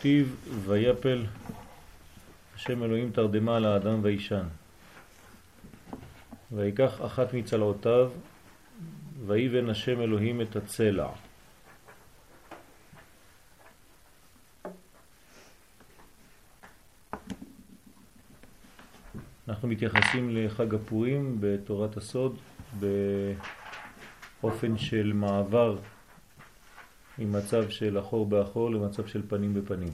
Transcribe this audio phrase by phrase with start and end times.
[0.00, 1.26] כתיב ויפל
[2.54, 4.46] השם אלוהים תרדמה על האדם וישן.
[6.52, 8.10] ויקח אחת מצלעותיו
[9.26, 11.08] ויבן השם אלוהים את הצלע.
[19.48, 22.38] אנחנו מתייחסים לחג הפורים בתורת הסוד
[24.40, 25.78] באופן של מעבר
[27.20, 29.92] ממצב של אחור באחור למצב של פנים בפנים.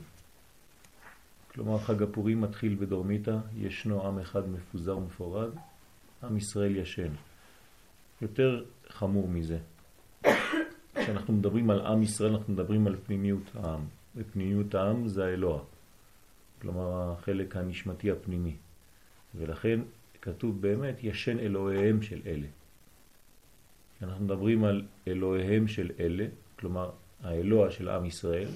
[1.53, 5.51] כלומר חג הפורים מתחיל בדורמיתא, ישנו עם אחד מפוזר ומפורד,
[6.23, 7.09] עם ישראל ישן.
[8.23, 9.59] יותר חמור מזה.
[10.95, 13.81] כשאנחנו מדברים על עם ישראל אנחנו מדברים על פנימיות העם.
[14.17, 15.63] ופנימיות העם זה האלוה.
[16.63, 18.57] כלומר החלק הנשמתי הפנימי.
[19.35, 19.81] ולכן
[20.23, 22.47] כתוב באמת ישן אלוהיהם של אלה.
[24.03, 26.27] אנחנו מדברים על אלוהיהם של אלה,
[26.59, 26.91] כלומר
[27.23, 28.49] האלוה של עם ישראל,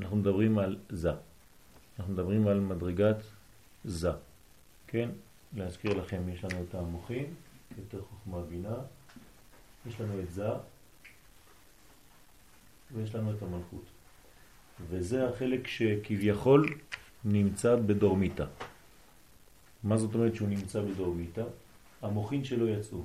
[0.00, 1.12] אנחנו מדברים על זה.
[1.98, 3.16] אנחנו מדברים על מדרגת
[3.84, 4.10] זה.
[4.86, 5.08] כן?
[5.56, 7.34] להזכיר לכם, יש לנו את המוחים,
[7.78, 8.76] יותר חוכמה בינה,
[9.86, 10.48] יש לנו את זה,
[12.92, 13.84] ויש לנו את המלכות.
[14.88, 16.78] וזה החלק שכביכול
[17.24, 18.44] נמצא בדורמיתא.
[19.84, 21.44] מה זאת אומרת שהוא נמצא בדורמיתא?
[22.02, 23.02] המוחין שלו יצאו.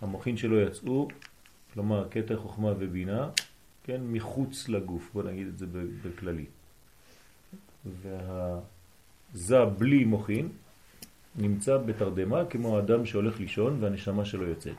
[0.00, 1.08] המוחין שלו יצאו,
[1.76, 3.28] כלומר קטע חוכמה ובינה,
[3.84, 5.66] כן, מחוץ לגוף, בוא נגיד את זה
[6.02, 6.44] בכללי.
[8.02, 10.48] והזה בלי מוחין
[11.34, 14.76] נמצא בתרדמה כמו אדם שהולך לישון והנשמה שלו יוצאת.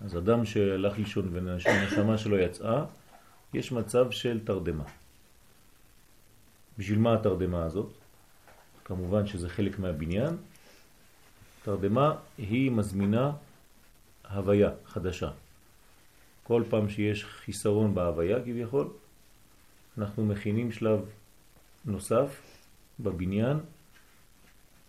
[0.00, 2.84] אז אדם שהלך לישון והנשמה שלו יצאה,
[3.54, 4.84] יש מצב של תרדמה.
[6.78, 7.92] בשביל מה התרדמה הזאת?
[8.84, 10.36] כמובן שזה חלק מהבניין.
[11.64, 13.32] תרדמה היא מזמינה
[14.30, 15.30] הוויה חדשה.
[16.42, 18.88] כל פעם שיש חיסרון בהוויה כביכול,
[19.98, 21.00] אנחנו מכינים שלב
[21.84, 22.42] נוסף
[23.00, 23.56] בבניין,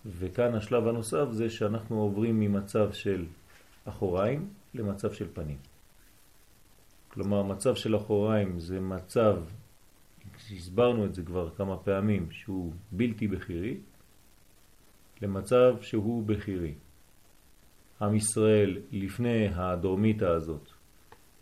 [0.05, 3.25] וכאן השלב הנוסף זה שאנחנו עוברים ממצב של
[3.85, 5.57] אחוריים למצב של פנים.
[7.09, 9.35] כלומר, מצב של אחוריים זה מצב
[10.51, 13.77] הסברנו את זה כבר כמה פעמים, שהוא בלתי בחירי,
[15.21, 16.73] למצב שהוא בחירי.
[18.01, 20.69] עם ישראל לפני הדורמיתה הזאת,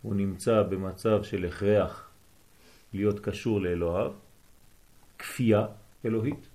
[0.02, 2.10] הוא נמצא במצב של הכרח
[2.92, 4.12] להיות קשור לאלוהיו,
[5.18, 5.66] כפייה
[6.04, 6.48] אלוהית.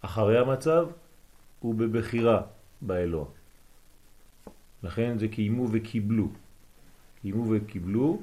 [0.00, 0.88] אחרי המצב
[1.60, 2.42] הוא בבחירה
[2.82, 3.26] באלוה.
[4.82, 6.28] לכן זה קיימו וקיבלו.
[7.20, 8.20] קיימו וקיבלו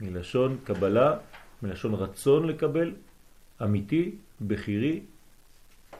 [0.00, 1.18] מלשון קבלה
[1.62, 2.94] מלשון רצון לקבל,
[3.62, 4.14] אמיתי,
[4.46, 5.00] בחירי,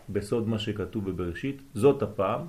[0.08, 2.46] בסוד מה שכתוב בבראשית, זאת הפעם,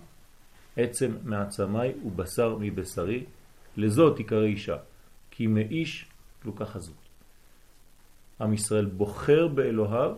[0.80, 3.24] עצם מעצמי ובשר מבשרי,
[3.78, 4.78] לזאת עיקר אישה,
[5.32, 6.06] כי מאיש
[6.46, 6.96] לוקח זאת.
[8.42, 10.16] עם ישראל בוחר באלוהיו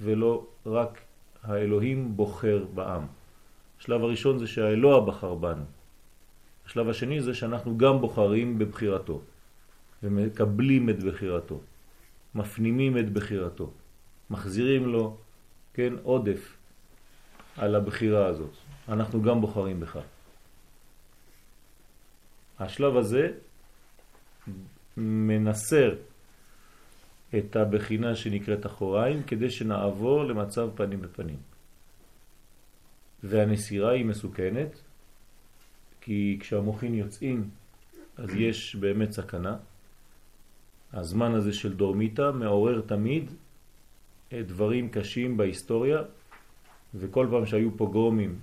[0.00, 1.00] ולא רק
[1.42, 3.06] האלוהים בוחר בעם.
[3.80, 5.64] השלב הראשון זה שהאלוה בחר בנו.
[6.66, 9.20] השלב השני זה שאנחנו גם בוחרים בבחירתו
[10.02, 11.60] ומקבלים את בחירתו.
[12.34, 13.70] מפנימים את בחירתו,
[14.30, 15.16] מחזירים לו,
[15.74, 16.56] כן, עודף
[17.56, 18.56] על הבחירה הזאת.
[18.88, 19.98] אנחנו גם בוחרים בך.
[22.58, 23.28] השלב הזה
[24.96, 25.94] מנסר
[27.38, 31.36] את הבחינה שנקראת אחוריים כדי שנעבור למצב פנים בפנים.
[33.22, 34.80] והנסירה היא מסוכנת
[36.00, 37.50] כי כשהמוחים יוצאים
[38.16, 39.56] אז יש באמת סכנה
[40.92, 43.30] הזמן הזה של דורמיטה מעורר תמיד
[44.32, 46.02] דברים קשים בהיסטוריה,
[46.94, 48.38] וכל פעם שהיו פוגרומים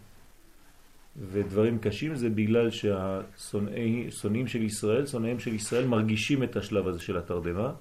[1.20, 7.18] ודברים קשים זה בגלל שהשונאים של ישראל, שונאים של ישראל מרגישים את השלב הזה של
[7.18, 7.74] התרדמה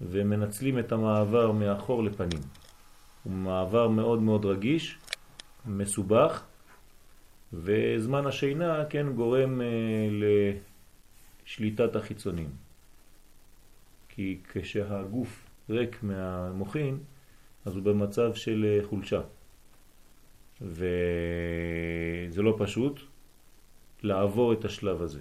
[0.00, 2.40] ומנצלים את המעבר מאחור לפנים.
[3.24, 4.98] הוא מעבר מאוד מאוד רגיש,
[5.66, 6.44] מסובך,
[7.52, 9.66] וזמן השינה כן גורם אה,
[11.46, 12.48] לשליטת החיצונים.
[14.08, 16.98] כי כשהגוף ריק מהמוחין,
[17.64, 19.20] אז הוא במצב של אה, חולשה.
[20.64, 23.00] וזה לא פשוט
[24.02, 25.20] לעבור את השלב הזה.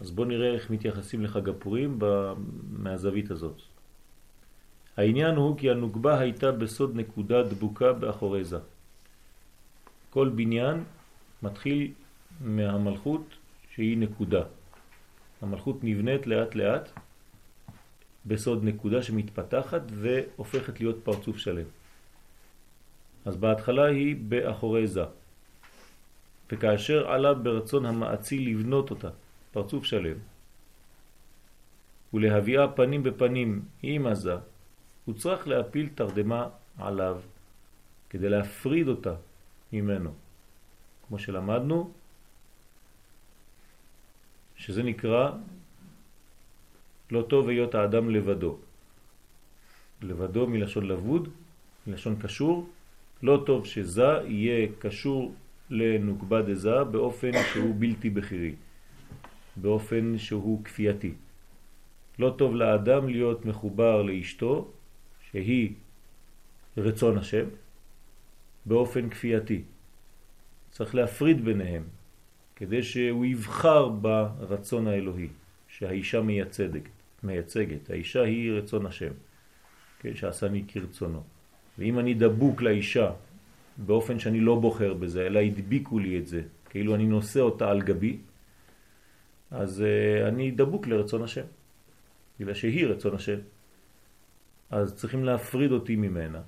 [0.00, 1.98] אז בואו נראה איך מתייחסים לחג הפורים
[2.70, 3.62] מהזווית הזאת.
[4.96, 8.58] העניין הוא כי הנוגבה הייתה בסוד נקודה דבוקה באחורי זה.
[10.10, 10.84] כל בניין
[11.42, 11.92] מתחיל
[12.40, 13.22] מהמלכות
[13.74, 14.42] שהיא נקודה.
[15.42, 16.90] המלכות נבנית לאט לאט
[18.26, 21.66] בסוד נקודה שמתפתחת והופכת להיות פרצוף שלם.
[23.28, 25.04] אז בהתחלה היא באחורי זה.
[26.52, 29.10] וכאשר עלה ברצון המעצי לבנות אותה,
[29.52, 30.16] פרצוף שלם,
[32.14, 34.36] ולהביאה פנים בפנים עם עזה,
[35.04, 36.48] הוא צריך להפיל תרדמה
[36.78, 37.20] עליו
[38.10, 39.14] כדי להפריד אותה
[39.72, 40.12] ממנו.
[41.08, 41.92] כמו שלמדנו,
[44.56, 45.30] שזה נקרא
[47.10, 48.56] לא טוב היות האדם לבדו.
[50.02, 51.28] לבדו מלשון לבוד,
[51.86, 52.68] מלשון קשור,
[53.22, 55.34] לא טוב שזה יהיה קשור
[55.70, 58.54] לנוקבה דזה באופן שהוא בלתי בחירי,
[59.56, 61.12] באופן שהוא כפייתי.
[62.18, 64.68] לא טוב לאדם להיות מחובר לאשתו,
[65.30, 65.72] שהיא
[66.76, 67.44] רצון השם,
[68.66, 69.62] באופן כפייתי.
[70.70, 71.82] צריך להפריד ביניהם,
[72.56, 75.28] כדי שהוא יבחר ברצון האלוהי,
[75.68, 76.82] שהאישה מייצגת.
[77.22, 77.90] מייצגת.
[77.90, 79.12] האישה היא רצון השם,
[79.98, 81.22] כן, שעשני כרצונו.
[81.78, 83.12] ואם אני דבוק לאישה
[83.76, 87.82] באופן שאני לא בוחר בזה, אלא הדביקו לי את זה, כאילו אני נושא אותה על
[87.82, 88.18] גבי,
[89.50, 91.46] אז uh, אני דבוק לרצון השם,
[92.40, 93.38] בגלל שהיא רצון השם.
[94.70, 96.40] אז צריכים להפריד אותי ממנה.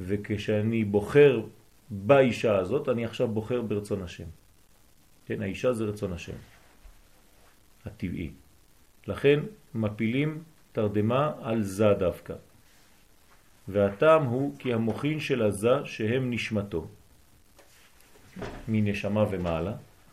[0.00, 1.42] וכשאני בוחר
[1.90, 4.24] באישה הזאת, אני עכשיו בוחר ברצון השם.
[5.26, 6.36] כן, האישה זה רצון השם,
[7.84, 8.30] הטבעי.
[9.06, 9.40] לכן
[9.74, 10.42] מפילים
[10.72, 12.34] תרדמה על זה דווקא.
[13.68, 16.86] והטעם הוא כי המוחין של הזה שהם נשמתו,
[18.68, 19.72] מנשמה ומעלה,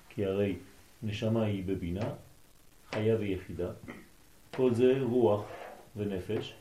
[0.09, 0.56] כי הרי
[1.03, 2.09] נשמה היא בבינה,
[2.92, 3.69] חיה ויחידה,
[4.56, 5.44] כל זה רוח
[5.95, 6.53] ונפש,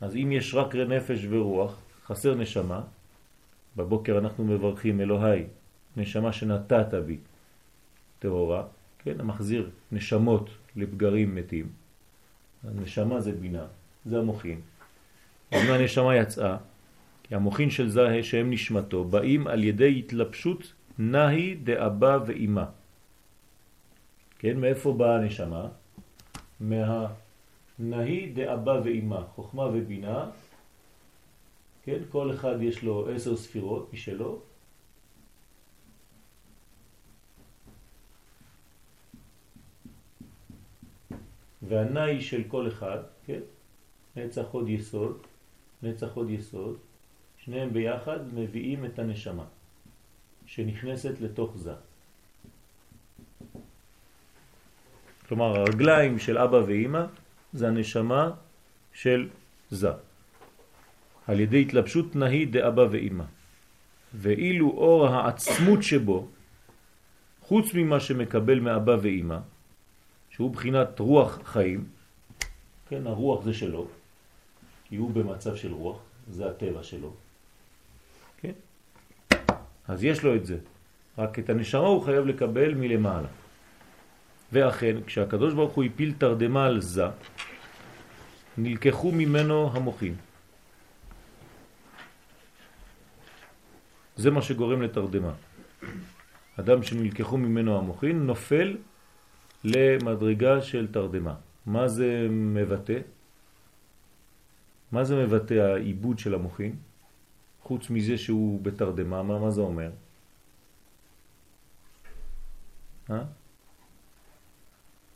[0.00, 2.80] אז אם יש רק נפש ורוח, חסר נשמה,
[3.76, 5.44] בבוקר אנחנו מברכים אלוהי,
[5.96, 7.18] נשמה שנתת בי,
[8.18, 8.64] טהורה,
[8.98, 11.68] כן, המחזיר נשמות לבגרים מתים,
[12.64, 13.66] הנשמה זה בינה,
[14.04, 14.60] זה המוחין.
[15.52, 16.56] אם הנשמה יצאה,
[17.22, 22.66] כי המוחין של זה שהם נשמתו באים על ידי התלבשות נהי דאבא ואימה.
[24.38, 25.68] כן, מאיפה באה הנשמה?
[26.60, 30.30] מהנהי דאבא ואימה, חוכמה ובינה,
[31.84, 34.40] כן, כל אחד יש לו עשר ספירות משלו,
[41.62, 43.40] והנאי של כל אחד, כן,
[44.16, 45.26] נצח עוד יסוד,
[45.82, 46.76] נצח עוד יסוד,
[47.44, 49.44] שניהם ביחד מביאים את הנשמה
[50.46, 51.74] שנכנסת לתוך זה.
[55.28, 57.04] כלומר הרגליים של אבא ואימא
[57.52, 58.30] זה הנשמה
[58.92, 59.28] של
[59.70, 59.90] זה.
[61.26, 63.24] על ידי התלבשות נהי דאבא ואימא.
[64.14, 66.28] ואילו אור העצמות שבו,
[67.40, 69.38] חוץ ממה שמקבל מאבא ואימא,
[70.30, 71.84] שהוא בחינת רוח חיים,
[72.88, 73.88] כן, הרוח זה שלו,
[74.92, 75.96] כי הוא במצב של רוח,
[76.28, 77.12] זה הטבע שלו,
[78.36, 78.52] כן?
[79.88, 80.56] אז יש לו את זה,
[81.18, 83.28] רק את הנשמה הוא חייב לקבל מלמעלה.
[84.52, 87.04] ואכן, כשהקדוש ברוך הוא הפיל תרדמה על זה,
[88.58, 90.16] נלקחו ממנו המוחים.
[94.16, 95.32] זה מה שגורם לתרדמה.
[96.60, 98.76] אדם שנלקחו ממנו המוחין נופל
[99.64, 101.34] למדרגה של תרדמה.
[101.66, 103.21] מה זה מבטא?
[104.92, 106.76] מה זה מבטא העיבוד של המוחין?
[107.62, 109.90] חוץ מזה שהוא בתרדמה, מה, מה זה אומר?
[113.10, 113.24] אה?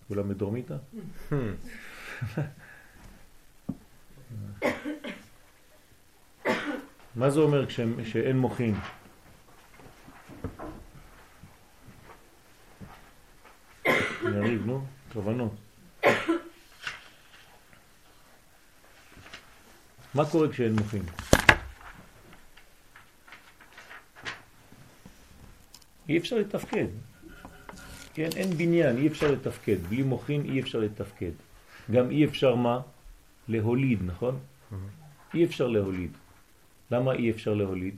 [0.08, 0.76] כולם בדורמיתא?
[7.16, 8.74] מה זה אומר כשאין מוחין?
[14.22, 15.52] יריב, נו, כוונות.
[20.16, 21.02] מה קורה כשאין מוחין?
[26.08, 26.86] אי אפשר לתפקד.
[28.14, 29.76] כן, אין בניין, אי אפשר לתפקד.
[29.88, 31.30] בלי מוחין אי אפשר לתפקד.
[31.90, 32.80] גם אי אפשר מה?
[33.48, 34.38] להוליד, נכון?
[35.34, 36.10] אי אפשר להוליד.
[36.90, 37.96] למה אי אפשר להוליד?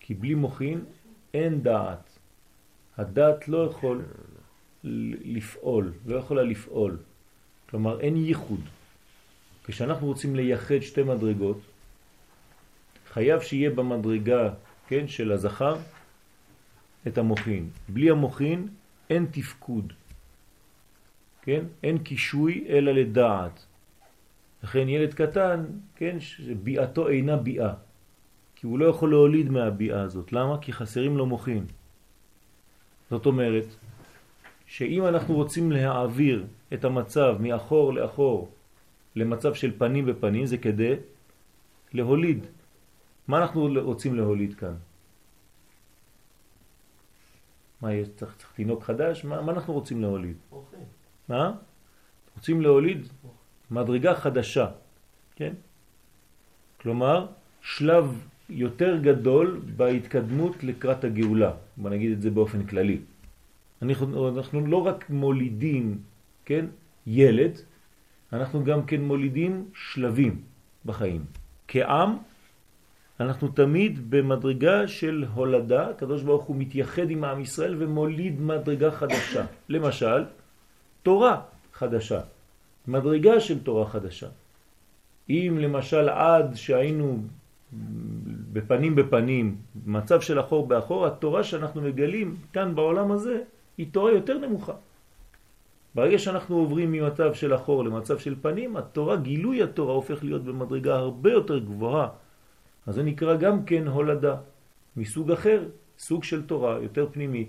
[0.00, 0.84] כי בלי מוחין
[1.34, 2.18] אין דעת.
[2.96, 4.02] הדת לא יכול
[5.24, 6.96] לפעול, לא יכולה לפעול.
[7.70, 8.60] כלומר, אין ייחוד.
[9.64, 11.60] כשאנחנו רוצים לייחד שתי מדרגות,
[13.12, 14.50] חייב שיהיה במדרגה,
[14.88, 15.76] כן, של הזכר,
[17.06, 17.68] את המוחין.
[17.88, 18.68] בלי המוחין
[19.10, 19.92] אין תפקוד,
[21.42, 21.64] כן?
[21.82, 23.64] אין קישוי אלא לדעת.
[24.62, 25.64] לכן ילד קטן,
[25.96, 26.16] כן,
[26.62, 27.74] ביאתו אינה ביאה.
[28.56, 30.32] כי הוא לא יכול להוליד מהביאה הזאת.
[30.32, 30.58] למה?
[30.60, 31.64] כי חסרים לו מוחין.
[33.10, 33.66] זאת אומרת,
[34.66, 38.50] שאם אנחנו רוצים להעביר את המצב מאחור לאחור
[39.16, 40.94] למצב של פנים ופנים, זה כדי
[41.92, 42.46] להוליד.
[43.28, 44.74] מה אנחנו רוצים להוליד כאן?
[47.80, 48.08] מה יש?
[48.16, 49.24] צריך, צריך תינוק חדש?
[49.24, 50.36] מה, מה אנחנו רוצים להוליד?
[50.52, 50.76] אוכל.
[51.28, 51.54] מה?
[52.36, 53.08] רוצים להוליד
[53.70, 54.66] מדרגה חדשה,
[55.36, 55.52] כן?
[56.80, 57.26] כלומר,
[57.62, 62.98] שלב יותר גדול בהתקדמות לקראת הגאולה, בוא נגיד את זה באופן כללי.
[63.82, 65.98] אנחנו, אנחנו לא רק מולידים,
[66.44, 66.66] כן,
[67.06, 67.58] ילד,
[68.32, 70.40] אנחנו גם כן מולידים שלבים
[70.84, 71.24] בחיים.
[71.68, 72.18] כעם
[73.20, 79.44] אנחנו תמיד במדרגה של הולדה, הקדוש ברוך הוא מתייחד עם עם ישראל ומוליד מדרגה חדשה.
[79.74, 80.24] למשל,
[81.02, 81.40] תורה
[81.72, 82.20] חדשה,
[82.88, 84.28] מדרגה של תורה חדשה.
[85.30, 87.18] אם למשל עד שהיינו
[88.52, 93.42] בפנים בפנים, מצב של אחור באחור, התורה שאנחנו מגלים כאן בעולם הזה
[93.78, 94.72] היא תורה יותר נמוכה.
[95.94, 100.94] ברגע שאנחנו עוברים ממצב של אחור למצב של פנים, התורה, גילוי התורה הופך להיות במדרגה
[100.94, 102.08] הרבה יותר גבוהה.
[102.86, 104.36] אז זה נקרא גם כן הולדה,
[104.96, 105.64] מסוג אחר,
[105.98, 107.48] סוג של תורה, יותר פנימית.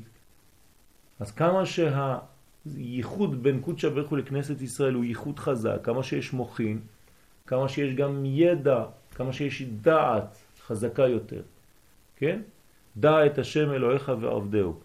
[1.19, 6.79] אז כמה שהייחוד בין קודשא בריך לכנסת ישראל הוא ייחוד חזק, כמה שיש מוכין,
[7.47, 8.85] כמה שיש גם ידע,
[9.15, 11.41] כמה שיש דעת חזקה יותר,
[12.15, 12.41] כן?
[12.97, 14.79] דע את השם אלוהיך ועבדהו.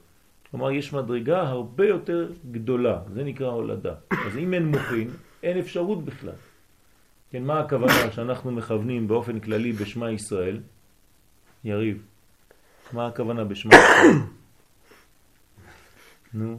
[0.50, 3.95] כלומר, יש מדרגה הרבה יותר גדולה, זה נקרא הולדה.
[4.11, 5.11] אז אם אין מוכין,
[5.43, 6.35] אין אפשרות בכלל.
[7.31, 10.61] כן, מה הכוונה שאנחנו מכוונים באופן כללי בשמה ישראל?
[11.64, 12.02] יריב,
[12.93, 14.17] מה הכוונה בשמה ישראל?
[16.35, 16.59] נו,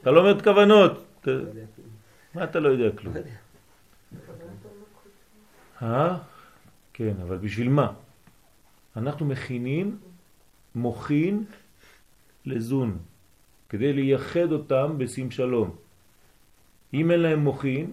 [0.00, 1.26] אתה לא אומר את כוונות.
[2.34, 3.14] מה אתה לא יודע כלום?
[5.82, 6.16] אה?
[6.92, 7.92] כן, אבל בשביל מה?
[8.96, 9.98] אנחנו מכינים
[10.74, 11.44] מוכין
[12.48, 12.98] לזון,
[13.68, 15.76] כדי לייחד אותם בשים שלום.
[16.94, 17.92] אם אין להם מוכין,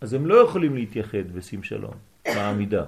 [0.00, 1.94] אז הם לא יכולים להתייחד בשים שלום,
[2.34, 2.84] בעמידה.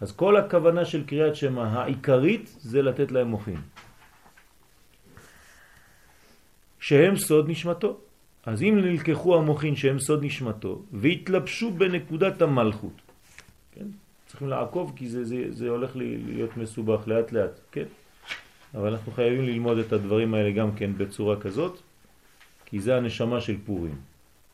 [0.00, 3.60] אז כל הכוונה של קריאת שמע העיקרית זה לתת להם מוכין.
[6.80, 7.96] שהם סוד נשמתו.
[8.46, 13.00] אז אם נלקחו המוכין שהם סוד נשמתו והתלבשו בנקודת המלכות,
[13.72, 13.86] כן?
[14.26, 17.88] צריכים לעקוב כי זה, זה, זה הולך להיות מסובך לאט לאט, כן?
[18.74, 21.80] אבל אנחנו חייבים ללמוד את הדברים האלה גם כן בצורה כזאת,
[22.64, 23.98] כי זה הנשמה של פורים,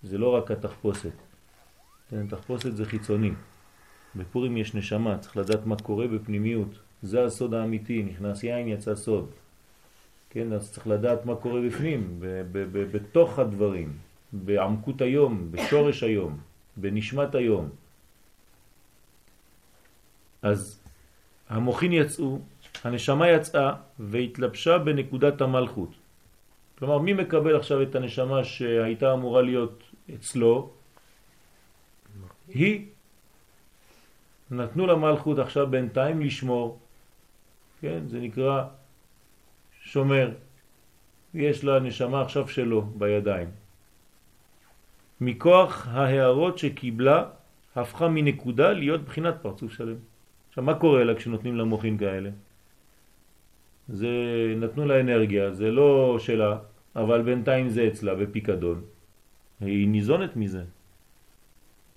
[0.02, 1.12] זה לא רק התחפושת.
[2.10, 3.30] כן, תחפושת זה חיצוני.
[4.16, 6.78] בפורים יש נשמה, צריך לדעת מה קורה בפנימיות.
[7.02, 9.30] זה הסוד האמיתי, נכנס יין יצא סוד.
[10.30, 12.20] כן, אז צריך לדעת מה קורה בפנים,
[12.92, 13.92] בתוך הדברים,
[14.32, 16.38] בעמקות היום, בשורש היום,
[16.76, 17.68] בנשמת היום.
[20.42, 20.80] אז
[21.48, 22.38] המוחין יצאו,
[22.84, 25.90] הנשמה יצאה והתלבשה בנקודת המלכות.
[26.78, 29.82] כלומר, מי מקבל עכשיו את הנשמה שהייתה אמורה להיות
[30.14, 30.70] אצלו?
[32.48, 32.86] היא.
[34.50, 36.78] נתנו למלכות עכשיו בינתיים לשמור,
[37.80, 38.64] כן, זה נקרא
[39.82, 40.30] שומר.
[41.34, 43.48] יש לה נשמה עכשיו שלו בידיים.
[45.20, 47.24] מכוח ההערות שקיבלה
[47.76, 49.96] הפכה מנקודה להיות בחינת פרצוף שלם.
[50.48, 51.64] עכשיו מה קורה לה כשנותנים לה
[51.98, 52.30] כאלה?
[53.92, 54.08] זה
[54.56, 56.58] נתנו לה אנרגיה, זה לא שלה,
[56.96, 58.82] אבל בינתיים זה אצלה בפיקדון.
[59.60, 60.62] היא ניזונת מזה.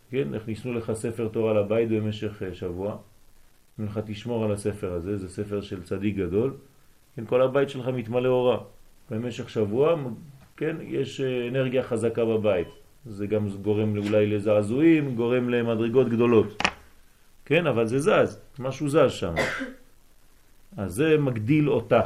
[0.09, 2.97] כן, הכניסו לך ספר תורה לבית במשך אה, שבוע,
[3.77, 6.53] אומרים לך תשמור על הספר הזה, זה ספר של צדיק גדול,
[7.15, 8.57] כן, כל הבית שלך מתמלא אורה.
[9.11, 9.95] במשך שבוע,
[10.57, 12.67] כן, יש אה, אנרגיה חזקה בבית.
[13.05, 16.63] זה גם גורם אולי לזעזועים, גורם למדרגות גדולות.
[17.45, 19.35] כן, אבל זה זז, משהו זז שם.
[20.77, 22.01] אז זה מגדיל אותה.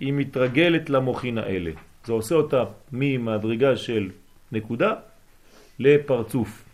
[0.00, 1.70] היא מתרגלת למוחין האלה.
[2.04, 4.10] זה עושה אותה ממדרגה של
[4.52, 4.94] נקודה
[5.78, 6.64] לפרצוף.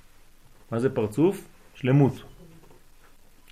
[0.71, 1.49] מה זה פרצוף?
[1.75, 2.23] שלמות.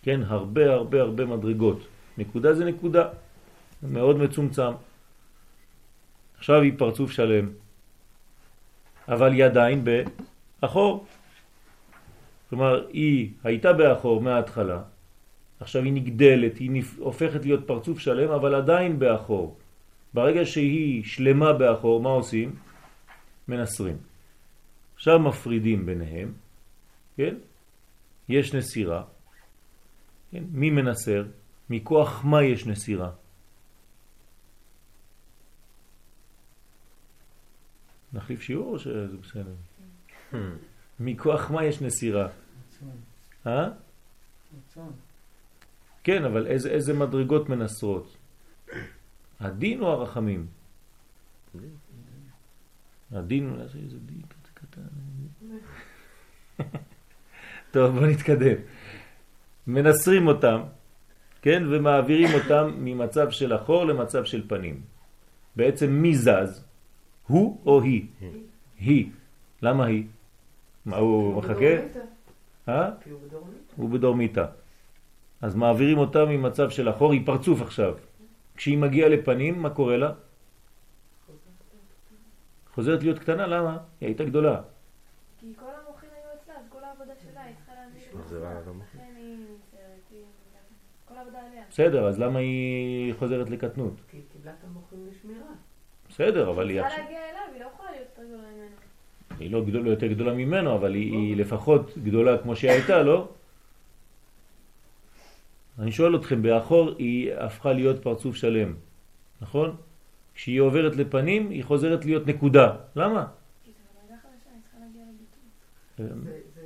[0.03, 1.87] כן, הרבה הרבה הרבה מדרגות.
[2.19, 3.09] נקודה זה נקודה,
[3.83, 4.73] מאוד מצומצם.
[6.39, 7.49] עכשיו היא פרצוף שלם,
[9.09, 11.07] אבל היא עדיין באחור.
[12.51, 14.83] כלומר, היא הייתה באחור מההתחלה,
[15.65, 19.57] עכשיו היא נגדלת, היא הופכת להיות פרצוף שלם, אבל עדיין באחור.
[20.15, 22.57] ברגע שהיא שלמה באחור, מה עושים?
[23.49, 23.97] מנסרים.
[24.95, 26.33] עכשיו מפרידים ביניהם,
[27.17, 27.35] כן?
[28.29, 29.03] יש נסירה,
[30.31, 30.45] כן?
[30.53, 31.25] מי מנסר?
[31.71, 33.11] מכוח מה יש נסירה?
[38.13, 39.55] נחליף שיעור או שזה בסדר?
[41.01, 42.29] מכוח מה יש נסירה?
[43.47, 43.69] אה?
[46.05, 48.17] כן, אבל איזה, איזה מדרגות מנסרות?
[49.41, 50.47] הדין או הרחמים?
[53.13, 54.83] הדין, איזה דין כזה קטן.
[57.73, 58.57] טוב, בוא נתקדם.
[59.67, 60.61] מנסרים אותם,
[61.43, 64.81] כן, ומעבירים אותם ממצב של אחור למצב של פנים.
[65.57, 66.65] בעצם מי זז?
[67.27, 68.07] הוא או היא?
[68.79, 69.11] היא.
[69.63, 70.07] למה היא?
[70.87, 71.75] מה הוא מחכה?
[72.69, 72.91] אה?
[73.77, 74.47] הוא בדורמיתה.
[75.45, 77.95] אז מעבירים אותה ממצב של אחור, היא פרצוף עכשיו.
[78.57, 80.13] כשהיא מגיעה לפנים, מה קורה לה?
[82.75, 83.79] חוזרת להיות קטנה, למה?
[84.01, 84.61] היא הייתה גדולה.
[85.41, 88.01] כי כל המוחים היו אצלה, אז כל העבודה שלה היא צריכה להביא
[88.83, 90.13] לכן היא נמצאת,
[91.09, 91.63] כל העבודה עליה.
[91.71, 93.95] בסדר, אז למה היא חוזרת לקטנות?
[94.11, 95.47] כי היא קיבלה את המוחים לשמירה.
[96.09, 96.81] בסדר, אבל היא...
[96.81, 98.77] היא צריכה להגיע אליו, היא לא יכולה להיות יותר גדולה ממנו.
[99.39, 103.29] היא לא גדול, יותר גדולה ממנו, אבל היא, היא לפחות גדולה כמו שהיא הייתה, לא?
[105.79, 108.75] אני שואל אתכם, באחור היא הפכה להיות פרצוף שלם,
[109.43, 109.77] נכון?
[110.35, 112.77] כשהיא עוברת לפנים, היא חוזרת להיות נקודה.
[112.97, 113.27] למה?
[113.65, 116.09] כי זו מדרגה חדשה, היא צריכה להגיע לביטוי.
[116.25, 116.61] זה- זה-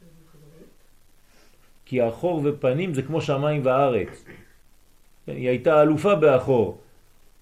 [0.00, 0.68] זה מחזורית?
[1.84, 4.24] כי אחור ופנים זה כמו שמיים וארץ.
[5.26, 6.78] כן, היא הייתה אלופה באחור,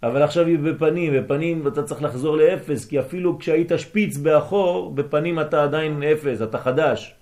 [0.03, 5.41] אבל עכשיו היא בפנים, בפנים אתה צריך לחזור לאפס, כי אפילו כשהיית שפיץ באחור, בפנים
[5.41, 7.15] אתה עדיין אפס, אתה חדש.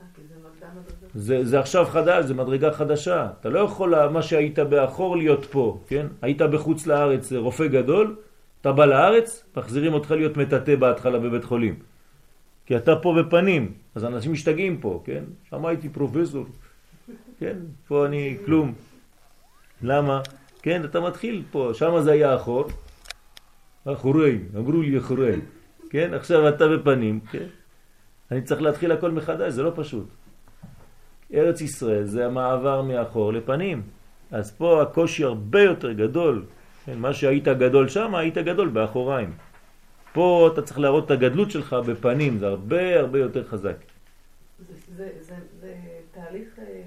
[0.00, 1.07] אה, כי זה נולדה מדרגה.
[1.18, 3.28] זה, זה עכשיו חדש, זה מדרגה חדשה.
[3.40, 6.06] אתה לא יכול מה שהיית באחור להיות פה, כן?
[6.22, 8.16] היית בחוץ לארץ רופא גדול,
[8.60, 11.74] אתה בא לארץ, מחזירים אותך להיות מטאטא בהתחלה בבית חולים.
[12.66, 15.24] כי אתה פה בפנים, אז אנשים משתגעים פה, כן?
[15.50, 16.46] שם הייתי פרופסור,
[17.38, 17.56] כן?
[17.88, 18.74] פה אני כלום.
[19.82, 20.20] למה?
[20.62, 22.64] כן, אתה מתחיל פה, שם זה היה אחור,
[23.84, 25.40] אחורי, אמרו לי אחורי,
[25.90, 26.14] כן?
[26.14, 27.46] עכשיו אתה בפנים, כן?
[28.30, 30.06] אני צריך להתחיל הכל מחדש, זה לא פשוט.
[31.34, 33.82] ארץ ישראל זה המעבר מאחור לפנים.
[34.30, 36.44] אז פה הקושי הרבה יותר גדול.
[36.86, 39.32] כן, מה שהיית גדול שם, היית גדול באחוריים.
[40.12, 43.76] פה אתה צריך להראות את הגדלות שלך בפנים, זה הרבה הרבה יותר חזק.
[44.68, 45.74] זה- זה- זה זה
[46.14, 46.82] תהליך אה,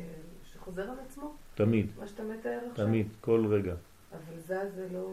[0.54, 1.32] שחוזר על עצמו?
[1.56, 2.86] תמיד, מה שאתה מתאר עכשיו?
[2.86, 3.74] תמיד, כל רגע.
[4.12, 5.10] אבל זה זה לא...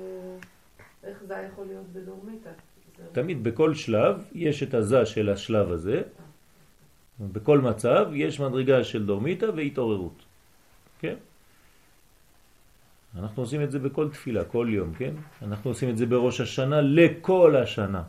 [1.05, 2.51] איך זה יכול להיות בדורמיתא?
[3.13, 6.03] תמיד בכל שלב יש את הזה של השלב הזה.
[7.21, 10.23] בכל מצב יש מדרגה של דורמיתא והתעוררות.
[10.99, 11.15] כן?
[13.19, 15.15] אנחנו עושים את זה בכל תפילה, כל יום, כן?
[15.43, 18.03] אנחנו עושים את זה בראש השנה לכל השנה.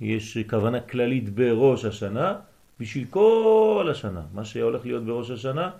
[0.00, 2.34] יש כוונה כללית בראש השנה
[2.80, 4.22] בשביל כל השנה.
[4.34, 5.70] מה שהולך להיות בראש השנה,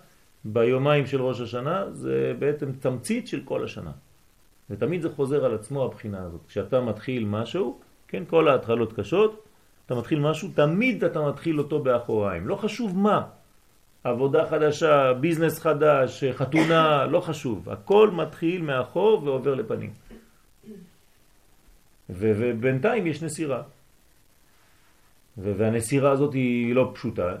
[0.45, 3.91] ביומיים של ראש השנה, זה בעצם תמצית של כל השנה.
[4.69, 6.41] ותמיד זה חוזר על עצמו הבחינה הזאת.
[6.47, 9.44] כשאתה מתחיל משהו, כן, כל ההתחלות קשות,
[9.85, 12.47] אתה מתחיל משהו, תמיד אתה מתחיל אותו באחוריים.
[12.47, 13.27] לא חשוב מה.
[14.03, 17.69] עבודה חדשה, ביזנס חדש, חתונה, לא חשוב.
[17.69, 19.93] הכל מתחיל מאחור ועובר לפנים.
[22.09, 23.63] ובינתיים יש נסירה.
[25.37, 27.35] והנסירה הזאת היא לא פשוטה,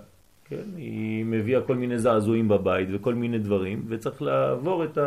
[0.45, 0.63] כן?
[0.77, 4.97] היא מביאה כל מיני זעזועים בבית וכל מיני דברים, וצריך לעבור את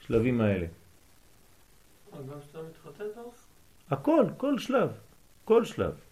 [0.00, 0.66] השלבים האלה.
[3.90, 4.90] הכל, כל שלב,
[5.44, 6.07] כל שלב.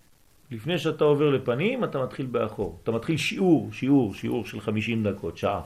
[0.51, 2.79] לפני שאתה עובר לפנים, אתה מתחיל באחור.
[2.83, 5.61] אתה מתחיל שיעור, שיעור, שיעור של 50 דקות, שעה.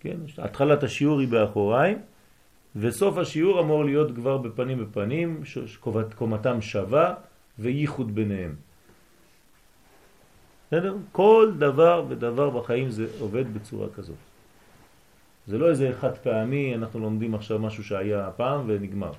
[0.00, 0.16] כן?
[0.38, 1.98] התחלת השיעור היא באחוריים,
[2.76, 7.14] וסוף השיעור אמור להיות כבר בפנים בפנים, שקומתם שווה
[7.58, 8.54] וייחוד ביניהם.
[10.66, 10.96] בסדר?
[11.12, 14.16] כל דבר ודבר בחיים זה עובד בצורה כזאת.
[15.46, 19.12] זה לא איזה חד פעמי, אנחנו לומדים עכשיו משהו שהיה פעם ונגמר.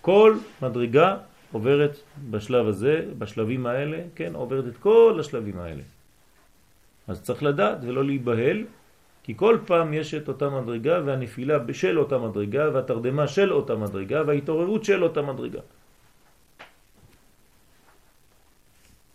[0.00, 1.16] כל מדרגה
[1.54, 1.94] עוברת
[2.30, 5.82] בשלב הזה, בשלבים האלה, כן, עוברת את כל השלבים האלה.
[7.06, 8.64] אז צריך לדעת ולא להיבהל,
[9.22, 14.22] כי כל פעם יש את אותה מדרגה והנפילה של אותה מדרגה והתרדמה של אותה מדרגה
[14.26, 15.60] וההתעוררות של אותה מדרגה.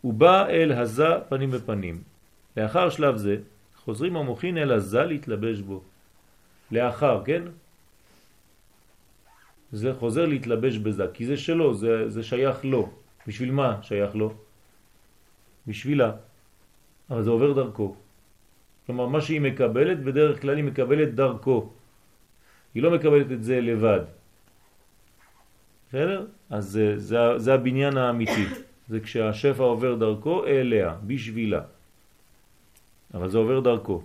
[0.02, 1.96] הוא בא אל הזה פנים בפנים.
[2.58, 3.36] לאחר שלב זה
[3.84, 5.84] חוזרים המוחין אל הזה להתלבש בו.
[6.72, 7.44] לאחר, כן?
[9.72, 12.90] זה חוזר להתלבש בזה, כי זה שלו, זה, זה שייך לו.
[13.28, 14.34] בשביל מה שייך לו?
[15.68, 16.12] בשבילה.
[17.10, 17.96] אבל זה עובר דרכו.
[18.86, 21.70] כלומר, מה שהיא מקבלת, בדרך כלל היא מקבלת דרכו.
[22.74, 24.02] היא לא מקבלת את זה לבד.
[25.90, 26.26] בסדר?
[26.50, 28.46] אז זה, זה, זה הבניין האמיתי.
[28.90, 31.62] זה כשהשפע עובר דרכו אליה, בשבילה.
[33.14, 34.04] אבל זה עובר דרכו.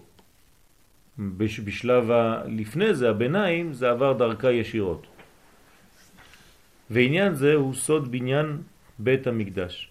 [1.18, 2.42] בש, בשלב ה...
[2.48, 5.13] לפני זה, הביניים, זה עבר דרכה ישירות.
[6.90, 8.62] ועניין זה הוא סוד בניין
[8.99, 9.90] בית המקדש,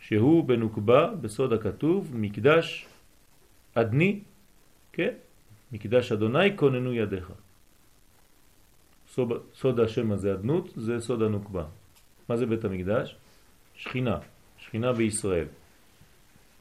[0.00, 2.86] שהוא בנוקבה בסוד הכתוב מקדש
[3.74, 4.20] אדני,
[4.92, 5.14] כן?
[5.72, 7.32] מקדש אדוני כוננו ידיך.
[9.08, 11.64] סוד, סוד השם הזה אדנות זה סוד הנוקבה.
[12.28, 13.16] מה זה בית המקדש?
[13.74, 14.18] שכינה,
[14.58, 15.46] שכינה בישראל.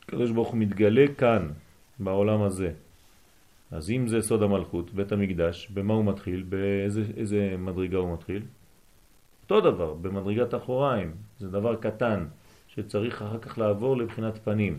[0.03, 1.51] הקדוש ברוך הוא מתגלה כאן,
[1.99, 2.71] בעולם הזה.
[3.71, 6.43] אז אם זה סוד המלכות, בית המקדש, במה הוא מתחיל?
[6.49, 8.41] באיזה מדרגה הוא מתחיל?
[9.43, 12.25] אותו דבר, במדרגת אחוריים, זה דבר קטן
[12.67, 14.77] שצריך אחר כך לעבור לבחינת פנים.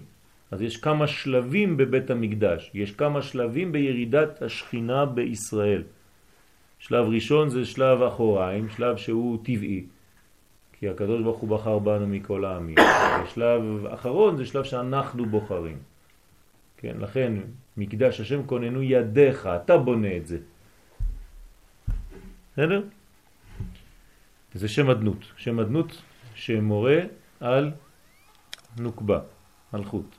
[0.50, 5.82] אז יש כמה שלבים בבית המקדש, יש כמה שלבים בירידת השכינה בישראל.
[6.78, 9.84] שלב ראשון זה שלב אחוריים, שלב שהוא טבעי,
[10.72, 12.76] כי הקדוש ברוך הוא בחר בנו מכל העמים.
[13.24, 15.78] ושלב אחרון זה שלב שאנחנו בוחרים.
[16.78, 17.32] כן, לכן
[17.76, 20.38] מקדש השם כוננו ידיך, אתה בונה את זה.
[22.52, 22.82] בסדר?
[24.54, 26.02] זה שם אדנות, שם אדנות
[26.34, 26.98] שמורה
[27.40, 27.72] על
[28.78, 29.20] נוקבה,
[29.72, 30.18] מלכות.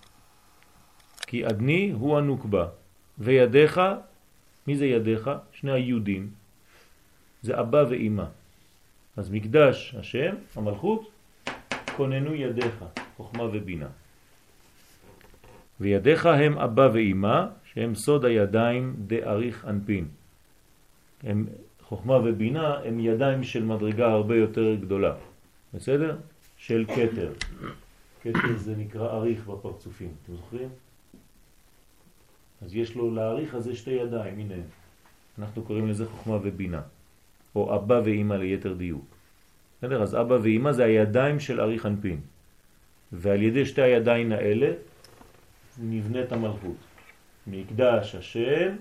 [1.28, 2.68] כי אדני הוא הנוקבה,
[3.18, 3.82] וידיך,
[4.68, 5.30] מי זה ידיך?
[5.52, 6.32] שני היהודים,
[7.42, 8.26] זה אבא ואימא.
[9.18, 11.12] אז מקדש השם, המלכות,
[11.96, 12.86] כוננו ידיך,
[13.18, 13.90] חוכמה ובינה.
[15.80, 20.06] וידיך הם אבא ואימא, שהם סוד הידיים דאריך אנפין.
[21.24, 21.46] הם,
[21.82, 25.14] חוכמה ובינה הם ידיים של מדרגה הרבה יותר גדולה,
[25.74, 26.18] בסדר?
[26.58, 27.32] של קטר.
[28.24, 30.70] קטר זה נקרא אריך בפרצופים, אתם זוכרים?
[32.62, 34.64] אז יש לו להאריך הזה שתי ידיים, הנה,
[35.40, 36.82] אנחנו קוראים לזה חוכמה ובינה,
[37.56, 39.06] או אבא ואימא ליתר דיוק.
[39.78, 40.04] בסדר?
[40.04, 42.20] אז אבא ואימא זה הידיים של אריך אנפין,
[43.12, 44.72] ועל ידי שתי הידיים האלה
[45.82, 46.76] נבנית המלכות.
[47.48, 48.76] מקדש השם,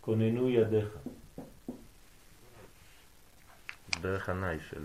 [0.00, 0.88] כוננו ידיך.
[4.00, 4.82] דרך ענאי של...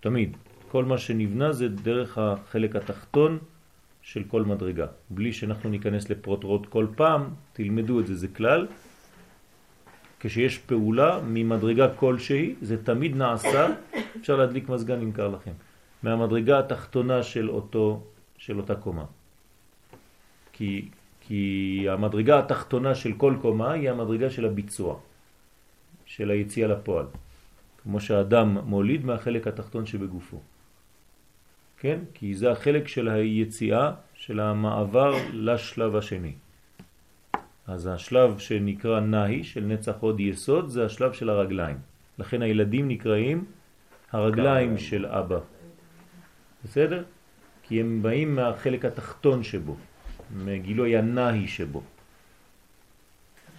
[0.00, 0.36] תמיד.
[0.68, 3.38] כל מה שנבנה זה דרך החלק התחתון
[4.02, 4.86] של כל מדרגה.
[5.10, 8.66] בלי שאנחנו ניכנס לפרוטרוט כל פעם, תלמדו את זה, זה כלל.
[10.20, 13.68] כשיש פעולה ממדרגה כלשהי, זה תמיד נעשה,
[14.20, 15.52] אפשר להדליק מזגן אם קר לכם,
[16.02, 18.02] מהמדרגה התחתונה של, אותו,
[18.36, 19.04] של אותה קומה.
[20.62, 20.88] כי,
[21.20, 24.98] כי המדרגה התחתונה של כל קומה היא המדרגה של הביצוע,
[26.06, 27.06] של היציאה לפועל.
[27.82, 30.40] כמו שהאדם מוליד מהחלק התחתון שבגופו.
[31.78, 31.98] כן?
[32.14, 36.32] כי זה החלק של היציאה, של המעבר לשלב השני.
[37.66, 41.78] אז השלב שנקרא נהי, של נצח עוד יסוד, זה השלב של הרגליים.
[42.18, 43.44] לכן הילדים נקראים
[44.12, 45.38] הרגליים של אבא.
[46.64, 47.02] בסדר?
[47.62, 49.76] כי הם באים מהחלק התחתון שבו.
[50.32, 51.82] מגילוי הנהי שבו.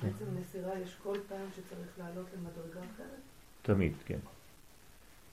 [0.03, 3.19] בעצם מסירה יש כל פעם שצריך לעלות למדרגה אחרת?
[3.61, 4.19] תמיד, כן.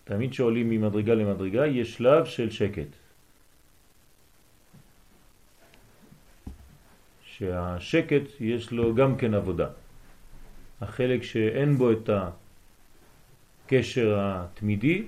[0.05, 2.89] תמיד שעולים ממדרגה למדרגה יש שלב של שקט.
[7.23, 9.69] שהשקט יש לו גם כן עבודה.
[10.81, 12.11] החלק שאין בו את
[13.67, 15.05] הקשר התמידי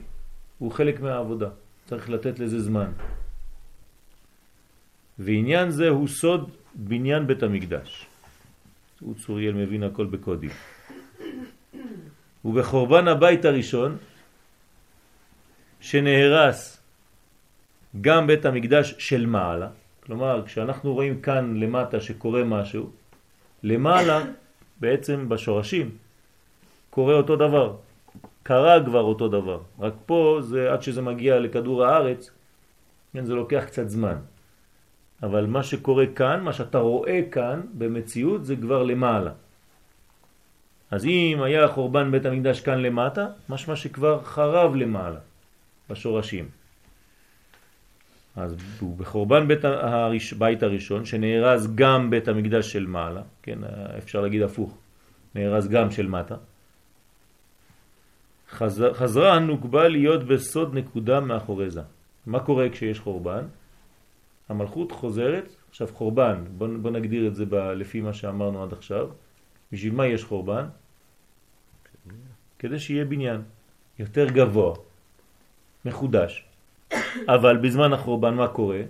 [0.59, 1.49] הוא חלק מהעבודה.
[1.87, 2.93] צריך לתת לזה זמן.
[5.19, 8.07] ועניין זה הוא סוד בניין בית המקדש.
[9.01, 10.51] הוא צוריאל מבין הכל בקודים.
[12.45, 13.97] ובחורבן הבית הראשון,
[15.81, 16.81] שנהרס
[18.01, 19.69] גם בית המקדש של מעלה,
[20.07, 22.91] כלומר כשאנחנו רואים כאן למטה שקורה משהו,
[23.63, 24.23] למעלה
[24.81, 25.91] בעצם בשורשים
[26.91, 27.77] קורה אותו דבר,
[28.43, 32.31] קרה כבר אותו דבר, רק פה זה עד שזה מגיע לכדור הארץ,
[33.13, 34.17] כן, זה לוקח קצת זמן.
[35.23, 39.31] אבל מה שקורה כאן, מה שאתה רואה כאן במציאות זה כבר למעלה.
[40.91, 45.19] אז אם היה חורבן בית המקדש כאן למטה, משמע שכבר חרב למעלה,
[45.91, 46.49] בשורשים.
[48.37, 48.57] אז
[48.99, 53.59] בחורבן בית, הראש, בית הראשון, שנהרז גם בית המקדש של מעלה, כן,
[53.99, 54.77] אפשר להגיד הפוך,
[55.35, 56.37] נהרז גם של מטה,
[58.51, 61.83] חזר, חזרה הנוקבה להיות בסוד נקודה מאחורי זה.
[62.27, 63.45] מה קורה כשיש חורבן?
[64.49, 69.09] המלכות חוזרת, עכשיו חורבן, בוא, בוא נגדיר את זה ב, לפי מה שאמרנו עד עכשיו,
[69.73, 70.67] בשביל מה יש חורבן?
[72.59, 73.43] כדי שיהיה בניין
[73.99, 74.75] יותר גבוה,
[75.85, 76.45] מחודש.
[77.29, 78.81] אבל בזמן החורבן מה קורה?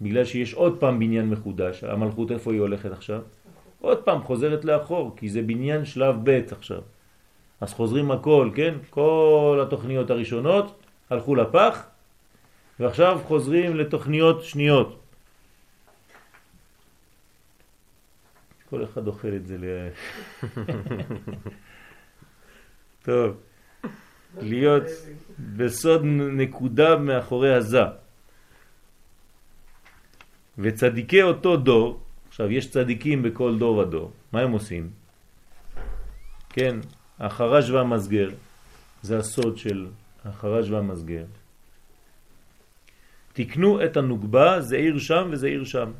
[0.00, 3.20] בגלל שיש עוד פעם בניין מחודש, המלכות איפה היא הולכת עכשיו?
[3.80, 6.82] עוד פעם חוזרת לאחור, כי זה בניין שלב ב' עכשיו.
[7.60, 8.74] אז חוזרים הכל, כן?
[8.90, 11.86] כל התוכניות הראשונות הלכו לפח,
[12.80, 15.00] ועכשיו חוזרים לתוכניות שניות.
[18.70, 19.64] כל אחד אוכל את זה ל...
[23.06, 23.36] טוב,
[24.40, 24.82] להיות
[25.56, 27.82] בסוד נקודה מאחורי הזה.
[30.58, 34.90] וצדיקי אותו דור, עכשיו יש צדיקים בכל דור ודור, מה הם עושים?
[36.50, 36.76] כן,
[37.18, 38.28] החרש והמסגר,
[39.02, 39.86] זה הסוד של
[40.24, 41.24] החרש והמסגר.
[43.38, 45.90] תקנו את הנוגבה, זה עיר שם וזה עיר שם.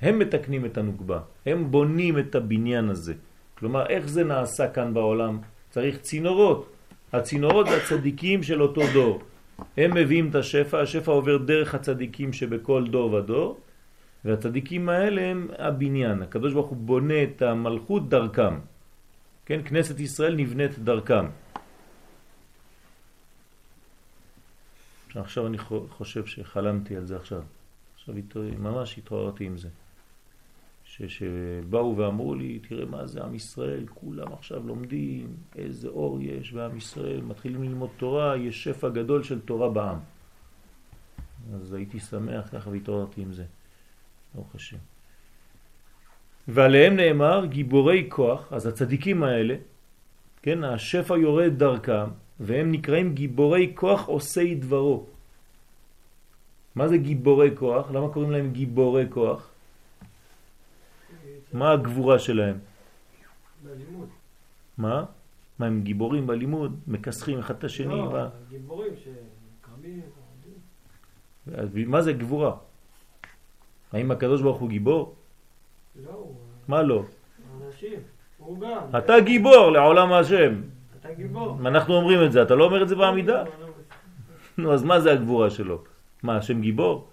[0.00, 3.14] הם מתקנים את הנוגבה, הם בונים את הבניין הזה.
[3.58, 5.38] כלומר, איך זה נעשה כאן בעולם?
[5.70, 6.72] צריך צינורות.
[7.12, 9.22] הצינורות זה הצדיקים של אותו דור.
[9.76, 13.60] הם מביאים את השפע, השפע עובר דרך הצדיקים שבכל דור ודור,
[14.24, 16.22] והצדיקים האלה הם הבניין.
[16.22, 18.54] הקדוש ברוך הוא בונה את המלכות דרכם.
[19.46, 21.26] כן, כנסת ישראל נבנית דרכם.
[25.20, 27.42] עכשיו אני חושב שחלמתי על זה עכשיו.
[27.94, 28.14] עכשיו
[28.58, 29.68] ממש התעוררתי עם זה.
[30.84, 36.76] שבאו ואמרו לי, תראה מה זה עם ישראל, כולם עכשיו לומדים, איזה אור יש בעם
[36.76, 39.98] ישראל, מתחילים ללמוד תורה, יש שפע גדול של תורה בעם.
[41.54, 43.44] אז הייתי שמח ככה והתעוררתי עם זה,
[44.34, 44.76] ברוך השם.
[46.48, 49.54] ועליהם נאמר גיבורי כוח, אז הצדיקים האלה,
[50.42, 52.10] כן, השפע יורד דרכם,
[52.42, 55.06] והם נקראים גיבורי כוח עושי דברו.
[56.74, 57.90] מה זה גיבורי כוח?
[57.90, 59.48] למה קוראים להם גיבורי כוח?
[61.52, 62.58] מה הגבורה שלהם?
[63.62, 64.08] בלימוד.
[64.78, 65.04] מה?
[65.58, 66.80] מה הם גיבורים בלימוד?
[66.86, 67.94] מכסחים אחד את השני?
[67.94, 68.28] לא, מה?
[68.48, 70.00] גיבורים שקרבים.
[71.90, 72.56] מה זה גבורה?
[73.92, 75.14] האם הקדוש ברוך הוא גיבור?
[76.06, 76.30] לא.
[76.68, 77.04] מה לא?
[77.66, 78.00] אנשים.
[78.38, 78.98] הוא גם.
[78.98, 80.71] אתה גיבור לעולם השם.
[81.12, 81.58] אתה גיבור.
[81.66, 83.44] אנחנו אומרים את זה, אתה לא אומר את זה בעמידה?
[84.58, 85.84] נו, אז מה זה הגבורה שלו?
[86.22, 87.08] מה, השם גיבור?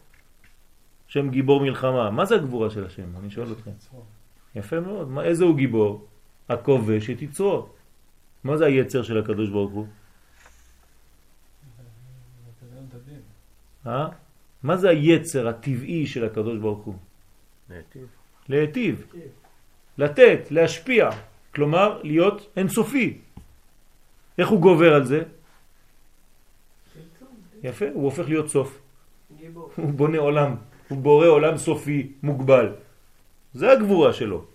[1.07, 2.09] שם גיבור מלחמה.
[2.09, 3.17] מה זה הגבורה של השם?
[3.19, 3.71] אני שואל אתכם.
[4.55, 5.09] יפה מאוד.
[5.09, 6.07] מה, איזה הוא גיבור?
[6.49, 7.69] הכובש את יצרו.
[8.43, 9.87] מה זה היצר של הקדוש ברוך הוא?
[13.87, 14.07] אה?
[14.63, 16.95] מה זה היצר הטבעי של הקדוש ברוך הוא?
[17.69, 18.07] להיטיב.
[18.49, 19.05] להיטיב.
[19.97, 21.09] לתת, להשפיע.
[21.55, 23.17] כלומר, להיות אינסופי.
[24.39, 25.23] איך הוא גובר על זה?
[27.63, 28.79] יפה, הוא הופך להיות סוף.
[29.75, 30.55] הוא בונה עולם,
[30.87, 32.73] הוא בורא עולם סופי, מוגבל.
[33.53, 34.45] זה הגבורה שלו.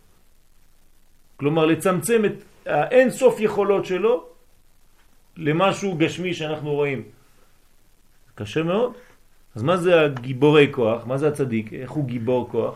[1.36, 4.26] כלומר, לצמצם את האין סוף יכולות שלו
[5.36, 7.02] למשהו גשמי שאנחנו רואים.
[8.34, 8.92] קשה מאוד.
[9.54, 11.06] אז מה זה הגיבורי כוח?
[11.06, 11.72] מה זה הצדיק?
[11.72, 12.74] איך הוא גיבור כוח?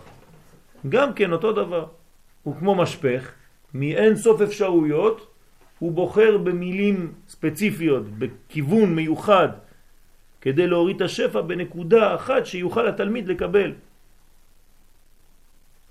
[0.88, 1.86] גם כן אותו דבר.
[2.42, 3.32] הוא כמו משפך,
[3.74, 5.27] מאין סוף אפשרויות,
[5.78, 9.48] הוא בוחר במילים ספציפיות, בכיוון מיוחד,
[10.40, 13.72] כדי להוריד את השפע בנקודה אחת שיוכל התלמיד לקבל.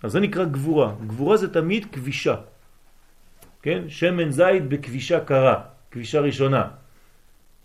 [0.03, 0.95] אז זה נקרא גבורה.
[1.07, 2.35] גבורה זה תמיד כבישה.
[3.61, 3.89] כן?
[3.89, 6.67] שמן זית בכבישה קרה, כבישה ראשונה.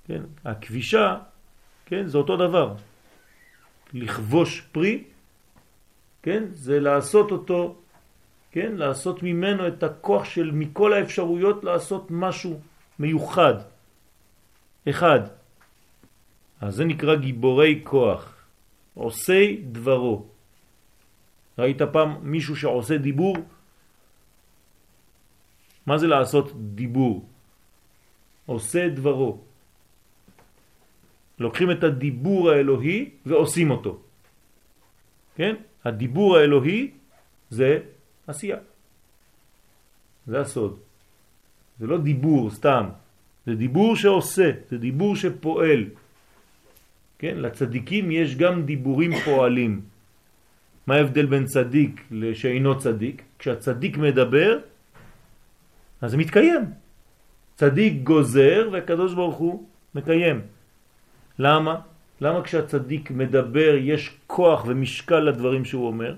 [0.06, 0.22] כן?
[0.44, 1.16] הכבישה,
[1.86, 2.06] כן?
[2.06, 2.74] זה אותו דבר.
[3.92, 5.04] לכבוש פרי,
[6.22, 6.44] כן?
[6.52, 7.81] זה לעשות אותו,
[8.52, 8.72] כן?
[8.76, 12.60] לעשות ממנו את הכוח של מכל האפשרויות לעשות משהו
[12.98, 13.54] מיוחד,
[14.88, 15.20] אחד.
[16.60, 18.44] אז זה נקרא גיבורי כוח,
[18.94, 20.26] עושי דברו.
[21.58, 23.36] ראית פעם מישהו שעושה דיבור?
[25.86, 27.24] מה זה לעשות דיבור?
[28.46, 29.38] עושה דברו.
[31.38, 33.98] לוקחים את הדיבור האלוהי ועושים אותו.
[35.36, 35.54] כן?
[35.84, 36.90] הדיבור האלוהי
[37.50, 37.80] זה
[38.26, 38.56] עשייה.
[40.26, 40.78] זה הסוד.
[41.80, 42.88] זה לא דיבור סתם,
[43.46, 45.84] זה דיבור שעושה, זה דיבור שפועל.
[47.18, 47.34] כן?
[47.36, 49.80] לצדיקים יש גם דיבורים פועלים.
[50.86, 53.22] מה ההבדל בין צדיק לשאינו צדיק?
[53.38, 54.58] כשהצדיק מדבר,
[56.00, 56.64] אז זה מתקיים.
[57.54, 60.40] צדיק גוזר והקדוש ברוך הוא מקיים.
[61.38, 61.80] למה?
[62.20, 66.14] למה כשהצדיק מדבר יש כוח ומשקל לדברים שהוא אומר?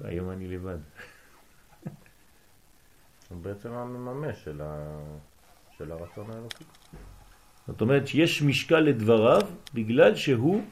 [0.00, 0.78] היום אני לבד.
[3.30, 4.48] הוא בעצם המממש.
[5.78, 6.64] של הרצון האלוקי.
[7.66, 9.40] זאת אומרת שיש משקל לדבריו
[9.74, 10.62] בגלל שהוא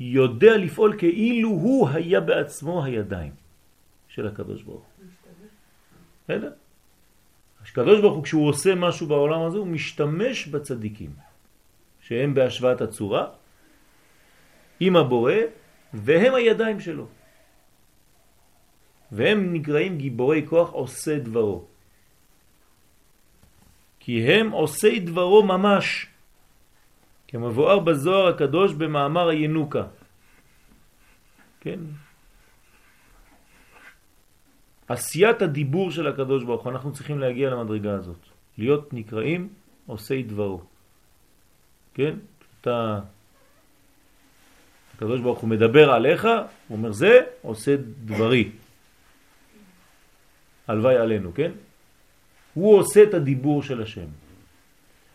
[0.00, 3.32] יודע לפעול כאילו הוא היה בעצמו הידיים
[4.08, 5.06] של הקדוש ברוך הוא.
[6.24, 6.52] בסדר?
[7.62, 11.10] הקדוש ברוך הוא כשהוא עושה משהו בעולם הזה הוא משתמש בצדיקים
[12.00, 13.26] שהם בהשוואת הצורה
[14.80, 15.34] עם הבורא
[15.94, 17.06] והם הידיים שלו.
[19.12, 21.64] והם נקראים גיבורי כוח עושה דברו.
[24.00, 26.06] כי הם עושי דברו ממש,
[27.28, 29.86] כמבואר בזוהר הקדוש במאמר הינוקה.
[31.60, 31.80] כן?
[34.88, 38.22] עשיית הדיבור של הקדוש ברוך הוא, אנחנו צריכים להגיע למדרגה הזאת,
[38.58, 39.48] להיות נקראים
[39.86, 40.60] עושי דברו.
[41.94, 42.14] כן?
[42.60, 43.00] אתה...
[45.00, 46.24] הקדוש ברוך הוא מדבר עליך,
[46.68, 48.52] הוא אומר זה עושה דברי.
[50.68, 51.52] הלוואי עלינו, כן?
[52.54, 54.12] הוא עושה את הדיבור של השם.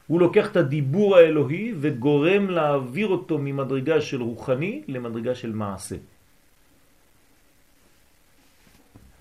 [0.08, 5.96] הוא לוקח את הדיבור האלוהי וגורם להעביר אותו ממדרגה של רוחני למדרגה של מעשה.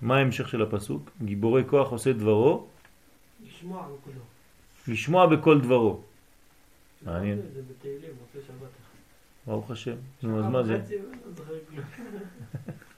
[0.01, 1.11] מה ההמשך של הפסוק?
[1.23, 2.67] גיבורי כוח עושה דברו?
[3.45, 4.21] לשמוע בקולו.
[4.87, 6.01] לשמוע בכל דברו.
[7.05, 7.37] מעניין.
[9.47, 9.95] ברוך השם.
[10.23, 10.77] נו, אז מה זה?
[10.77, 11.43] לא.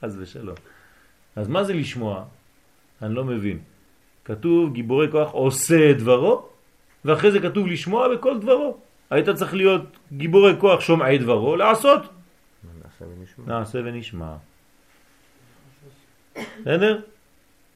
[0.00, 0.56] חס ושלום.
[1.36, 2.24] אז מה זה לשמוע?
[3.02, 3.58] אני לא מבין.
[4.24, 6.48] כתוב גיבורי כוח עושה דברו,
[7.04, 8.76] ואחרי זה כתוב לשמוע בכל דברו.
[9.10, 9.82] היית צריך להיות
[10.12, 12.02] גיבורי כוח שומעי דברו, לעשות.
[12.82, 13.44] נעשה ונשמע.
[13.46, 14.34] נעשה ונשמע.
[16.60, 17.00] בסדר?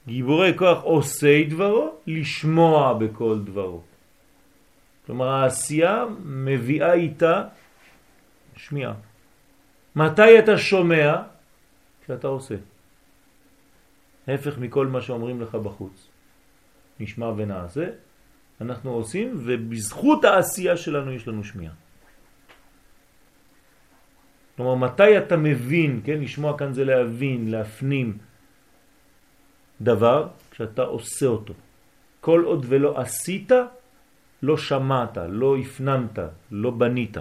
[0.07, 3.81] גיבורי כוח עושה דברו, לשמוע בכל דברו.
[5.05, 7.43] כלומר העשייה מביאה איתה
[8.55, 8.93] שמיעה.
[9.95, 11.21] מתי אתה שומע?
[12.03, 12.55] כשאתה עושה.
[14.27, 16.07] ההפך מכל מה שאומרים לך בחוץ.
[16.99, 17.85] נשמע ונעשה,
[18.61, 21.73] אנחנו עושים ובזכות העשייה שלנו יש לנו שמיעה.
[24.55, 28.17] כלומר, מתי אתה מבין, כן, לשמוע כאן זה להבין, להפנים
[29.81, 31.53] דבר, כשאתה עושה אותו.
[32.21, 33.51] כל עוד ולא עשית,
[34.43, 36.19] לא שמעת, לא הפנמת,
[36.51, 37.17] לא בנית.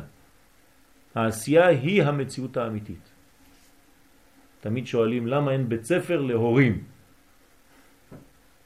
[1.15, 3.09] העשייה היא המציאות האמיתית.
[4.61, 6.85] תמיד שואלים למה אין בית ספר להורים,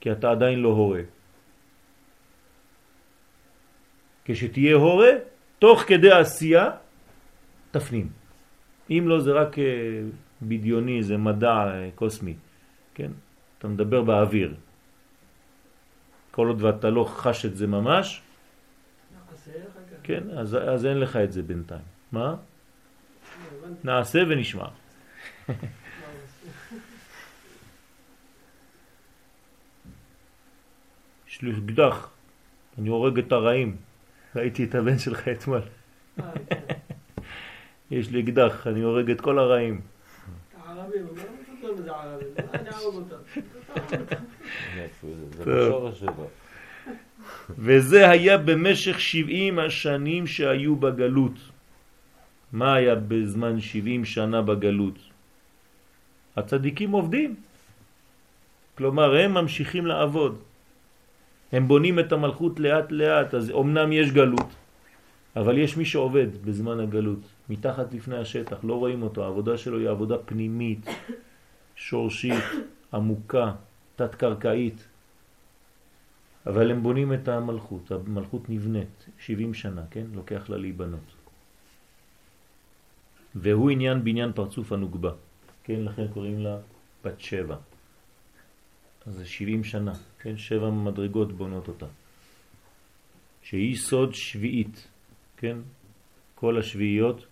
[0.00, 1.02] כי אתה עדיין לא הורה.
[4.24, 5.12] כשתהיה הורה,
[5.59, 6.70] תוך כדי עשייה,
[7.70, 8.09] תפנים.
[8.90, 9.64] אם לא זה רק אה,
[10.42, 12.35] בדיוני, זה מדע אה, קוסמי,
[12.94, 13.11] כן?
[13.59, 14.54] אתה מדבר באוויר.
[16.30, 18.22] כל עוד ואתה לא חש את זה ממש,
[19.90, 20.00] כך.
[20.02, 21.95] כן, אז, אז אין לך את זה בינתיים.
[22.12, 22.34] מה?
[23.84, 24.68] נעשה ונשמע.
[31.28, 32.10] יש לי אקדח,
[32.78, 33.76] אני הורג את הרעים.
[34.36, 35.60] ראיתי את הבן שלך אתמול.
[37.90, 39.80] יש לי אקדח, אני הורג את כל הרעים.
[45.46, 45.90] "לא.
[47.58, 51.55] וזה היה במשך 70 השנים שהיו בגלות.
[52.52, 54.98] מה היה בזמן 70 שנה בגלות?
[56.37, 57.35] הצדיקים עובדים.
[58.76, 60.38] כלומר, הם ממשיכים לעבוד.
[61.52, 64.50] הם בונים את המלכות לאט לאט, אז אמנם יש גלות,
[65.37, 69.88] אבל יש מי שעובד בזמן הגלות, מתחת לפני השטח, לא רואים אותו, העבודה שלו היא
[69.88, 70.87] עבודה פנימית,
[71.76, 72.44] שורשית,
[72.94, 73.52] עמוקה,
[73.96, 74.85] תת-קרקעית.
[76.46, 80.04] אבל הם בונים את המלכות, המלכות נבנית 70 שנה, כן?
[80.14, 81.15] לוקח לה להיבנות.
[83.37, 85.11] והוא עניין בניין פרצוף הנוגבה,
[85.64, 85.81] כן?
[85.81, 86.57] לכן קוראים לה
[87.05, 87.57] בת שבע.
[89.07, 90.37] אז זה 70 שנה, כן?
[90.37, 91.87] שבע מדרגות בונות אותה.
[93.42, 94.88] שהיא סוד שביעית,
[95.37, 95.57] כן?
[96.35, 97.27] כל השביעיות,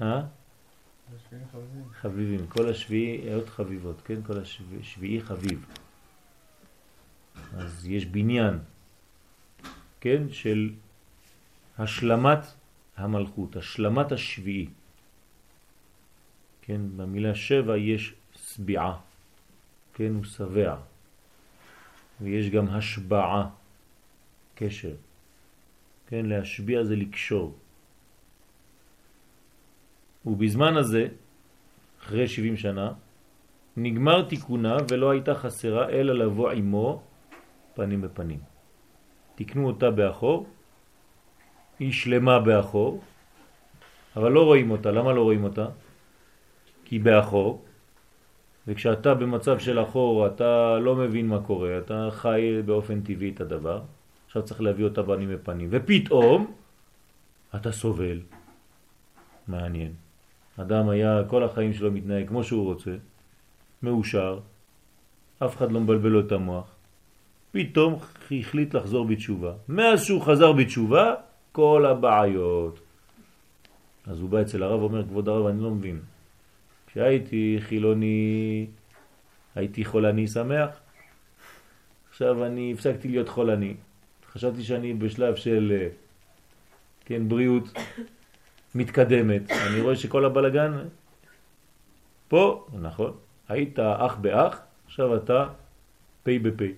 [0.00, 0.22] אה?
[2.00, 4.22] חביבים, כל השביעיות חביבות, כן?
[4.26, 5.66] כל השביעי חביב.
[7.56, 8.58] אז יש בניין,
[10.00, 10.22] כן?
[10.32, 10.70] של
[11.78, 12.61] השלמת
[12.96, 14.68] המלכות, השלמת השביעי.
[16.62, 16.80] כן?
[16.96, 18.98] במילה שבע יש סביעה,
[19.94, 20.14] כן?
[20.14, 20.76] הוא שבע.
[22.20, 23.48] ויש גם השבעה,
[24.54, 24.94] קשר.
[26.06, 26.26] כן?
[26.26, 27.54] להשביע זה לקשור.
[30.26, 31.08] ובזמן הזה,
[32.00, 32.92] אחרי 70 שנה,
[33.76, 37.02] נגמר תיקונה ולא הייתה חסרה אלא לבוא עמו
[37.74, 38.40] פנים בפנים.
[39.34, 40.46] תקנו אותה באחור,
[41.82, 43.02] היא שלמה באחור,
[44.16, 44.90] אבל לא רואים אותה.
[44.90, 45.66] למה לא רואים אותה?
[46.84, 47.64] כי באחור,
[48.66, 53.80] וכשאתה במצב של אחור אתה לא מבין מה קורה, אתה חי באופן טבעי את הדבר,
[54.26, 56.52] עכשיו צריך להביא אותה פנים בפנים, ופתאום
[57.56, 58.20] אתה סובל.
[59.48, 59.92] מעניין.
[60.60, 62.94] אדם היה כל החיים שלו מתנהג כמו שהוא רוצה,
[63.82, 64.38] מאושר,
[65.38, 66.68] אף אחד לא מבלבל לו את המוח,
[67.50, 67.98] פתאום
[68.30, 69.52] החליט לחזור בתשובה.
[69.68, 72.80] מאז שהוא חזר בתשובה, כל הבעיות.
[74.06, 76.00] אז הוא בא אצל הרב ואומר, כבוד הרב, אני לא מבין.
[76.86, 78.66] כשהייתי חילוני,
[79.54, 80.68] הייתי חולני שמח,
[82.10, 83.74] עכשיו אני הפסקתי להיות חולני.
[84.32, 85.88] חשבתי שאני בשלב של אה,
[87.04, 87.64] כן, בריאות
[88.74, 89.50] מתקדמת.
[89.50, 90.72] אני רואה שכל הבלגן
[92.28, 93.12] פה, נכון,
[93.48, 95.46] היית אח באח, עכשיו אתה
[96.22, 96.72] פי בפי.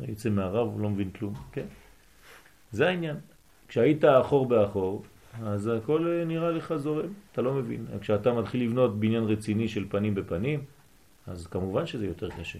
[0.00, 1.66] יוצא מהרב, הוא לא מבין כלום, כן?
[2.72, 3.16] זה העניין.
[3.68, 5.04] כשהיית אחור באחור,
[5.42, 7.86] אז הכל אה, נראה לך זורם, אתה לא מבין.
[8.00, 10.64] כשאתה מתחיל לבנות בניין רציני של פנים בפנים,
[11.26, 12.58] אז כמובן שזה יותר קשה.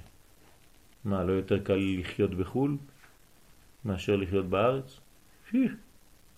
[1.05, 2.77] מה, לא יותר קל לחיות בחו"ל?
[3.85, 5.01] מאשר לחיות בארץ?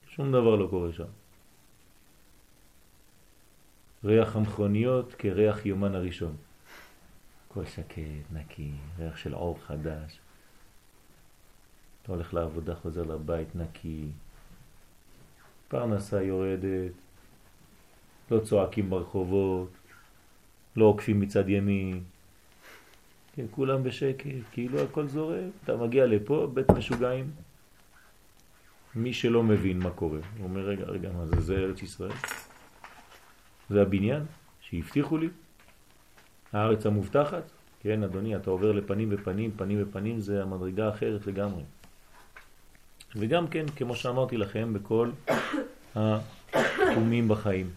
[0.09, 1.05] שום דבר לא קורה שם.
[4.05, 6.37] ריח המכוניות כריח יומן הראשון.
[7.51, 8.03] הכל שקט,
[8.33, 10.18] נקי, ריח של עור חדש.
[12.05, 14.07] אתה הולך לעבודה, חוזר לבית נקי,
[15.69, 16.93] פרנסה יורדת,
[18.31, 19.71] לא צועקים ברחובות,
[20.77, 22.03] לא עוקפים מצד ימין,
[23.35, 27.31] כן, כולם בשקט, כאילו הכל זורם, אתה מגיע לפה, בית משוגעים.
[28.95, 32.13] מי שלא מבין מה קורה, הוא אומר, רגע, רגע, מה זה, זה ארץ ישראל?
[33.71, 34.23] זה הבניין
[34.61, 35.29] שהבטיחו לי?
[36.53, 37.43] הארץ המובטחת?
[37.81, 41.63] כן, אדוני, אתה עובר לפנים ופנים, פנים ופנים, זה המדרגה אחרת לגמרי.
[43.17, 45.11] וגם כן, כמו שאמרתי לכם, בכל
[45.95, 47.71] התחומים בחיים.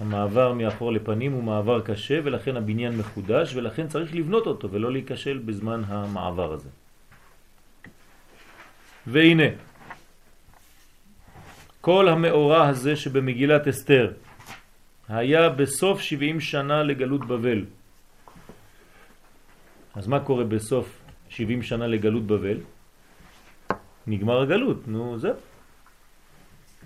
[0.00, 5.38] המעבר מאחור לפנים הוא מעבר קשה ולכן הבניין מחודש ולכן צריך לבנות אותו ולא להיכשל
[5.38, 6.68] בזמן המעבר הזה.
[9.06, 9.48] והנה,
[11.80, 14.12] כל המאורע הזה שבמגילת אסתר
[15.08, 17.64] היה בסוף 70 שנה לגלות בבל.
[19.94, 20.98] אז מה קורה בסוף
[21.28, 22.58] 70 שנה לגלות בבל?
[24.06, 25.34] נגמר הגלות, נו זהו.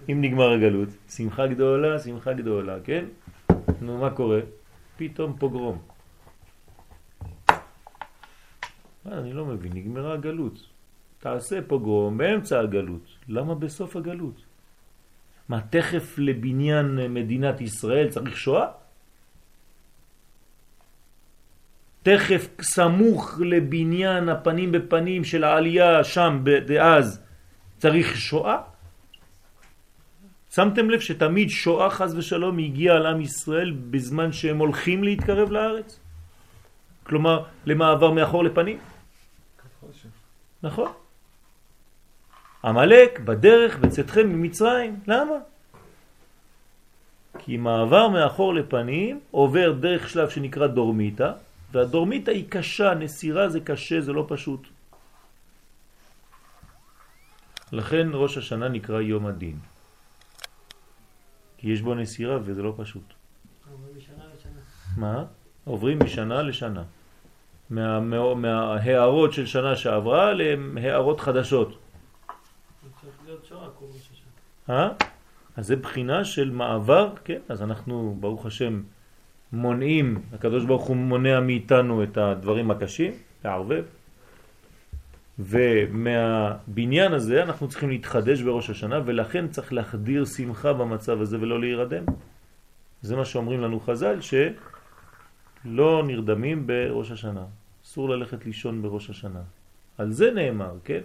[0.09, 3.05] אם נגמר הגלות, שמחה גדולה, שמחה גדולה, כן?
[3.81, 4.41] נו, מה קורה?
[4.97, 5.79] פתאום פוגרום.
[9.05, 10.69] מה, אני לא מבין, נגמרה הגלות.
[11.19, 13.07] תעשה פוגרום באמצע הגלות.
[13.29, 14.45] למה בסוף הגלות?
[15.49, 18.67] מה, תכף לבניין מדינת ישראל צריך שואה?
[22.07, 27.21] תכף סמוך לבניין הפנים בפנים של העלייה שם דאז
[27.79, 28.59] צריך שואה?
[30.55, 36.01] שמתם לב שתמיד שואה חז ושלום הגיעה על עם ישראל בזמן שהם הולכים להתקרב לארץ?
[37.03, 38.79] כלומר, למעבר מאחור לפנים?
[40.63, 40.91] נכון.
[42.63, 45.01] המלאק בדרך בצאתכם ממצרים.
[45.07, 45.39] למה?
[47.39, 51.33] כי מעבר מאחור לפנים עובר דרך שלב שנקרא דורמיטה,
[51.73, 54.69] והדורמיטה היא קשה, נסירה זה קשה, זה לא פשוט.
[57.73, 59.59] לכן ראש השנה נקרא יום הדין.
[61.59, 63.13] כי יש בו נסירה וזה לא פשוט.
[64.97, 65.25] מה?
[65.65, 66.83] עוברים משנה לשנה.
[67.71, 71.79] מה, מה, מההערות של שנה שעברה להערות חדשות.
[74.71, 74.89] אה?
[75.57, 77.41] אז זה בחינה של מעבר, כן?
[77.49, 78.83] אז אנחנו, ברוך השם,
[79.53, 83.13] מונעים, הקדוש ברוך הוא מונע מאיתנו את הדברים הקשים,
[83.45, 83.85] לערבב,
[85.39, 92.05] ומהבניין הזה אנחנו צריכים להתחדש בראש השנה ולכן צריך להחדיר שמחה במצב הזה ולא להירדם.
[93.03, 97.45] זה מה שאומרים לנו חז"ל שלא נרדמים בראש השנה.
[97.85, 99.41] אסור ללכת לישון בראש השנה.
[99.99, 101.01] על זה נאמר, כן?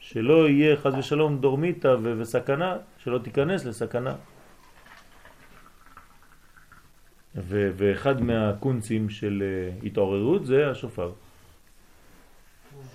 [0.00, 4.14] שלא יהיה חז ושלום דורמיתה וסכנה, שלא תיכנס לסכנה.
[7.34, 11.12] ואחד מהקונצים של אה, התעוררות זה השופר.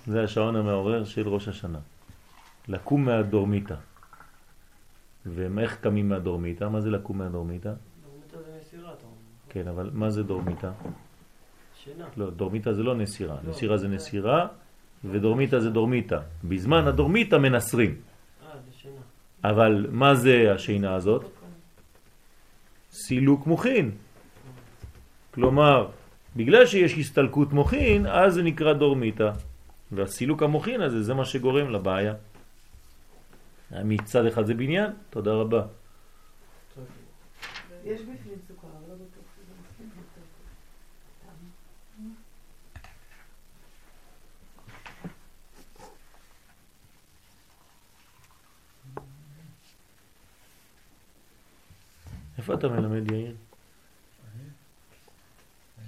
[0.06, 1.78] זה השעון המעורר של ראש השנה.
[2.68, 3.74] לקום מהדורמיטה.
[5.26, 6.68] ואיך קמים מהדורמיטה?
[6.68, 7.72] מה זה לקום מהדורמיטה?
[8.04, 9.16] דורמיטה זה נסירה, אתה אומר.
[9.48, 10.72] כן, אבל מה זה דורמיטה?
[11.84, 12.06] שינה.
[12.16, 13.36] לא, דורמיטה זה לא נסירה.
[13.48, 14.46] נסירה זה נסירה
[15.04, 16.20] ודורמיטה זה דורמיטה.
[16.44, 17.90] בזמן הדורמיטה מנסרים.
[17.90, 19.00] אה, זה שינה.
[19.44, 21.24] אבל מה זה השינה הזאת?
[22.90, 23.90] סילוק מוחין.
[25.38, 25.88] כלומר,
[26.36, 29.32] בגלל שיש הסתלקות מוחין, אז זה נקרא דורמיטה.
[29.92, 32.14] והסילוק המוחין הזה זה מה שגורם לבעיה.
[33.70, 35.62] מצד אחד זה בניין, תודה רבה.
[37.84, 40.26] יש בפנים סוכר, אבל לא בטוח שזה מספיק יותר.
[52.38, 53.34] איפה אתה מלמד יאיר?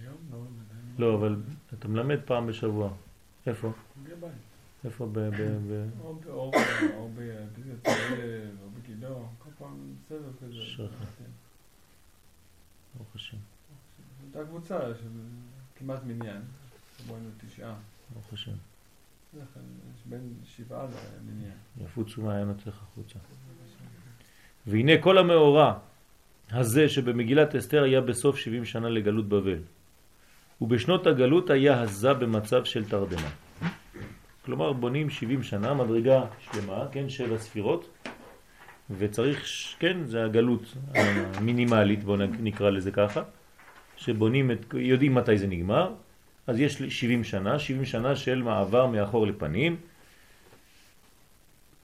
[0.01, 1.37] היום לא, עדיין לא, אבל
[1.75, 2.93] אתה מלמד פעם בשבוע.
[3.47, 3.73] איפה?
[4.85, 5.19] איפה ב...
[6.95, 7.09] או
[8.79, 10.85] בגידו, כל פעם סבב כזה.
[11.19, 11.25] כן.
[12.95, 13.37] ברוך השם.
[14.23, 14.79] הייתה קבוצה
[15.77, 16.43] כמעט מניין,
[16.99, 17.75] שבו היינו תשעה.
[18.15, 18.53] ברוך השם.
[20.05, 20.87] בין שבעה
[21.21, 21.53] למניין.
[21.85, 23.19] יפוצו מעיינותיך החוצה.
[24.67, 25.79] והנה כל המאורע
[26.51, 29.63] הזה שבמגילת אסתר היה בסוף 70 שנה לגלות בבל.
[30.61, 33.29] ובשנות הגלות היה הזה במצב של תרדמה.
[34.45, 37.89] כלומר בונים 70 שנה, מדרגה שלמה, כן, שבע ספירות,
[38.99, 39.47] וצריך,
[39.79, 43.23] כן, זה הגלות המינימלית, בואו נקרא לזה ככה,
[43.97, 45.93] שבונים את, יודעים מתי זה נגמר,
[46.47, 49.77] אז יש 70 שנה, 70 שנה של מעבר מאחור לפנים,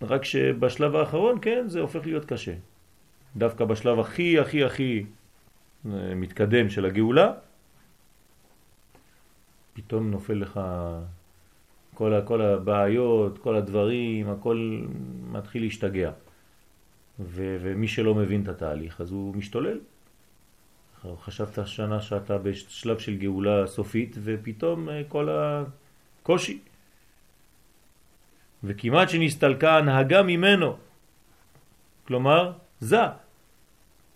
[0.03, 2.53] רק שבשלב האחרון, כן, זה הופך להיות קשה.
[3.37, 5.05] דווקא בשלב הכי הכי הכי
[5.87, 7.33] אה, מתקדם של הגאולה,
[9.77, 10.61] פתאום נופל לך
[11.95, 14.87] כל, כל הבעיות, כל הדברים, הכל
[15.33, 16.11] מתחיל להשתגע.
[17.21, 19.79] ו, ומי שלא מבין את התהליך, אז הוא משתולל.
[21.21, 26.59] חשבת שנה שאתה בשלב של גאולה סופית, ופתאום אה, כל הקושי.
[28.65, 30.77] וכמעט שנסתלקה הנהגה ממנו.
[32.07, 33.03] כלומר, זה.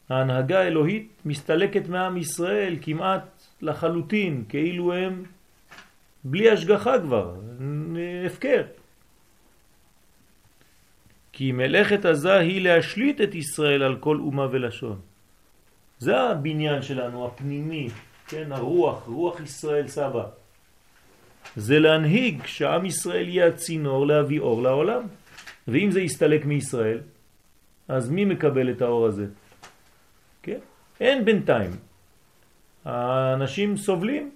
[0.08, 5.24] ההנהגה האלוהית מסתלקת מעם ישראל כמעט לחלוטין, כאילו הם
[6.24, 7.34] בלי השגחה כבר,
[8.26, 8.62] הפקר.
[11.32, 15.00] כי מלאכת עזה היא להשליט את ישראל על כל אומה ולשון.
[15.98, 17.88] זה הבניין שלנו, הפנימי,
[18.28, 20.26] כן, הרוח, רוח ישראל סבא.
[21.56, 25.02] זה להנהיג שעם ישראל יהיה הצינור להביא אור לעולם.
[25.68, 27.00] ואם זה יסתלק מישראל,
[27.88, 29.26] אז מי מקבל את האור הזה?
[30.42, 30.58] כן?
[31.00, 31.70] אין בינתיים.
[32.84, 34.30] האנשים סובלים.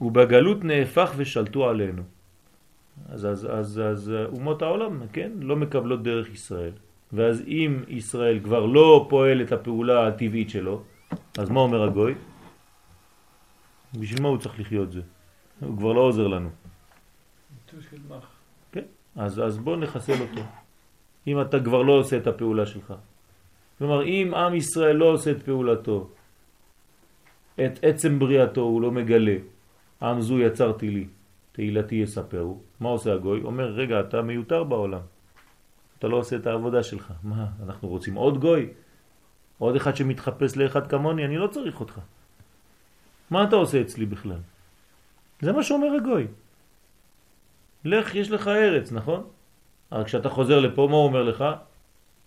[0.00, 2.02] ובגלות נהפך ושלטו עלינו.
[3.08, 6.72] אז, אז, אז, אז אומות העולם, כן, לא מקבלות דרך ישראל.
[7.12, 10.82] ואז אם ישראל כבר לא פועל את הפעולה הטבעית שלו,
[11.38, 12.14] אז מה אומר הגוי?
[13.94, 15.00] בשביל מה הוא צריך לחיות זה?
[15.60, 16.50] הוא כבר לא עוזר לנו.
[18.72, 18.84] כן,
[19.16, 20.42] אז, אז בוא נחסל אותו.
[21.26, 22.94] אם אתה כבר לא עושה את הפעולה שלך.
[23.78, 26.08] כלומר, אם עם ישראל לא עושה את פעולתו,
[27.54, 29.36] את עצם בריאתו הוא לא מגלה,
[30.02, 31.06] עם זו יצרתי לי,
[31.52, 32.60] תהילתי יספרו.
[32.80, 33.42] מה עושה הגוי?
[33.42, 35.00] אומר, רגע, אתה מיותר בעולם.
[35.98, 37.12] אתה לא עושה את העבודה שלך.
[37.22, 38.68] מה, אנחנו רוצים עוד גוי?
[39.58, 41.24] עוד אחד שמתחפש לאחד כמוני?
[41.24, 41.98] אני לא צריך אותך.
[43.30, 44.38] מה אתה עושה אצלי בכלל?
[45.40, 46.26] זה מה שאומר הגוי.
[47.84, 49.26] לך, יש לך ארץ, נכון?
[49.92, 51.44] אבל כשאתה חוזר לפה, מה הוא אומר לך?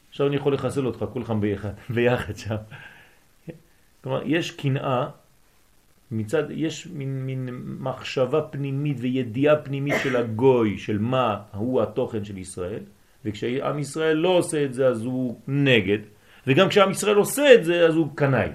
[0.09, 2.55] עכשיו אני יכול לחסל אותך, כולכם ביחד, ביחד שם.
[4.03, 5.09] כלומר, יש קנאה,
[6.11, 7.49] מצד, יש מין, מין
[7.79, 12.83] מחשבה פנימית וידיעה פנימית של הגוי, של מה הוא התוכן של ישראל,
[13.25, 15.99] וכשעם ישראל לא עושה את זה אז הוא נגד,
[16.47, 18.49] וגם כשעם ישראל עושה את זה אז הוא קנאי.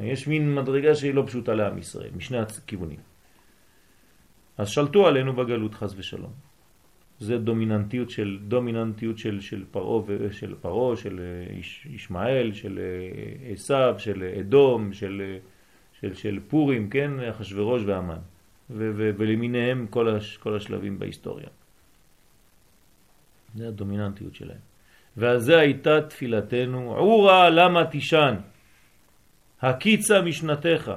[0.00, 2.98] יש מין מדרגה שהיא לא פשוטה לעם ישראל, משני הכיוונים.
[4.58, 6.32] אז שלטו עלינו בגלות חס ושלום.
[7.18, 13.52] זה דומיננטיות של דומיננטיות של של פרעה ושל פרעה של אה, יש, ישמעאל של אה,
[13.52, 15.36] עשיו של אדום של
[16.02, 18.18] של של פורים כן אחשוורוש והמן
[18.70, 21.48] ולמיניהם כל הש, כל השלבים בהיסטוריה.
[23.54, 24.62] זה הדומיננטיות שלהם.
[25.16, 28.34] ועל זה הייתה תפילתנו עורה למה תישן
[29.62, 30.92] הקיצה משנתך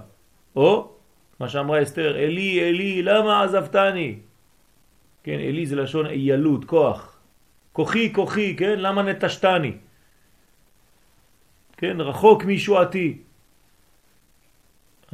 [0.55, 0.91] או
[1.39, 4.19] מה שאמרה אסתר אלי אלי למה עזבתני
[5.25, 7.17] כן, אלי זה לשון איילות, כוח.
[7.73, 8.79] כוחי, כוחי, כן?
[8.79, 9.71] למה נטשתני?
[11.77, 13.24] כן, רחוק מישועתי.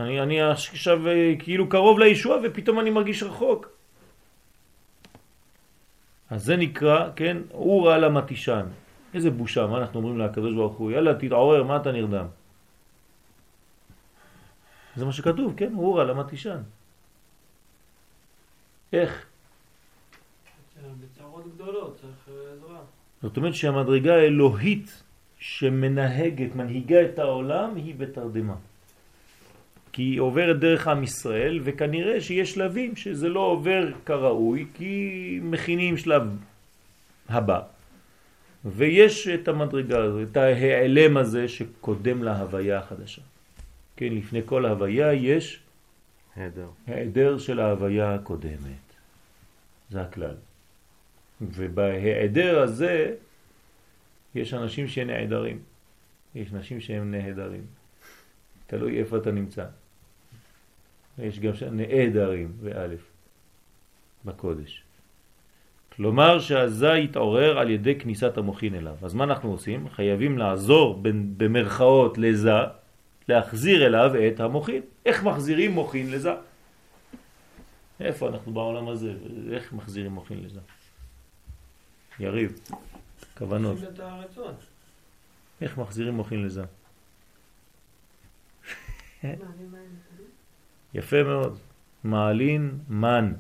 [0.02, 3.70] אני, אני עכשיו אה, כאילו קרוב לישוע ופתאום אני מרגיש רחוק.
[6.30, 8.66] אז זה נקרא, כן, אורה למתישן.
[9.14, 10.92] איזה בושה, מה אנחנו אומרים לקדוש ברוך הוא?
[10.92, 12.26] יאללה, תתעורר, מה אתה נרדם?
[14.96, 15.74] זה מה שכתוב, כן?
[15.76, 16.62] אורה למתישן.
[18.94, 19.26] איך?
[21.00, 22.80] בצרות גדולות, צריך אה, עזרה.
[23.22, 25.04] זאת אומרת שהמדרגה האלוהית
[25.40, 28.56] שמנהגת, מנהיגה את העולם, היא בתרדמה.
[29.92, 35.98] כי היא עוברת דרך עם ישראל, וכנראה שיש שלבים שזה לא עובר כראוי, כי מכינים
[35.98, 36.24] שלב
[37.30, 37.62] הבא.
[38.66, 43.22] ויש את המדרגה הזאת, את ההיעלם הזה שקודם להוויה החדשה.
[43.96, 45.60] כן, לפני כל ההוויה יש
[46.36, 46.68] היעדר.
[46.88, 48.86] היעדר של ההוויה הקודמת.
[49.90, 50.36] זה הכלל.
[51.42, 53.16] ובהיעדר הזה
[54.36, 55.60] יש אנשים שנעדרים.
[56.36, 57.66] יש אנשים שהם נהדרים.
[58.68, 59.66] תלוי איפה אתה נמצא.
[61.20, 63.12] יש גם נעדרים באלף
[64.26, 64.84] בקודש.
[65.96, 68.96] כלומר שהזה יתעורר על ידי כניסת המוכין אליו.
[69.02, 69.90] אז מה אנחנו עושים?
[69.90, 71.02] חייבים לעזור
[71.38, 72.52] במרכאות לזה,
[73.28, 74.82] להחזיר אליו את המוכין.
[75.06, 76.34] איך מחזירים מוכין לזה?
[78.00, 79.14] איפה אנחנו בעולם הזה?
[79.52, 80.60] איך מחזירים מוכין לזה?
[82.20, 82.60] יריב,
[83.38, 83.78] כוונות.
[85.62, 86.64] איך מחזירים מוחין לזה?
[90.94, 91.58] יפה מאוד.
[92.04, 93.34] מעלין מן.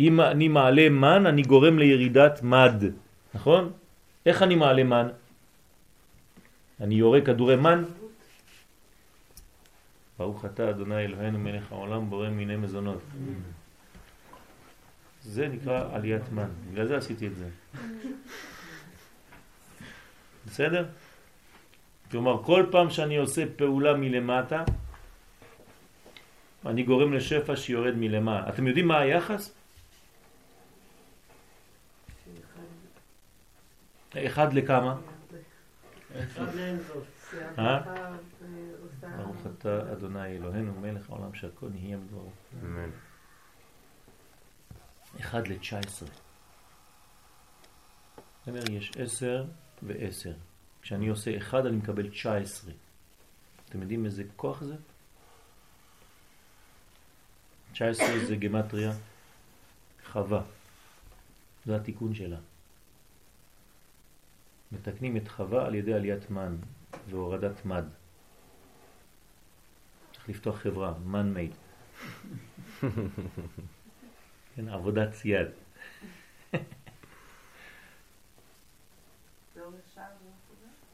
[0.00, 2.74] אם אני מעלה מן, אני גורם לירידת מד,
[3.34, 3.72] נכון?
[4.26, 5.08] איך אני מעלה מן?
[6.80, 7.84] אני יורה כדורי מן?
[10.18, 13.02] ברוך אתה אדוני אלוהינו מלך העולם בורא מיני מזונות.
[15.22, 17.48] זה נקרא עליית מן, בגלל זה עשיתי את זה.
[20.46, 20.86] בסדר?
[22.10, 24.64] כלומר, כל פעם שאני עושה פעולה מלמטה,
[26.68, 28.48] אני גורם לשפע שיורד מלמעלה.
[28.48, 29.54] אתם יודעים מה היחס?
[34.16, 34.96] אחד לכמה?
[36.54, 37.34] לאינסוף.
[37.58, 37.80] אה?
[39.16, 42.30] ברוך אתה אדוני אלוהינו מלך העולם שהכל נהיה בדברו.
[42.62, 42.90] אמן.
[45.20, 46.08] אחד לתשע עשרה.
[48.38, 49.44] זאת אומרת, יש עשר
[49.82, 50.32] ועשר.
[50.82, 52.72] כשאני עושה אחד אני מקבל תשע עשרה.
[53.68, 54.74] אתם יודעים איזה כוח זה?
[57.78, 58.92] תשע עשרה זה גמטריה
[60.04, 60.42] חווה.
[61.66, 62.36] זה התיקון שלה.
[64.72, 66.56] מתקנים את חווה על ידי עליית מן
[67.10, 67.84] והורדת מד.
[70.12, 71.50] צריך לפתוח חברה, מן מייד.
[74.56, 75.48] כן, עבודת יד.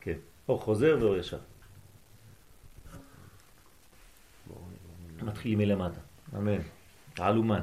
[0.01, 0.18] כן,
[0.49, 1.41] או חוזר ואור ישר.
[5.22, 6.01] מתחילים מלמטה,
[6.37, 6.73] אמן.
[7.14, 7.60] תעלומן.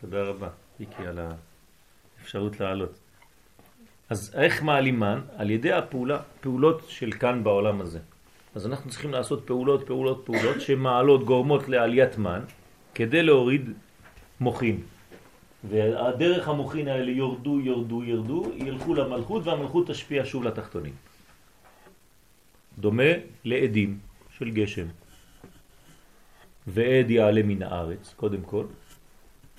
[0.00, 0.48] תודה רבה,
[0.80, 1.18] איקי, על
[2.18, 2.98] האפשרות לעלות.
[4.10, 5.20] אז איך מעלים מן?
[5.36, 7.98] על ידי הפעולה, פעולות של כאן בעולם הזה.
[8.54, 12.40] אז אנחנו צריכים לעשות פעולות, פעולות, פעולות שמעלות, גורמות לעליית מן,
[12.94, 13.70] כדי להוריד
[14.40, 14.80] מוחין.
[15.64, 20.94] והדרך המוחין האלה יורדו, יורדו, ירדו, ילכו למלכות והמלכות תשפיע שוב לתחתונים.
[22.78, 23.12] דומה
[23.44, 23.98] לעדים
[24.38, 24.86] של גשם.
[26.66, 28.64] ועד יעלה מן הארץ, קודם כל.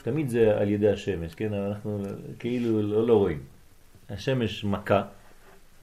[0.02, 1.54] תמיד זה על ידי השמש, כן?
[1.54, 2.04] אנחנו
[2.40, 3.44] כאילו לא, לא רואים.
[4.10, 5.04] השמש מכה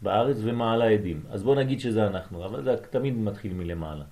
[0.02, 1.20] בארץ ומעלה עדים.
[1.30, 4.04] אז בוא נגיד שזה אנחנו, אבל זה תמיד מתחיל מלמעלה.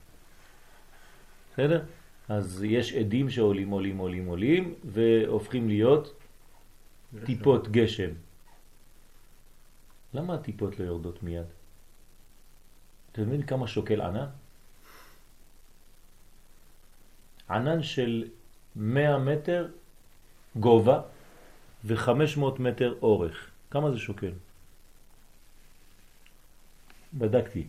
[1.52, 1.82] בסדר?
[2.28, 6.12] אז יש עדים שעולים, עולים, עולים, עולים, והופכים להיות
[7.14, 7.26] גשם.
[7.26, 8.10] טיפות גשם.
[10.14, 11.46] למה הטיפות לא יורדות מיד?
[13.12, 14.26] אתם מבין כמה שוקל ענן?
[17.50, 18.28] ענן של
[18.76, 19.68] 100 מטר
[20.56, 21.02] גובה
[21.84, 23.50] ו-500 מטר אורך.
[23.70, 24.32] כמה זה שוקל?
[27.14, 27.66] בדקתי.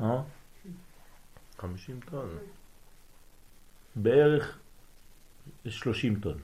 [0.00, 0.22] אה?
[1.58, 2.38] 50 טון.
[3.96, 4.58] בערך
[5.68, 6.38] 30 טון.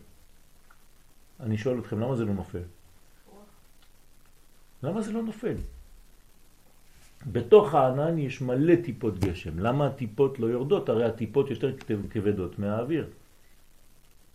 [1.41, 2.63] אני שואל אתכם, למה זה לא נופל?
[4.83, 5.57] למה זה לא נופל?
[7.27, 9.59] בתוך הענן יש מלא טיפות גשם.
[9.59, 10.89] למה הטיפות לא יורדות?
[10.89, 11.77] הרי הטיפות יותר
[12.11, 13.07] כבדות מהאוויר.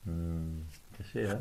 [0.05, 0.09] Hmm,
[0.97, 1.38] קשה, אה?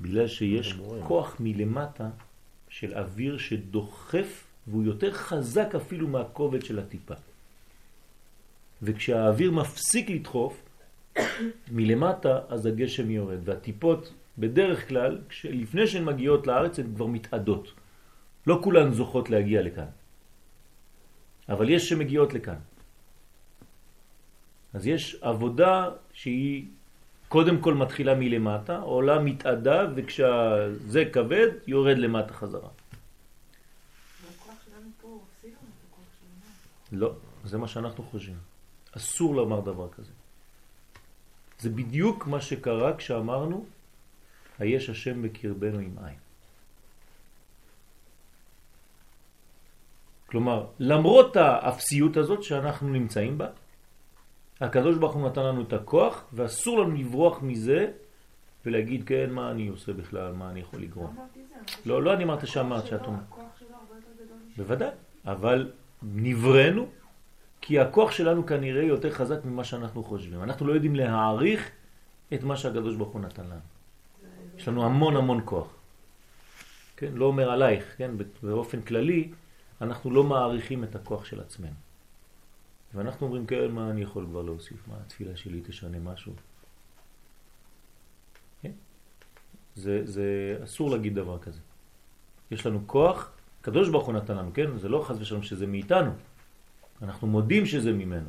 [0.00, 2.10] בגלל שיש כוח מלמטה
[2.68, 7.14] של אוויר שדוחף והוא יותר חזק אפילו מהכובד של הטיפה.
[8.82, 10.62] וכשהאוויר מפסיק לדחוף
[11.70, 17.72] מלמטה אז הגשם יורד והטיפות בדרך כלל לפני שהן מגיעות לארץ הן כבר מתעדות.
[18.46, 19.90] לא כולן זוכות להגיע לכאן.
[21.48, 22.60] אבל יש שמגיעות לכאן.
[24.72, 26.66] אז יש עבודה שהיא
[27.28, 32.68] קודם כל מתחילה מלמטה, עולה מתעדה, וכשזה כבד, יורד למטה חזרה.
[36.92, 37.12] לא,
[37.44, 38.38] זה מה שאנחנו חושבים.
[38.96, 40.12] אסור לומר דבר כזה.
[41.58, 43.64] זה בדיוק מה שקרה כשאמרנו,
[44.60, 46.16] היש השם בקרבנו עם עין.
[50.26, 53.48] כלומר, למרות האפסיות הזאת שאנחנו נמצאים בה,
[54.60, 57.90] הקדוש ברוך הוא נתן לנו את הכוח, ואסור לנו לברוח מזה
[58.66, 61.16] ולהגיד, כן, מה אני עושה בכלל, מה אני יכול לגרום.
[61.86, 63.22] לא, לא אני אמרת שאמרת שאת אומרת.
[64.56, 64.90] בוודאי,
[65.26, 66.86] אבל נברנו,
[67.60, 70.42] כי הכוח שלנו כנראה יותר חזק ממה שאנחנו חושבים.
[70.42, 71.70] אנחנו לא יודעים להעריך
[72.34, 73.79] את מה שהקדוש ברוך הוא נתן לנו.
[74.60, 75.66] יש לנו המון המון כוח.
[76.96, 78.10] כן, לא אומר עלייך, כן,
[78.42, 79.30] באופן כללי,
[79.80, 81.74] אנחנו לא מעריכים את הכוח של עצמנו.
[82.94, 84.88] ואנחנו אומרים, כן, מה אני יכול כבר להוסיף?
[84.88, 86.32] מה התפילה שלי תשנה משהו?
[88.62, 88.70] כן?
[89.74, 91.60] זה, זה אסור להגיד דבר כזה.
[92.50, 93.30] יש לנו כוח,
[93.60, 94.78] קדוש ברוך הוא נתן לנו, כן?
[94.78, 96.10] זה לא חס ושלום שזה מאיתנו.
[97.02, 98.28] אנחנו מודים שזה ממנו.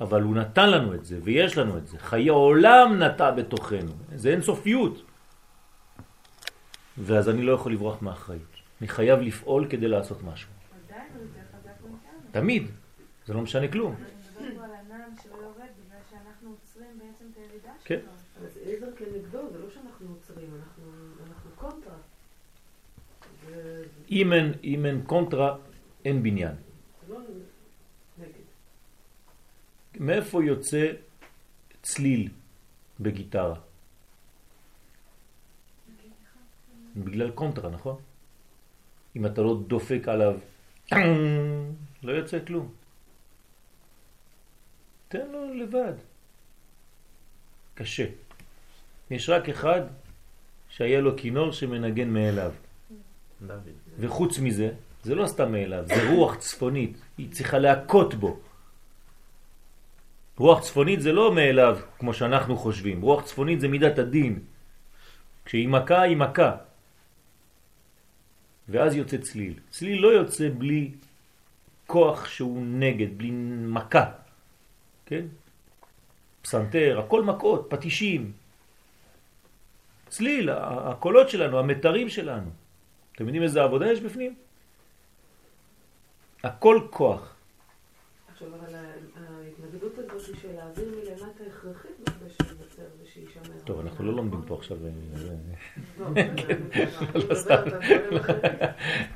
[0.00, 1.98] אבל הוא נתן לנו את זה, ויש לנו את זה.
[1.98, 3.92] חיי עולם נטע בתוכנו.
[4.16, 5.02] זה אין סופיות.
[6.98, 8.56] ואז אני לא יכול לברוח מאחריות.
[8.80, 10.50] אני חייב לפעול כדי לעשות משהו.
[12.30, 12.66] תמיד.
[13.26, 13.94] זה לא משנה כלום.
[17.84, 18.00] כן.
[18.44, 20.50] אז עזר כנגדו, זה לא שאנחנו עוצרים,
[21.28, 21.96] אנחנו קונטרה.
[24.10, 25.56] אם אין, אם אין קונטרה,
[26.04, 26.54] אין בניין.
[27.08, 27.18] לא
[28.18, 28.28] נגד.
[30.00, 30.92] מאיפה יוצא
[31.82, 32.28] צליל
[33.00, 33.60] בגיטרה?
[36.96, 37.96] בגלל קונטרה, נכון?
[39.16, 40.38] אם אתה לא דופק עליו,
[42.02, 42.72] לא יוצא כלום.
[45.08, 45.92] תן לו לבד.
[47.74, 48.06] קשה.
[49.10, 49.80] יש רק אחד
[50.68, 52.52] שהיה לו כינור שמנגן מאליו.
[53.98, 54.70] וחוץ מזה,
[55.02, 58.40] זה לא סתם מאליו, זה רוח צפונית, היא צריכה להכות בו.
[60.36, 63.00] רוח צפונית זה לא מאליו, כמו שאנחנו חושבים.
[63.00, 64.38] רוח צפונית זה מידת הדין.
[65.44, 66.56] כשהיא מכה, היא מכה.
[68.68, 69.54] ואז יוצא צליל.
[69.70, 70.90] צליל לא יוצא בלי
[71.86, 73.30] כוח שהוא נגד, בלי
[73.66, 74.12] מכה.
[75.06, 75.24] כן?
[76.42, 78.32] פסנתר, הכל מכות, פטישים.
[80.08, 82.50] צליל, הקולות שלנו, המתרים שלנו.
[83.12, 84.34] אתם יודעים איזה עבודה יש בפנים?
[86.44, 87.36] הכל כוח.
[88.32, 92.15] עכשיו, אבל ההתנגדות הזאת של להעביר מלמטה הכרחית ושיישמר.
[93.66, 94.76] טוב, אנחנו לא לומדים פה עכשיו...
[94.84, 94.90] אה,
[95.98, 96.30] לא, אני
[97.14, 98.40] מדברת על דברים אחרים.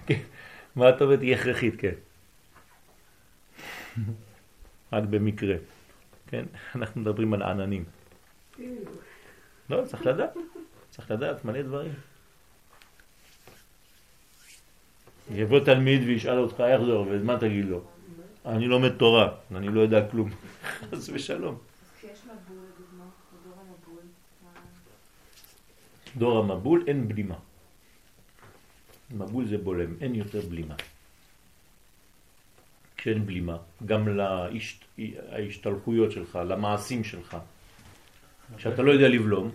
[0.07, 0.21] כן.
[0.77, 1.21] מה את אומרת?
[1.21, 1.95] היא הכרחית, כן.
[4.93, 5.57] רק במקרה.
[6.27, 6.45] כן?
[6.75, 7.85] אנחנו מדברים על עננים.
[9.71, 10.35] לא, צריך לדעת.
[10.91, 11.93] צריך לדעת מלא דברים.
[15.35, 17.81] יבוא תלמיד וישאל אותך איך זה עובד, מה תגיד לו?
[18.47, 20.31] אני לומד תורה, אני לא יודע כלום.
[20.91, 21.59] חס ושלום.
[21.99, 24.03] כשיש מבול, לדוגמה, בדור המבול,
[24.45, 24.51] מה-
[26.17, 27.37] דור המבול אין בלימה.
[29.11, 30.75] מבול זה בולם, אין יותר בלימה.
[32.97, 33.57] כשאין בלימה,
[33.87, 34.09] גם
[34.99, 37.37] להשתלחויות שלך, למעשים שלך,
[38.57, 39.51] כשאתה לא יודע לבלום,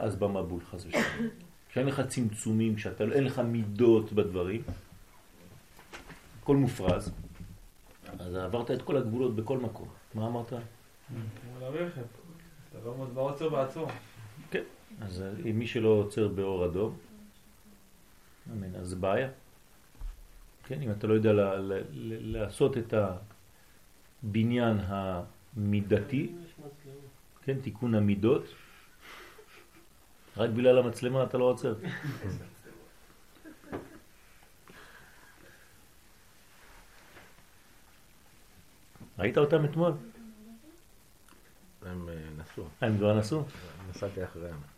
[0.00, 1.28] אז במבול חס ושלום.
[1.70, 4.62] כשאין לך צמצומים, כשאין לך מידות בדברים,
[6.42, 7.12] הכל מופרז,
[8.18, 9.88] אז עברת את כל הגבולות בכל מקום.
[10.14, 10.48] מה אמרת?
[10.48, 12.00] כמו לרכב.
[12.70, 13.88] אתה לא לא עוצר בעצור.
[15.00, 16.96] אז אה, מי שלא עוצר באור אדום,
[18.52, 19.28] אמן, אז בעיה.
[20.66, 21.32] כן, אם אתה לא יודע
[22.00, 22.94] לעשות את
[24.22, 26.32] הבניין המידתי,
[27.42, 28.44] כן, תיקון המידות,
[30.36, 31.74] רק בגלל המצלמה אתה לא עוצר.
[39.18, 39.92] ראית אותם אתמול?
[41.82, 42.64] הם אה, נסעו.
[42.82, 43.44] אה, הם כבר נסעו?
[43.90, 44.73] נסעתי אחריהם.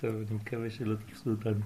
[0.00, 1.60] טוב, אני מקווה שלא תפסו אותנו.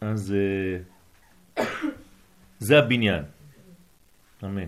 [0.00, 1.64] אז אה,
[2.58, 3.22] זה הבניין.
[4.44, 4.66] אמן.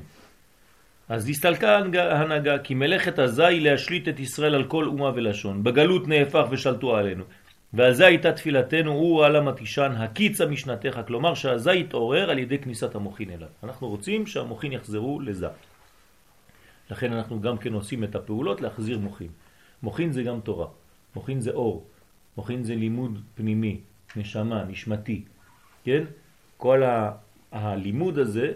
[1.08, 5.64] אז הסתלקה ההנהגה- כי מלאכת הזה היא להשליט את ישראל על כל אומה ולשון.
[5.64, 7.24] בגלות נהפך ושלטו עלינו.
[7.72, 12.94] ועל זה הייתה תפילתנו, הוא על המתישן, הקיצה משנתך, כלומר שהזה יתעורר על ידי כניסת
[12.94, 13.48] המוחין אליו.
[13.62, 15.48] אנחנו רוצים שהמוחין יחזרו לזה.
[16.90, 19.28] לכן אנחנו גם כן עושים את הפעולות להחזיר מוחין.
[19.82, 20.66] מוחין זה גם תורה,
[21.16, 21.86] מוחין זה אור,
[22.36, 23.80] מוחין זה לימוד פנימי,
[24.16, 25.24] נשמה, נשמתי,
[25.84, 26.04] כן?
[26.56, 27.12] כל ה-
[27.52, 28.52] הלימוד הזה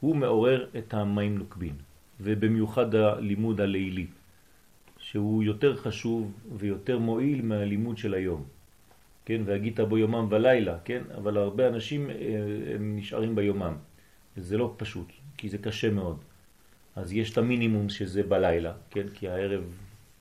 [0.00, 1.74] הוא מעורר את המים נוקבין,
[2.20, 4.06] ובמיוחד הלימוד הלילי,
[4.98, 8.44] שהוא יותר חשוב ויותר מועיל מהלימוד של היום.
[9.24, 11.02] כן, והגית בו יומם ולילה, כן?
[11.16, 12.14] אבל הרבה אנשים אה,
[12.74, 13.74] הם נשארים ביומם.
[14.36, 16.16] זה לא פשוט, כי זה קשה מאוד.
[16.96, 19.08] אז יש את המינימום שזה בלילה, כן?
[19.14, 19.64] כי הערב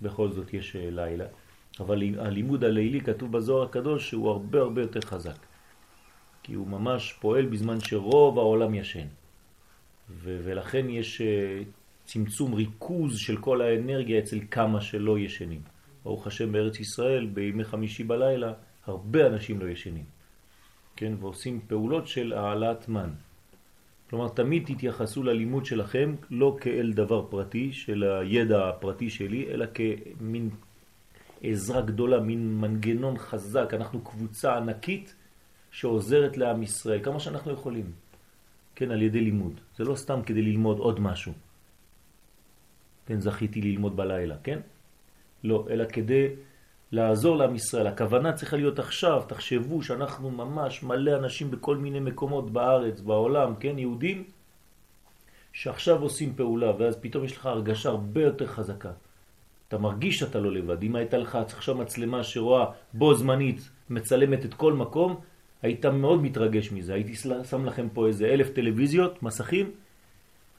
[0.02, 1.26] בכל זאת יש אה, לילה.
[1.80, 5.38] אבל הלימוד הלילי כתוב בזוהר הקדוש שהוא הרבה הרבה יותר חזק.
[6.44, 9.08] כי הוא ממש פועל בזמן שרוב העולם ישן.
[10.24, 11.62] ולכן יש אה,
[12.06, 15.62] צמצום ריכוז של כל האנרגיה אצל כמה שלא ישנים.
[16.04, 18.54] ברוך השם בארץ ישראל בימי חמישי בלילה
[18.86, 20.06] הרבה אנשים לא ישנים.
[20.96, 21.14] כן?
[21.20, 23.10] ועושים פעולות של העלאת מן.
[24.14, 30.50] כלומר, תמיד תתייחסו ללימוד שלכם לא כאל דבר פרטי, של הידע הפרטי שלי, אלא כמין
[31.42, 33.74] עזרה גדולה, מין מנגנון חזק.
[33.74, 35.16] אנחנו קבוצה ענקית
[35.72, 37.92] שעוזרת לעם ישראל, כמה שאנחנו יכולים.
[38.76, 39.60] כן, על ידי לימוד.
[39.78, 41.34] זה לא סתם כדי ללמוד עוד משהו.
[43.06, 44.60] כן, זכיתי ללמוד בלילה, כן?
[45.44, 46.28] לא, אלא כדי
[46.94, 47.88] לעזור לעם ישראל.
[47.88, 53.80] הכוונה צריכה להיות עכשיו, תחשבו שאנחנו ממש מלא אנשים בכל מיני מקומות בארץ, בעולם, כן,
[53.80, 54.24] יהודים,
[55.54, 58.92] שעכשיו עושים פעולה, ואז פתאום יש לך הרגשה הרבה יותר חזקה.
[59.68, 60.84] אתה מרגיש שאתה לא לבד.
[60.84, 65.16] אם הייתה לך עכשיו מצלמה שרואה בו זמנית, מצלמת את כל מקום,
[65.62, 66.94] היית מאוד מתרגש מזה.
[66.94, 67.16] הייתי
[67.50, 69.72] שם לכם פה איזה אלף טלוויזיות, מסכים,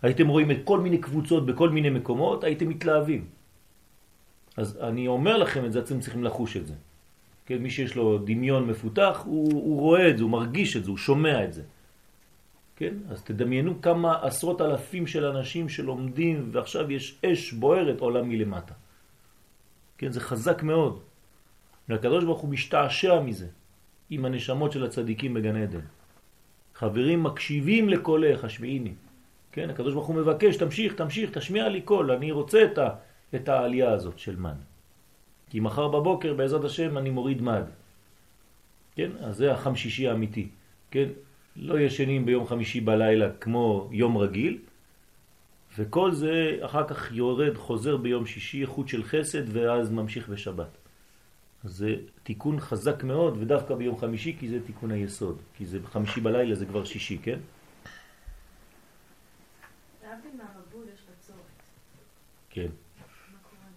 [0.03, 3.44] הייתם רואים את כל מיני קבוצות בכל מיני מקומות, הייתם מתלהבים.
[4.57, 6.75] אז אני אומר לכם את זה, אתם צריכים לחוש את זה.
[7.47, 10.91] כן, מי שיש לו דמיון מפותח, הוא, הוא רואה את זה, הוא מרגיש את זה,
[10.91, 11.63] הוא שומע את זה.
[12.77, 12.95] כן?
[13.11, 18.75] אז תדמיינו כמה עשרות אלפים של אנשים שלומדים ועכשיו יש אש בוערת עולה מלמטה.
[19.99, 21.01] כן, זה חזק מאוד.
[21.89, 23.47] והקדוש ברוך הוא משתעשע מזה
[24.11, 25.81] עם הנשמות של הצדיקים בגן עדן.
[26.75, 28.93] חברים מקשיבים לקולך, השמיעיני.
[29.53, 32.89] כן, הקדוש ברוך הוא מבקש, תמשיך, תמשיך, תשמיע לי קול, אני רוצה את, ה,
[33.35, 34.59] את העלייה הזאת של מן.
[35.51, 37.65] כי מחר בבוקר בעזרת השם אני מוריד מד.
[38.97, 40.49] כן, אז זה החם שישי האמיתי.
[40.91, 41.09] כן,
[41.57, 44.59] לא ישנים ביום חמישי בלילה כמו יום רגיל,
[45.79, 50.69] וכל זה אחר כך יורד, חוזר ביום שישי, איכות של חסד, ואז ממשיך בשבת.
[51.65, 55.39] זה תיקון חזק מאוד, ודווקא ביום חמישי, כי זה תיקון היסוד.
[55.57, 57.39] כי זה חמישי בלילה, זה כבר שישי, כן?
[60.03, 61.39] להבדיל מהמבול יש בצורת.
[62.51, 62.69] כן.
[63.33, 63.71] מה קורה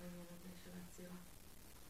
[0.00, 1.16] בעניין הזה של העצירה?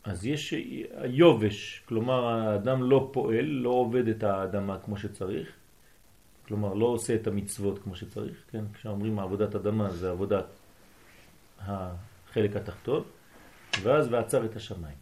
[0.05, 0.55] אז יש
[0.97, 5.49] היובש, כלומר האדם לא פועל, לא עובד את האדמה כמו שצריך,
[6.47, 8.65] כלומר לא עושה את המצוות כמו שצריך, כן?
[8.73, 10.45] כשאומרים עבודת אדמה זה עבודת
[11.59, 13.03] החלק התחתון,
[13.83, 14.97] ואז ועצר את השמיים.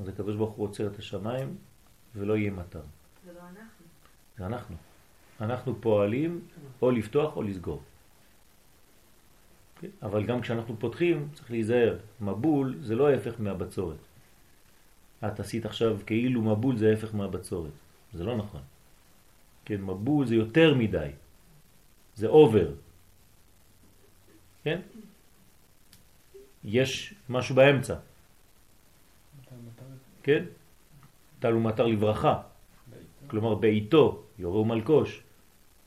[0.00, 1.56] אז הקדוש ברוך הוא עוצר את השמיים
[2.16, 2.80] ולא יהיה מטר.
[3.26, 3.86] זה לא אנחנו.
[4.38, 4.76] זה אנחנו.
[5.40, 6.40] אנחנו פועלים
[6.82, 7.82] או לפתוח או לסגור.
[10.02, 11.98] אבל גם כשאנחנו פותחים צריך להיזהר.
[12.20, 13.98] מבול זה לא ההפך מהבצורת.
[15.26, 17.70] את עשית עכשיו כאילו מבול זה ההפך מהבצורת.
[18.14, 18.60] זה לא נכון.
[19.64, 21.08] כן, מבול זה יותר מדי.
[22.14, 22.70] זה אובר.
[24.64, 24.80] כן?
[26.64, 27.94] יש משהו באמצע.
[30.22, 30.44] כן?
[31.38, 32.42] טל ומטר לברכה.
[33.26, 35.22] כלומר בעיתו, יורה ומלקוש.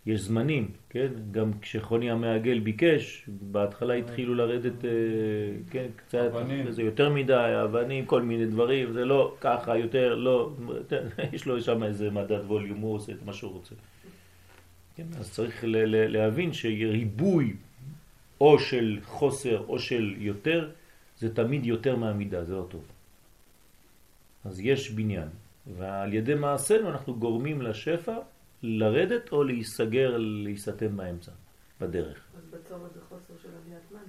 [0.06, 1.08] יש זמנים, כן?
[1.32, 4.89] גם כשחוני המעגל ביקש, בהתחלה התחילו לרדת, אה,
[5.72, 6.30] כן, קצת.
[6.74, 10.52] זה יותר מדי, אבנים, כל מיני דברים, זה לא ככה, יותר, לא,
[11.34, 13.76] יש לו שם איזה מדד ווליום, הוא עושה את מה שהוא רוצה.
[14.96, 17.54] כן, אז צריך ל- ל- להבין שריבוי
[18.42, 20.70] או של חוסר או של יותר,
[21.18, 22.84] זה תמיד יותר מהמידה, זה לא טוב.
[24.46, 25.28] אז יש בניין,
[25.78, 28.18] ועל ידי מעשינו אנחנו גורמים לשפע
[28.64, 31.32] לרדת או להיסגר, להיסתם באמצע,
[31.82, 32.18] בדרך.
[32.38, 33.99] אז בצורת זה חוסר של עליית מן.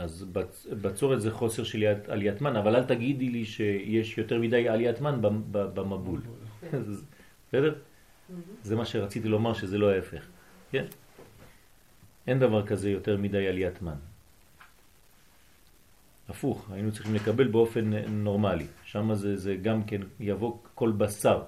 [0.00, 4.68] אז בצ- בצורת זה חוסר של עליית- מן, אבל אל תגידי לי שיש יותר מדי
[4.68, 5.18] עליית מן
[5.50, 6.20] במבול.
[7.48, 7.74] בסדר?
[8.62, 10.26] זה מה שרציתי לומר שזה לא ההפך.
[10.70, 10.84] כן?
[12.26, 13.94] אין דבר כזה יותר מדי עליית מן.
[16.28, 18.66] הפוך, היינו צריכים לקבל באופן נורמלי.
[18.84, 21.42] שם זה, זה גם כן יבוא כל בשר.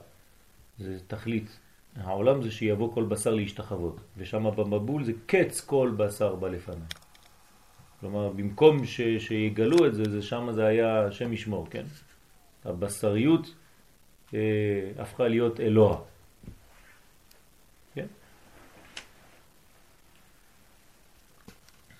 [0.78, 1.58] זה תכלית.
[1.96, 4.00] העולם זה שיבוא כל בשר להשתחוות.
[4.16, 6.88] ושם במבול זה קץ כל בשר בלפניי.
[8.00, 11.84] כלומר, במקום ש, שיגלו את זה, זה שם זה היה השם ישמור, כן?
[12.64, 13.54] הבשריות
[14.34, 16.00] אה, הפכה להיות אלוה.
[17.94, 18.06] כן?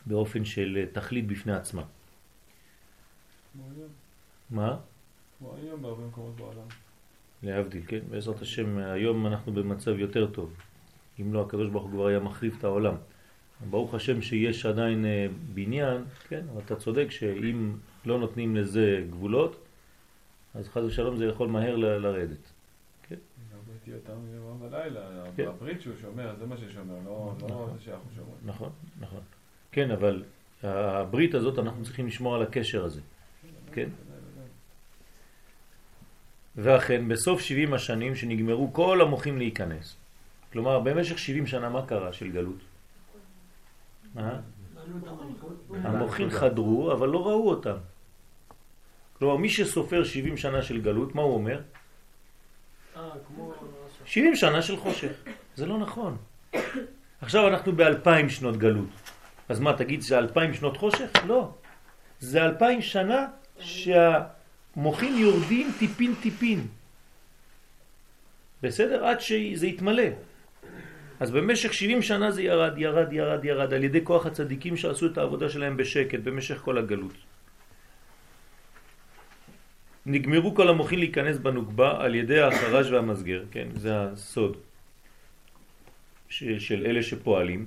[0.06, 1.82] באופן של אה, תכלית בפני עצמה.
[3.52, 3.90] כמו היום,
[4.50, 4.76] מה?
[5.38, 6.85] כמו היום בהרבה מקומות בעולם.
[7.42, 8.00] להבדיל, כן?
[8.10, 10.54] בעזרת השם, היום אנחנו במצב יותר טוב.
[11.20, 12.94] אם לא, הקדוש ברוך הוא כבר היה מחריב את העולם.
[13.70, 16.40] ברוך השם שיש עדיין אה, בניין, כן?
[16.52, 19.64] אבל אתה צודק שאם לא נותנים לזה גבולות,
[20.54, 22.52] אז חס ושלום זה יכול מהר לרדת.
[23.10, 25.00] הרבה תהיה אותם יום ולילה,
[25.36, 25.48] כן.
[25.48, 27.78] הברית שהוא שומר, זה מה ששומר, לא לא נכון.
[27.78, 28.36] זה שאנחנו שומרים.
[28.44, 28.70] נכון,
[29.00, 29.20] נכון.
[29.72, 30.22] כן, אבל
[30.62, 33.00] הברית הזאת, אנחנו צריכים לשמור על הקשר הזה.
[33.72, 33.88] כן?
[36.56, 39.96] ואכן, בסוף 70 השנים שנגמרו כל המוחים להיכנס.
[40.52, 42.60] כלומר, במשך 70 שנה מה קרה של גלות?
[44.14, 44.40] מה?
[45.84, 47.76] המוחים חדרו, אבל לא ראו אותם.
[49.18, 51.60] כלומר, מי שסופר 70 שנה של גלות, מה הוא אומר?
[52.96, 53.52] אה, כמו...
[54.04, 55.12] 70 שנה של חושך.
[55.54, 56.16] זה לא נכון.
[57.20, 58.88] עכשיו אנחנו באלפיים שנות גלות.
[59.48, 61.10] אז מה, תגיד, זה אלפיים שנות חושך?
[61.26, 61.50] לא.
[62.20, 63.26] זה אלפיים שנה
[64.76, 66.66] שהמוחים יורדים טיפין טיפין.
[68.62, 69.04] בסדר?
[69.04, 70.08] עד שזה יתמלא.
[71.20, 75.18] אז במשך 70 שנה זה ירד, ירד, ירד, ירד, על ידי כוח הצדיקים שעשו את
[75.18, 77.16] העבודה שלהם בשקט במשך כל הגלות.
[80.06, 84.56] נגמרו כל המוחים להיכנס בנוקבה על ידי החרש והמסגר, כן, זה הסוד
[86.28, 87.66] ש, של אלה שפועלים.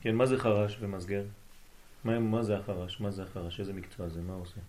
[0.00, 1.24] כן, מה זה חרש ומסגר?
[2.04, 3.00] מה, מה זה החרש?
[3.00, 3.60] מה זה החרש?
[3.60, 4.20] איזה מקצוע זה?
[4.22, 4.60] מה עושה?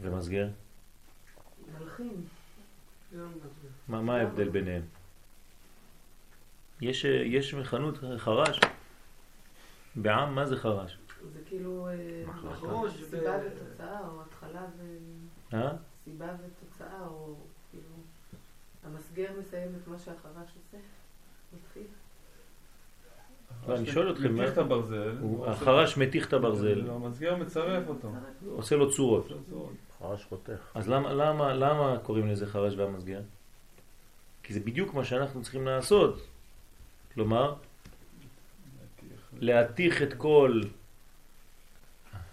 [0.00, 0.48] ומסגר?
[1.80, 2.24] מלחין.
[3.88, 4.82] מה, מה ההבדל ביניהם?
[6.80, 8.60] יש, יש חנות חרש.
[9.96, 10.98] בעם, מה זה חרש?
[11.32, 14.96] זה כאילו אה, מחרוש סיבה ב- ותוצאה, או התחלה ו...
[15.54, 15.72] אה?
[16.04, 17.34] סיבה ותוצאה, או
[17.70, 17.88] כאילו...
[18.84, 20.78] המסגר מסיים את מה שהחרש עושה?
[21.56, 21.86] מתחיל?
[23.68, 25.12] לא, אני שואל אתכם, מתיך מה- את הברזל.
[25.46, 28.12] החרש מתיך את הברזל, לא, המסגר מצרף אותו.
[28.56, 29.28] עושה לו צורות.
[29.98, 30.70] חרש חותך.
[30.74, 33.20] אז למה, למה, למה קוראים לזה חרש והמסגר?
[34.42, 36.26] כי זה בדיוק מה שאנחנו צריכים לעשות.
[37.14, 37.54] כלומר,
[39.38, 40.60] להתיך את כל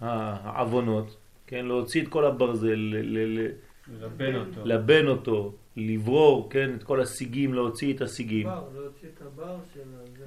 [0.01, 1.15] העוונות,
[1.47, 4.61] כן, להוציא את כל הברזל, ללבן אותו.
[4.65, 8.47] לבן אותו, לברור, כן, את כל השיגים, להוציא את השיגים.
[8.47, 9.79] בר, להוציא את הבר של
[10.17, 10.25] זה.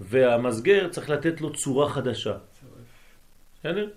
[0.00, 2.36] והמסגר צריך לתת לו צורה חדשה.
[3.60, 3.88] בסדר?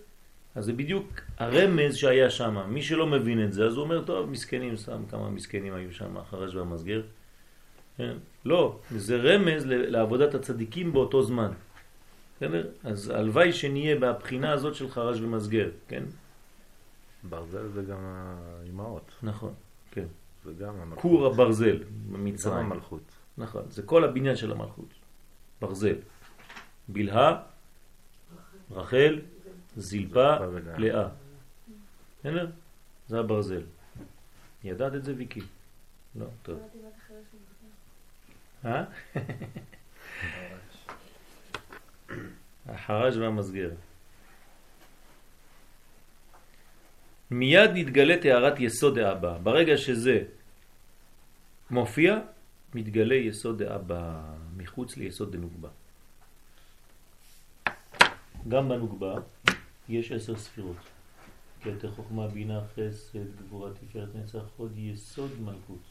[0.56, 2.58] אז זה בדיוק הרמז שהיה שם.
[2.70, 6.18] מי שלא מבין את זה, אז הוא אומר, טוב, מסכנים, סתם כמה מסכנים היו שם,
[6.18, 7.02] החרש והמסגר.
[7.98, 8.18] כן?
[8.46, 11.52] לא, זה רמז לעבודת הצדיקים באותו זמן.
[12.38, 12.68] בסדר?
[12.84, 16.04] אז הלוואי שנהיה מהבחינה הזאת של חרש ומסגר, כן?
[17.24, 19.12] ברזל זה גם האימהות.
[19.24, 19.54] נכון,
[19.92, 20.06] כן.
[20.46, 21.02] זה גם המלכות.
[21.02, 22.66] כור הברזל גם במצרים.
[22.66, 23.02] המלכות.
[23.38, 25.01] נכון, זה כל הבניין של המלכות.
[25.62, 25.96] ברזל.
[26.88, 27.42] בלהה,
[28.72, 29.22] רחל,
[29.78, 30.36] זלפה.
[30.78, 31.08] לאה.
[32.20, 32.52] בסדר?
[33.08, 33.64] זה הברזל.
[34.64, 35.42] ידעת את זה ויקי?
[36.16, 36.60] לא, טוב.
[38.66, 38.84] אה?
[42.66, 43.72] החרש והמסגר.
[47.32, 49.38] מיד נתגלה טהרת יסוד האבא.
[49.44, 50.24] ברגע שזה
[51.70, 52.20] מופיע,
[52.74, 54.22] מתגלה יסוד האבא
[54.58, 55.70] מחוץ ליסוד דנוגבה.
[58.48, 59.16] גם בנוגבה
[59.90, 60.78] יש עשר ספירות.
[61.64, 65.82] כתר חוכמה, בינה, חסד, גבורה, תפארת, נצח, הוד, יסוד מלכות.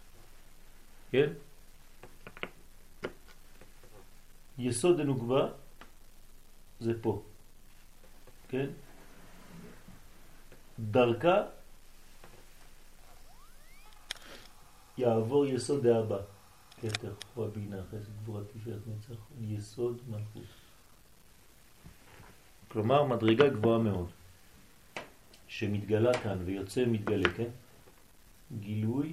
[1.11, 1.32] כן?
[4.58, 5.48] יסוד הנוגבה
[6.80, 7.22] זה פה,
[8.48, 8.66] כן?
[10.78, 11.42] דרכה
[14.98, 16.18] יעבור יסוד האבא,
[16.81, 20.43] כתר, חוכמה, בינה, חסד, גבורה, תפארת, נצח, יסוד מלכות.
[22.68, 24.11] כלומר, מדרגה גבוהה מאוד,
[25.49, 27.49] שמתגלה כאן ויוצא מתגלה, כן?
[28.61, 29.12] גילוי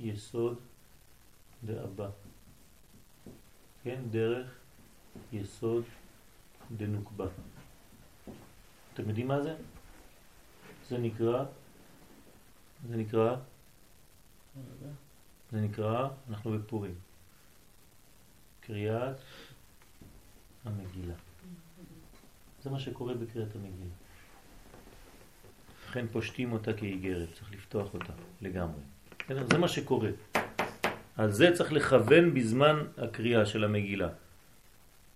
[0.00, 0.58] יסוד
[1.64, 2.08] דאבא.
[3.82, 4.50] כן, דרך
[5.32, 5.84] יסוד
[6.76, 7.26] דנוקבה.
[8.94, 9.56] אתם יודעים מה זה?
[10.88, 11.44] זה נקרא,
[12.88, 13.36] זה נקרא,
[15.52, 16.94] זה נקרא, אנחנו בפורים.
[18.60, 19.16] קריאת
[20.64, 21.14] המגילה.
[22.62, 23.94] זה מה שקורה בקריאת המגילה.
[25.88, 28.80] לכן פושטים אותה כאיגרת, צריך לפתוח אותה לגמרי.
[29.28, 30.10] זה מה שקורה.
[31.16, 34.08] על זה צריך לכוון בזמן הקריאה של המגילה.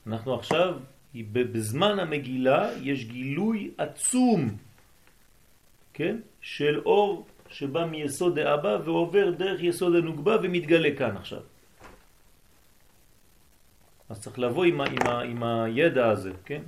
[0.06, 0.78] אנחנו עכשיו,
[1.32, 4.56] בזמן המגילה יש גילוי עצום,
[5.92, 6.16] כן?
[6.40, 11.40] של אור שבא מיסוד האבא ועובר דרך יסוד הנוגבה ומתגלה כאן עכשיו.
[14.08, 16.62] אז צריך לבוא עם, ה, עם, ה, עם הידע הזה, כן?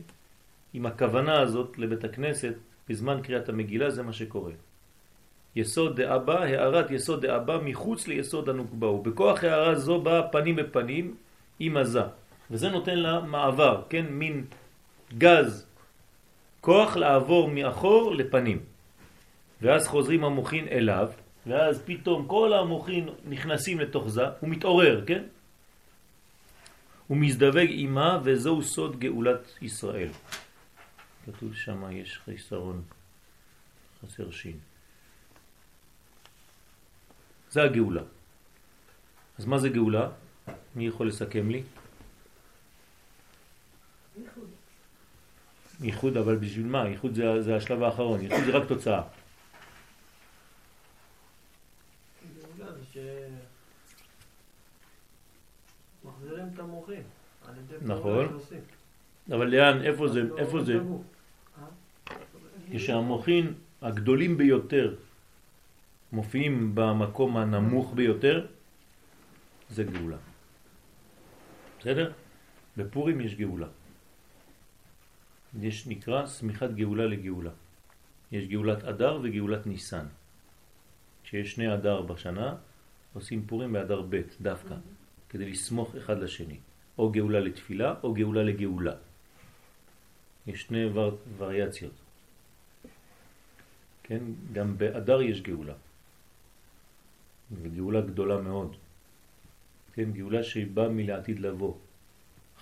[0.74, 2.54] עם הכוונה הזאת לבית הכנסת
[2.88, 4.52] בזמן קריאת המגילה, זה מה שקורה.
[5.56, 11.14] יסוד דאבא, הערת יסוד דאבא מחוץ ליסוד הנוקבה, ובכוח הערה זו באה פנים בפנים
[11.60, 12.02] עם עזה,
[12.50, 14.44] וזה נותן לה מעבר, כן, מין
[15.18, 15.66] גז,
[16.60, 18.71] כוח לעבור מאחור לפנים,
[19.62, 21.08] ואז חוזרים המוחין אליו,
[21.46, 25.22] ואז פתאום כל המוחין נכנסים לתוך זה, הוא מתעורר, כן?
[27.06, 30.10] הוא מזדווג אימה, וזהו סוד גאולת ישראל.
[31.26, 32.82] כתוב שם יש חיסרון,
[34.02, 34.58] חסר שין.
[37.50, 38.02] זה הגאולה.
[39.38, 40.08] אז מה זה גאולה?
[40.76, 41.62] מי יכול לסכם לי?
[44.16, 44.50] ייחוד.
[45.80, 46.88] ייחוד, אבל בשביל מה?
[46.88, 49.02] ייחוד זה, זה השלב האחרון, ייחוד זה רק תוצאה.
[52.34, 52.96] גאולה זה ש...
[56.04, 57.02] מחזירים את המוחים.
[57.82, 58.38] נכון.
[59.28, 60.74] אבל לאן, איפה זה, לא איפה זה?
[60.78, 62.16] אה?
[62.72, 64.94] כשהמוחין הגדולים ביותר
[66.12, 68.46] מופיעים במקום הנמוך ביותר,
[69.70, 70.16] זה גאולה.
[71.80, 72.12] בסדר?
[72.76, 73.68] בפורים יש גאולה.
[75.60, 77.50] יש נקרא סמיכת גאולה לגאולה.
[78.32, 80.06] יש גאולת אדר וגאולת ניסן.
[81.24, 82.54] כשיש שני אדר בשנה,
[83.12, 84.74] עושים פורים באדר ב' דווקא,
[85.32, 86.58] כדי לסמוך אחד לשני.
[86.98, 88.94] או גאולה לתפילה או גאולה לגאולה.
[90.46, 91.18] יש שני ור...
[91.36, 91.92] וריאציות.
[94.02, 94.22] כן?
[94.52, 95.74] גם באדר יש גאולה.
[97.62, 98.76] וגאולה גדולה מאוד.
[99.92, 100.12] כן?
[100.12, 101.74] גאולה שבאה מלעתיד לבוא.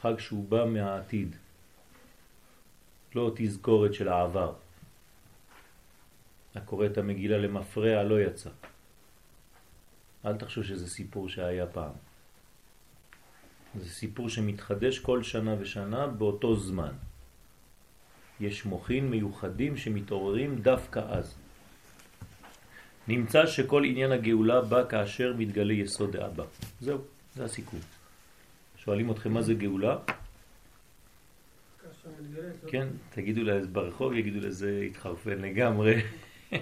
[0.01, 1.37] חג שהוא בא מהעתיד.
[3.15, 4.55] לא תזכורת של העבר.
[6.55, 8.51] הקורא את המגילה למפרע לא יצא.
[10.25, 12.10] אל תחשוב שזה סיפור שהיה פעם.
[13.75, 16.93] זה סיפור שמתחדש כל שנה ושנה באותו זמן.
[18.41, 21.35] יש מוחין מיוחדים שמתעוררים דווקא אז.
[23.09, 26.45] נמצא שכל עניין הגאולה בא כאשר מתגלה יסוד האבא.
[26.81, 26.99] זהו,
[27.35, 27.81] זה הסיכום.
[28.77, 29.99] שואלים אתכם מה זה גאולה?
[32.67, 36.03] כן, תגידו לזה ברחוב, יגידו לזה התחרפן לגמרי.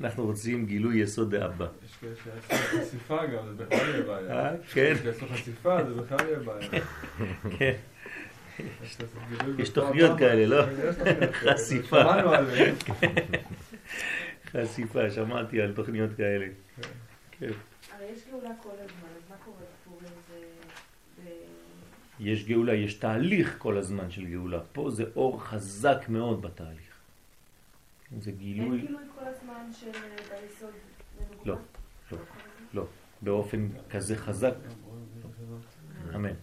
[0.00, 1.66] אנחנו רוצים גילוי יסוד האבא.
[1.84, 2.14] יש כאלה
[2.48, 4.50] שיעשו חשיפה גם, זה בכלל יהיה בעיה.
[4.50, 4.92] אה, כן.
[4.94, 6.70] יש שיעשו חשיפה, זה בכלל יהיה בעיה.
[7.58, 7.74] כן.
[9.58, 10.72] יש תוכניות כאלה, לא?
[10.88, 11.56] יש תוכניות כאלה.
[11.56, 12.02] חשיפה.
[12.02, 12.74] שמענו עליהן.
[14.52, 16.46] חשיפה, שמעתי על תוכניות כאלה.
[17.38, 17.46] כן.
[17.92, 20.12] הרי יש גאולה כל הזמן, אז מה קורה בפורים?
[22.20, 24.60] יש גאולה, יש תהליך כל הזמן של גאולה.
[24.72, 26.89] פה זה אור חזק מאוד בתהליך.
[28.18, 30.70] זה אין גילוי גילוי כל הזמן של ביסוד
[31.18, 31.42] מנוגמה?
[31.44, 31.56] לא,
[32.12, 32.18] לא.
[32.74, 32.86] לא,
[33.22, 34.54] באופן כזה חזק,
[36.14, 36.34] אמן.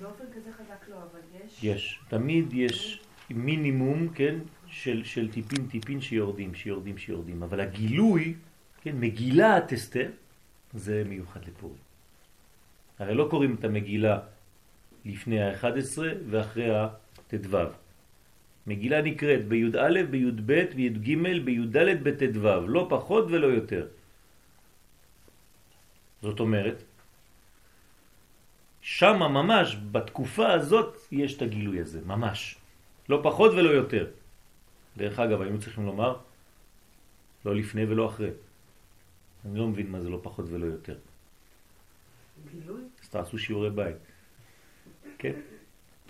[0.00, 1.64] באופן כזה חזק לא, אבל יש...
[1.64, 7.42] יש, תמיד יש מינימום, כן, של, של טיפין טיפין שיורדים, שיורדים, שיורדים.
[7.42, 8.34] אבל הגילוי,
[8.80, 10.10] כן, מגילת אסתר,
[10.74, 11.78] זה מיוחד לפורים.
[12.98, 14.18] הרי לא קוראים את המגילה
[15.04, 15.98] לפני ה-11
[16.30, 17.58] ואחרי ה-ט"ו.
[18.66, 21.08] מגילה נקראת בי"א, בי"ב, בי"ג,
[21.44, 23.86] בי"ד, בט"ו, לא פחות ולא יותר.
[26.22, 26.82] זאת אומרת,
[28.80, 32.56] שמה ממש, בתקופה הזאת, יש את הגילוי הזה, ממש.
[33.08, 34.06] לא פחות ולא יותר.
[34.96, 36.16] דרך אגב, היינו צריכים לומר,
[37.44, 38.30] לא לפני ולא אחרי.
[39.44, 40.96] אני לא מבין מה זה לא פחות ולא יותר.
[42.50, 42.80] גילוי?
[43.02, 43.96] אז תעשו שיעורי בית.
[45.18, 45.32] כן?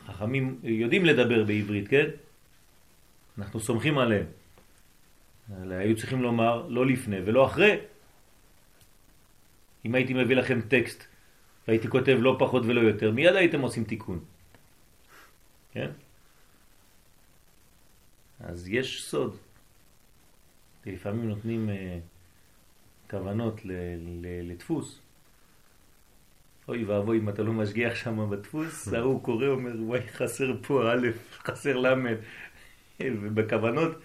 [0.06, 2.06] חכמים יודעים לדבר בעברית, כן?
[3.40, 4.26] אנחנו סומכים עליהם.
[5.70, 7.80] היו צריכים לומר לא לפני ולא אחרי.
[9.84, 11.04] אם הייתי מביא לכם טקסט
[11.68, 14.24] והייתי כותב לא פחות ולא יותר, מיד הייתם עושים תיקון.
[15.72, 15.90] כן?
[18.40, 19.36] אז יש סוד.
[20.86, 23.60] לפעמים נותנים uh, כוונות
[24.42, 25.00] לדפוס.
[26.68, 31.08] אוי ואבוי אם אתה לא משגיח שם בדפוס, ההוא קורא אומר וואי חסר פה א',
[31.32, 31.94] חסר ל',
[33.22, 33.98] ובכוונות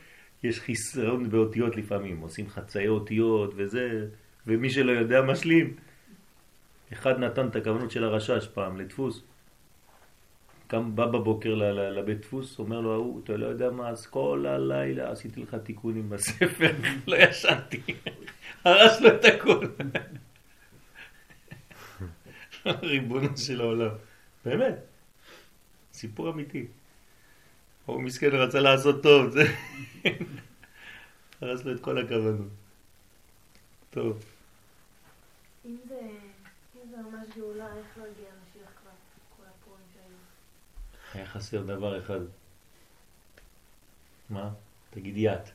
[0.43, 4.07] יש חיסרון באותיות לפעמים, עושים חצאי אותיות וזה,
[4.47, 5.73] ומי שלא יודע משלים.
[6.93, 9.23] אחד נתן את הכוונות של הרשש פעם לדפוס,
[10.67, 11.55] קם בא בבוקר
[11.89, 16.09] לבית דפוס, אומר לו ההוא, אתה לא יודע מה, אז כל הלילה עשיתי לך תיקונים
[16.09, 16.71] בספר,
[17.07, 17.81] לא ישנתי,
[18.65, 19.65] הרס לו את הכל.
[22.83, 23.89] ריבונו של העולם.
[24.45, 24.75] באמת,
[25.93, 26.65] סיפור אמיתי.
[27.85, 29.43] הוא מסכן רצה לעשות טוב, זה...
[31.41, 32.47] הרס לו את כל הכוונות.
[33.89, 34.25] טוב,
[35.65, 35.99] אם זה,
[36.75, 38.91] אם זה ממש גאולה, איך לא הגיע המשיח כבר?
[39.37, 40.17] כל הפורים שהיו.
[41.13, 42.19] היה חסר דבר אחד.
[44.29, 44.49] מה?
[44.89, 45.49] תגידי את.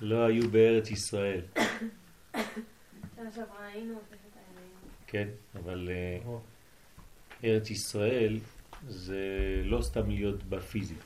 [0.00, 1.40] לא היו בארץ ישראל,
[3.16, 4.00] שנה שעברה היינו.
[5.14, 5.28] כן?
[5.54, 6.38] אבל אה,
[7.44, 8.38] ארץ ישראל
[8.88, 9.22] זה
[9.64, 11.02] לא סתם להיות בה פיזית,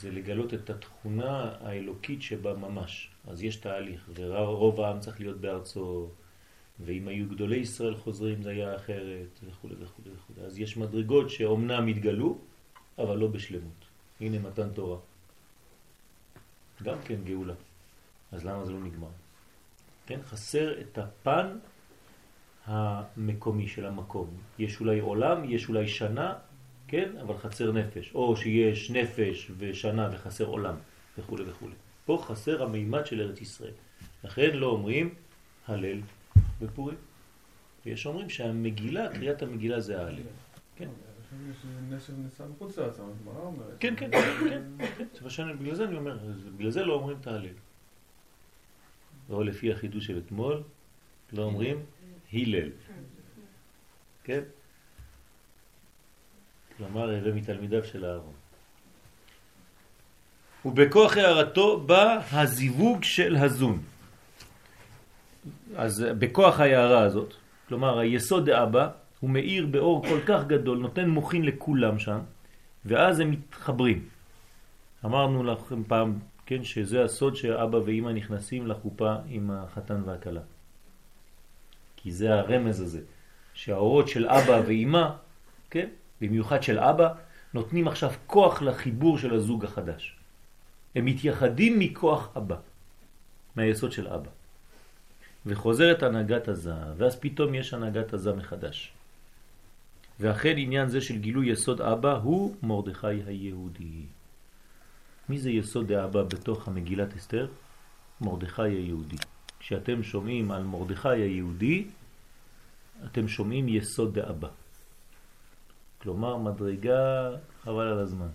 [0.00, 3.10] זה לגלות את התכונה האלוקית שבה ממש.
[3.28, 6.08] אז יש תהליך, ורוב העם צריך להיות בארצו,
[6.80, 10.44] ואם היו גדולי ישראל חוזרים זה היה אחרת, וכו' וכו' וכו'.
[10.46, 12.38] אז יש מדרגות שאומנם התגלו,
[12.98, 13.84] אבל לא בשלמות.
[14.20, 14.98] הנה מתן תורה.
[16.82, 17.54] גם כן גאולה.
[18.32, 19.12] אז למה זה לא נגמר?
[20.06, 21.58] כן, חסר את הפן
[22.66, 24.28] המקומי של המקום.
[24.58, 26.34] יש אולי עולם, יש אולי שנה,
[26.88, 28.12] כן, אבל חסר נפש.
[28.14, 30.74] או שיש נפש ושנה וחסר עולם
[31.18, 31.68] וכו' וכו'.
[32.04, 33.72] פה חסר המימד של ארץ ישראל.
[34.24, 35.14] לכן לא אומרים
[35.66, 35.98] הלל
[36.60, 36.96] בפורים.
[37.86, 40.22] ויש אומרים שהמגילה, קריאת המגילה זה ההלל.
[40.76, 40.88] כן.
[43.70, 43.76] יש.
[43.80, 44.62] כן, כן, כן,
[45.38, 45.58] כן.
[45.58, 46.18] בגלל זה אני אומר,
[46.56, 47.54] בגלל זה לא אומרים את ההלל.
[49.30, 50.62] או לפי החידוש של אתמול,
[51.32, 51.76] לא אומרים
[52.36, 52.68] הלל.
[54.24, 54.40] כן?
[56.76, 58.34] כלומר, הווה מתלמידיו של אהרון.
[60.64, 63.82] ובכוח הערתו בא הזיווג של הזון.
[65.76, 67.34] אז בכוח ההערה הזאת,
[67.68, 68.88] כלומר היסוד דאבא,
[69.20, 72.18] הוא מאיר באור כל כך גדול, נותן מוכין לכולם שם,
[72.84, 74.08] ואז הם מתחברים.
[75.04, 80.40] אמרנו לכם פעם, כן, שזה הסוד שאבא ואמא נכנסים לחופה עם החתן והכלה.
[82.06, 83.00] כי זה הרמז הזה,
[83.54, 85.08] שהאורות של אבא ואימא,
[85.70, 85.88] כן,
[86.20, 87.08] במיוחד של אבא,
[87.54, 90.16] נותנים עכשיו כוח לחיבור של הזוג החדש.
[90.94, 92.56] הם מתייחדים מכוח אבא,
[93.56, 94.30] מהיסוד של אבא.
[95.46, 98.92] וחוזרת הנהגת הזהב, ואז פתאום יש הנהגת הזהב מחדש.
[100.20, 104.06] ואכן עניין זה של גילוי יסוד אבא הוא מרדכי היהודי.
[105.28, 107.46] מי זה יסוד האבא בתוך המגילת אסתר?
[108.20, 109.35] מרדכי היהודי.
[109.66, 111.86] כשאתם שומעים על מרדכי היהודי,
[113.04, 114.48] אתם שומעים יסוד דאבא.
[116.02, 117.30] כלומר, מדרגה
[117.62, 118.28] חבל על הזמן.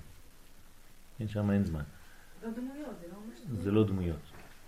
[1.19, 1.83] אין שם אין זמן.
[2.43, 4.19] לא דמויות, זה לא ממש זה לא דמויות.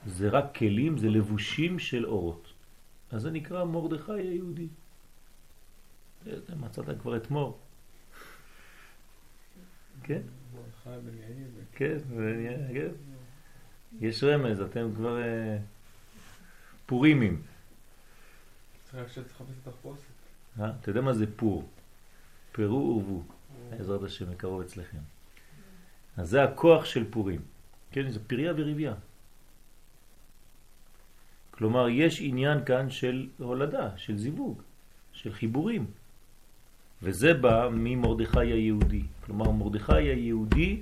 [0.06, 2.54] זה רק כלים, זה לבושים של אורות.
[3.12, 4.68] אז זה נקרא מרדכי היהודי.
[6.28, 7.58] אתה מצאת כבר את מור.
[10.04, 10.22] כן?
[10.84, 11.48] חי בן יאיר.
[11.76, 12.92] כן, זה- כן.
[14.02, 15.58] יש רמז, אתם כבר אה,
[16.86, 17.42] פורימים.
[20.60, 20.72] אה?
[20.82, 21.70] אתה יודע מה זה פור?
[22.52, 23.24] פרו ורבו,
[23.70, 24.98] בעזרת השם מקרוב אצלכם.
[26.18, 27.42] אז זה הכוח של פורים.
[27.92, 28.94] כן, זה פריה וריביה.
[31.52, 34.62] כלומר, יש עניין כאן של הולדה, של זיווג,
[35.14, 35.86] של חיבורים.
[37.04, 39.04] וזה בא ממרדכי היהודי.
[39.26, 40.82] כלומר, מרדכי היהודי,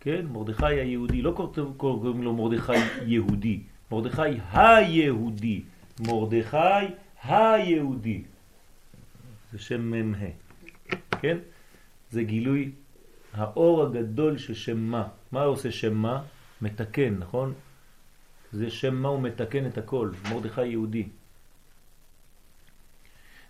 [0.00, 2.72] כן, מרדכי היהודי, לא קוראים לו מרדכי
[3.06, 5.62] יהודי, מרדכי היהודי,
[6.00, 6.86] מרדכי
[7.24, 8.22] היהודי.
[9.52, 10.26] זה שם מ"ה,
[11.20, 11.38] כן?
[12.10, 12.70] זה גילוי
[13.32, 15.08] האור הגדול של שם מה.
[15.32, 16.22] מה עושה שם מה?
[16.62, 17.54] מתקן, נכון?
[18.52, 21.08] זה שם מה הוא מתקן את הכל, מרדכי יהודי.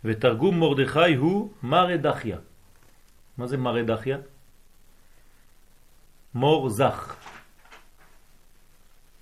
[0.05, 2.39] ותרגום מרדכי הוא מרא דחיה.
[3.39, 4.19] מה זה מרא דחיה?
[6.35, 7.17] מור זך.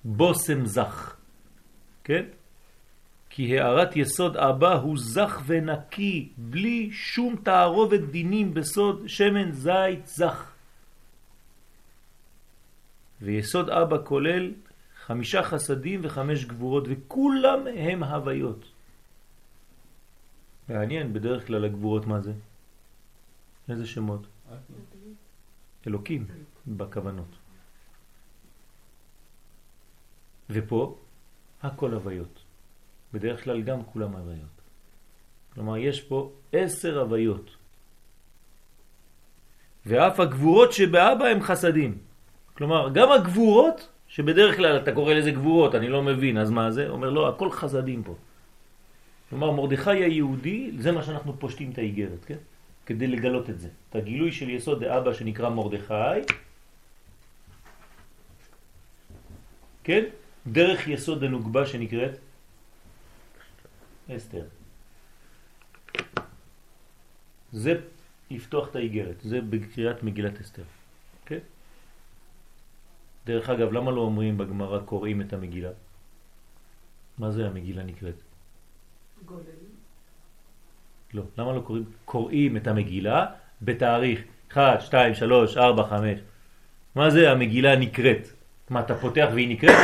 [0.06, 1.16] בוסם זך.
[2.04, 2.24] כן?
[3.30, 10.52] כי הערת יסוד אבא הוא זך ונקי, בלי שום תערובת דינים בסוד שמן זית זך.
[13.22, 14.52] ויסוד אבא כולל
[15.06, 18.64] חמישה חסדים וחמש גבורות, וכולם הם הוויות.
[20.68, 22.32] מעניין, בדרך כלל הגבורות מה זה?
[23.68, 24.26] איזה שמות?
[25.86, 26.26] אלוקים
[26.66, 27.45] בכוונות.
[30.50, 30.96] ופה
[31.62, 32.42] הכל הוויות.
[33.12, 34.56] בדרך כלל גם כולם הוויות.
[35.54, 37.50] כלומר, יש פה עשר הוויות.
[39.86, 41.98] ואף הגבורות שבאבא הם חסדים.
[42.54, 46.88] כלומר, גם הגבורות, שבדרך כלל אתה קורא לזה גבורות, אני לא מבין, אז מה זה?
[46.88, 48.14] אומר, לא, הכל חסדים פה.
[49.30, 52.38] כלומר, מרדכי היהודי, זה מה שאנחנו פושטים את האיגרת, כן?
[52.86, 53.68] כדי לגלות את זה.
[53.90, 56.20] את הגילוי של יסוד דאבא שנקרא מרדכי,
[59.84, 60.04] כן?
[60.52, 62.18] דרך יסוד דנוגבה שנקראת
[64.10, 64.44] אסתר.
[67.52, 67.80] זה
[68.30, 70.62] לפתוח את האיגרת, זה בקריאת מגילת אסתר.
[71.26, 71.38] כן?
[73.26, 75.70] דרך אגב, למה לא אומרים בגמרא קוראים את המגילה?
[77.18, 78.14] מה זה המגילה נקראת?
[79.24, 79.58] גודל.
[81.14, 81.22] לא.
[81.38, 81.84] למה לא קוראים?
[82.04, 83.26] קוראים את המגילה
[83.62, 84.20] בתאריך
[84.52, 86.20] 1, 2, 3, 4, 5.
[86.94, 88.28] מה זה המגילה נקראת?
[88.70, 89.76] מה, אתה פותח והיא נקראת?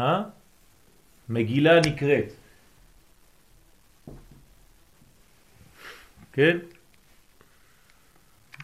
[0.00, 0.22] אה?
[1.28, 2.32] מגילה נקראת.
[6.32, 6.58] כן?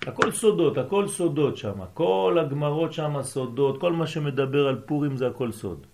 [0.06, 5.26] הכל סודות, הכל סודות שם, כל הגמרות שם סודות, כל מה שמדבר על פורים זה
[5.26, 5.86] הכל סוד.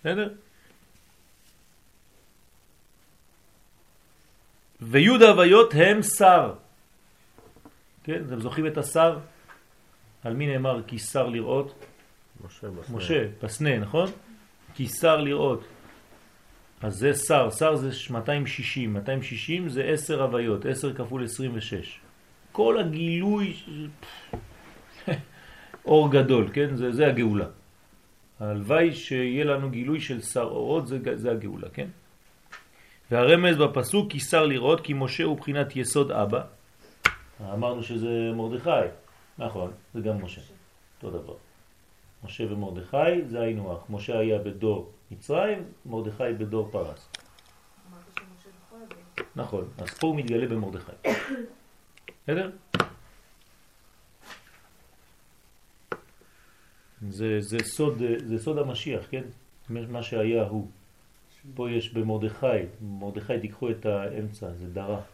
[0.00, 0.28] בסדר?
[4.80, 6.54] ויוד הוויות הם שר.
[8.04, 9.18] כן, אתם זוכרים את השר?
[10.24, 11.74] על מי נאמר כי שר לראות?
[12.46, 12.96] משה בסנה.
[12.96, 14.10] משה, בסנה, נכון?
[14.74, 15.64] כי שר לראות.
[16.82, 22.00] אז זה שר, שר זה 260, 260 זה 10 הוויות, 10 כפול 26.
[22.52, 23.56] כל הגילוי,
[25.86, 26.76] אור גדול, כן?
[26.76, 27.46] זה, זה הגאולה.
[28.40, 31.88] הלוואי שיהיה לנו גילוי של שר אורות, זה, זה הגאולה, כן?
[33.10, 36.42] והרמז בפסוק כי שר לראות כי משה הוא בחינת יסוד אבא.
[37.52, 38.88] אמרנו שזה מרדכי,
[39.38, 40.40] נכון, זה גם משה,
[40.96, 41.34] אותו דבר.
[42.24, 43.90] משה ומרדכי זה היינו הך.
[43.90, 47.08] משה היה בדור מצרים, מרדכי בדור פרס.
[49.36, 50.92] נכון, אז פה הוא מתגלה במרדכי.
[52.22, 52.50] בסדר?
[57.08, 59.24] זה, זה, סוד, זה סוד המשיח, כן?
[59.68, 60.66] מה שהיה הוא.
[61.54, 62.46] פה יש במרדכי,
[62.80, 65.04] מרדכי תיקחו את האמצע, זה דרך.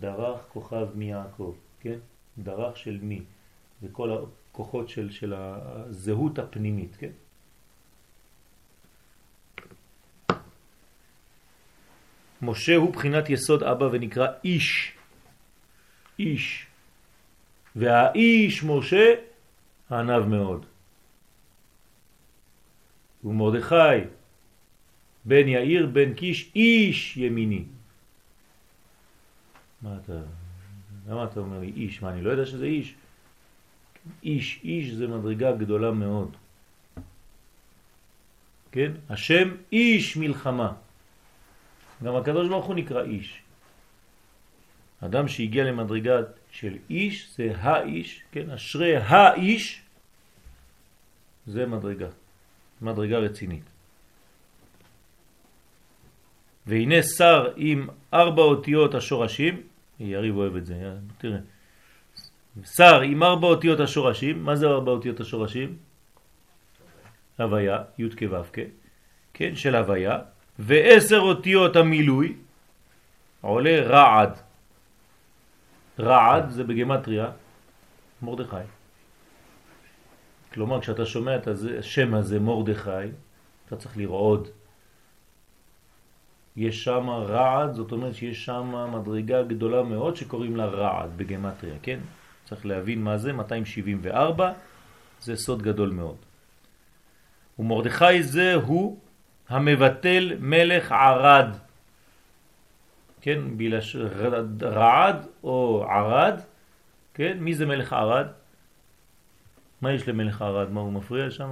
[0.00, 1.98] דרך כוכב מיעקב, כן?
[2.38, 3.20] דרך של מי?
[3.82, 4.24] זה כל
[4.56, 7.12] הכוחות של, של הזהות הפנימית, כן?
[12.42, 14.92] משה הוא בחינת יסוד אבא ונקרא איש.
[16.18, 16.66] איש.
[17.76, 19.14] והאיש משה
[19.90, 20.66] ענב מאוד.
[23.24, 24.08] ומרדכי
[25.24, 27.64] בן יאיר בן קיש איש ימיני.
[29.82, 30.20] מה אתה,
[31.08, 32.02] למה אתה אומר לי איש?
[32.02, 32.94] מה, אני לא יודע שזה איש?
[34.22, 36.36] איש, איש זה מדרגה גדולה מאוד.
[38.72, 38.92] כן?
[39.10, 40.72] השם איש מלחמה.
[42.04, 43.40] גם הקדוש ברוך הוא נקרא איש.
[45.00, 46.16] אדם שהגיע למדרגה
[46.50, 48.50] של איש זה האיש, כן?
[48.50, 49.82] אשרי האיש
[51.46, 52.08] זה מדרגה,
[52.82, 53.64] מדרגה רצינית.
[56.66, 59.60] והנה שר עם ארבע אותיות השורשים,
[60.00, 61.38] יריב אוהב את זה, תראה.
[62.64, 65.76] שר עם ארבע אותיות השורשים, מה זה ארבע אותיות השורשים?
[67.38, 68.60] הוויה, י' כו'
[69.34, 70.18] כן, של הוויה,
[70.58, 72.36] ועשר אותיות המילוי
[73.40, 74.38] עולה רעד.
[75.98, 77.30] רעד זה בגמטריה
[78.22, 78.56] מורדכי.
[80.54, 82.90] כלומר, כשאתה שומע את השם הזה מורדכי,
[83.66, 84.48] אתה צריך לרעוד.
[86.56, 91.98] יש שם רעד, זאת אומרת שיש שם מדרגה גדולה מאוד שקוראים לה רעד בגמטריה, כן?
[92.48, 94.52] צריך להבין מה זה, 274,
[95.20, 96.16] זה סוד גדול מאוד.
[97.58, 98.98] ומרדכי זה הוא
[99.48, 101.56] המבטל מלך ערד.
[103.20, 103.96] כן, בלש...
[104.62, 106.40] רעד או ערד,
[107.14, 108.26] כן, מי זה מלך ערד?
[109.80, 110.70] מה יש למלך ערד?
[110.70, 111.50] מה הוא מפריע שם?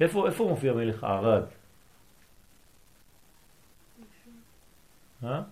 [0.00, 1.44] איפה, איפה מופיע מלך ערד?
[5.24, 5.42] אה?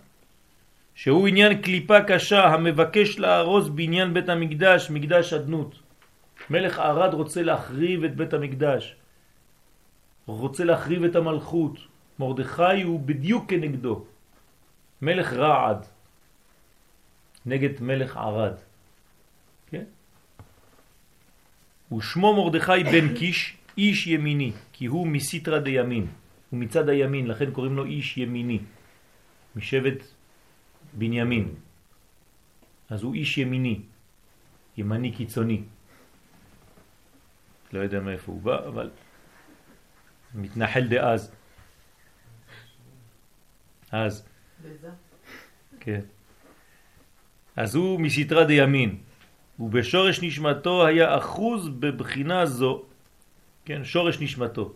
[0.95, 5.79] שהוא עניין קליפה קשה המבקש להרוס בעניין בית המקדש, מקדש אדנות.
[6.49, 8.95] מלך ערד רוצה להחריב את בית המקדש,
[10.25, 11.77] רוצה להחריב את המלכות.
[12.19, 14.05] מרדכי הוא בדיוק כנגדו.
[15.01, 15.85] מלך רעד
[17.45, 18.53] נגד מלך ערד.
[19.69, 19.83] כן?
[21.97, 26.07] ושמו מרדכי בן קיש, איש ימיני, כי הוא מסיטרה דימין,
[26.49, 28.59] הוא מצד הימין, לכן קוראים לו איש ימיני,
[29.55, 30.03] משבט
[30.93, 31.55] בנימין.
[32.89, 33.81] אז הוא איש ימיני,
[34.77, 35.63] ימני קיצוני.
[37.73, 38.89] לא יודע מאיפה הוא בא, אבל
[40.35, 41.31] מתנחל דאז.
[43.91, 44.27] אז.
[45.79, 46.01] כן.
[47.55, 48.97] אז הוא מסתרה דימין,
[49.59, 52.85] ובשורש נשמתו היה אחוז בבחינה זו,
[53.65, 54.73] כן, שורש נשמתו,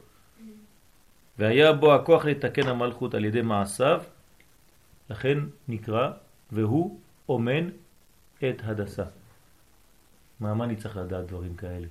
[1.38, 4.04] והיה בו הכוח לתקן המלכות על ידי מעשיו,
[5.10, 5.38] לכן
[5.68, 6.12] נקרא,
[6.52, 7.00] והוא
[7.30, 7.70] אומן
[8.50, 9.04] את הדסה.
[10.40, 11.88] מה, מה אני צריך לדעת דברים כאלה?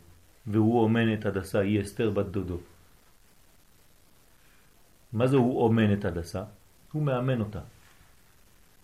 [0.46, 2.58] והוא אומן את הדסה, היא אסתר בת דודו.
[5.12, 6.44] מה זה הוא אומן את הדסה?
[6.92, 7.60] הוא מאמן אותה.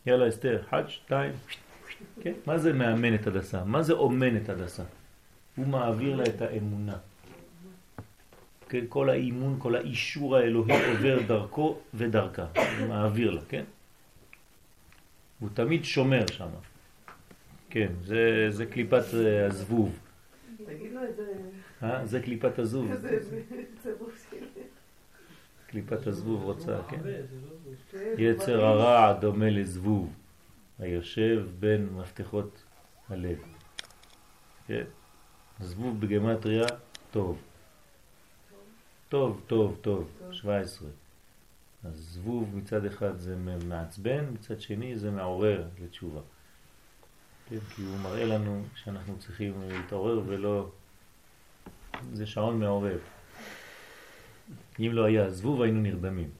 [0.07, 1.33] יאללה אסתר, אחד, שתיים,
[2.23, 2.33] כן?
[2.47, 3.65] מה זה מאמן את הדסה?
[3.65, 4.83] מה זה אומן את הדסה?
[5.57, 6.97] הוא מעביר לה את האמונה.
[8.69, 8.85] כן?
[8.89, 12.47] כל האימון, כל האישור האלוהי עובר דרכו ודרכה.
[12.79, 13.65] הוא מעביר לה, כן?
[15.41, 16.49] הוא תמיד שומר שם.
[17.71, 19.99] כן, זה, זה קליפת אה, הזבוב.
[20.67, 21.33] תגיד לו את זה.
[21.83, 22.07] אה?
[22.07, 22.93] זה קליפת הזבוב.
[25.67, 27.01] קליפת הזבוב רוצה, כן?
[28.19, 30.13] יצר הרע דומה לזבוב,
[30.79, 32.63] היושב בין מפתחות
[33.09, 33.39] הלב.
[34.67, 34.85] כן?
[35.61, 36.67] זבוב בגמטריה
[37.11, 37.43] טוב.
[39.09, 40.89] טוב, טוב, טוב, 17.
[41.85, 43.37] אז זבוב מצד אחד זה
[43.69, 46.21] מעצבן, מצד שני זה מעורר לתשובה.
[47.49, 50.71] כן, כי הוא מראה לנו שאנחנו צריכים להתעורר ולא...
[52.13, 52.99] זה שעון מעורר.
[54.79, 56.31] אם לא היה זבוב היינו נרדמים.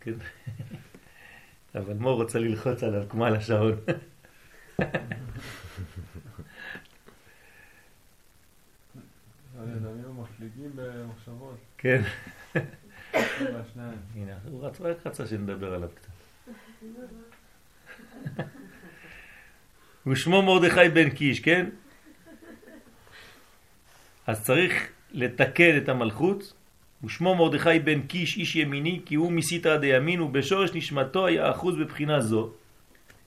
[0.00, 0.14] כן.
[1.74, 3.72] אבל מור רוצה ללחוץ עליו כמו על השעון.
[11.78, 12.02] כן.
[14.14, 16.14] הנה, הוא רק רצה שנדבר עליו קצת.
[20.06, 21.66] ושמו מרדכי בן קיש, כן?
[24.26, 26.52] אז צריך לתקן את המלכות,
[27.04, 32.20] ושמו מרדכי בן קיש איש ימיני, כי הוא מסיתרא דימין, ובשורש נשמתו היה אחוז בבחינה
[32.20, 32.50] זו,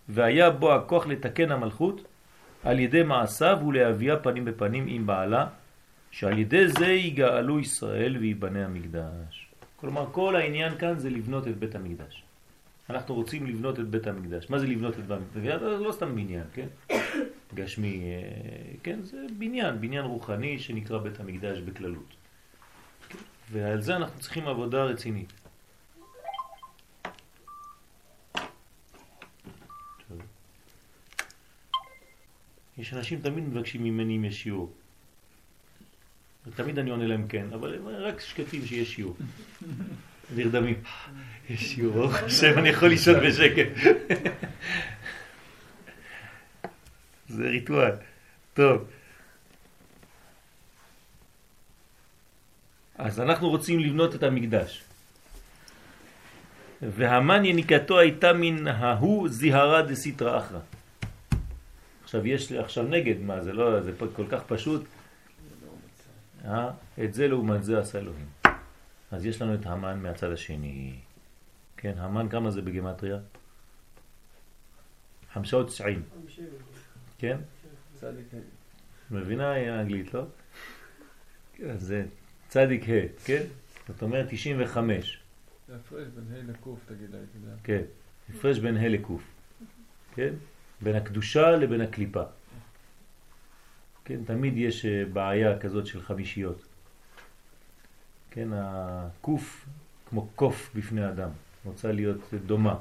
[0.09, 2.01] והיה בו הכוח לתקן המלכות
[2.64, 5.47] על ידי מעשיו ולהביאה פנים בפנים עם בעלה,
[6.11, 9.46] שעל ידי זה יגאלו ישראל ויבנה המקדש.
[9.77, 12.23] כלומר, כל העניין כאן זה לבנות את בית המקדש.
[12.89, 14.49] אנחנו רוצים לבנות את בית המקדש.
[14.49, 15.59] מה זה לבנות את בית המקדש?
[15.59, 16.67] זה לא סתם בניין, כן?
[17.53, 19.03] גשמי, אה, כן?
[19.03, 22.15] זה בניין, בניין רוחני שנקרא בית המקדש בכללות.
[23.51, 25.33] ועל זה אנחנו צריכים עבודה רצינית.
[32.77, 34.71] יש אנשים תמיד מבקשים ממני אם יש שיעור.
[36.55, 39.17] תמיד אני עונה להם כן, אבל הם רק שקטים שיש שיעור.
[40.35, 40.75] נרדמים.
[41.49, 43.69] יש שיעור, ברוך השם, אני יכול לישון בשקט.
[47.29, 47.91] זה ריטואל.
[48.53, 48.87] טוב.
[52.97, 54.83] אז אנחנו רוצים לבנות את המקדש.
[56.81, 60.59] והמן יניקתו הייתה מן ההוא זיהרה דסיטרא אחרא.
[62.03, 64.85] עכשיו יש לי עכשיו נגד, מה זה לא, זה כל כך פשוט.
[66.47, 66.71] אה?
[67.03, 68.25] את זה לעומת זה עשה אלוהים.
[69.11, 70.95] אז יש לנו את המן מהצד השני.
[71.77, 73.19] כן, המן כמה זה בגמטריה?
[75.33, 76.03] חמשה ותשעים.
[77.17, 77.37] כן?
[79.11, 80.23] מבינה האנגלית, לא?
[81.53, 82.05] כן, זה
[82.47, 83.43] צדיק ה', כן?
[83.87, 85.19] זאת אומרת 95.
[85.67, 87.55] זה הפרש בין ה' לקוף, תגיד יודע.
[87.63, 87.81] כן,
[88.29, 89.23] הפרש בין ה' לקוף.
[90.15, 90.33] כן?
[90.81, 92.23] בין הקדושה לבין הקליפה.
[94.07, 96.65] כן, תמיד יש אה, בעיה כזאת של חמישיות.
[98.31, 99.65] כן, הקוף
[100.09, 101.29] כמו קוף בפני אדם,
[101.65, 102.75] רוצה להיות דומה,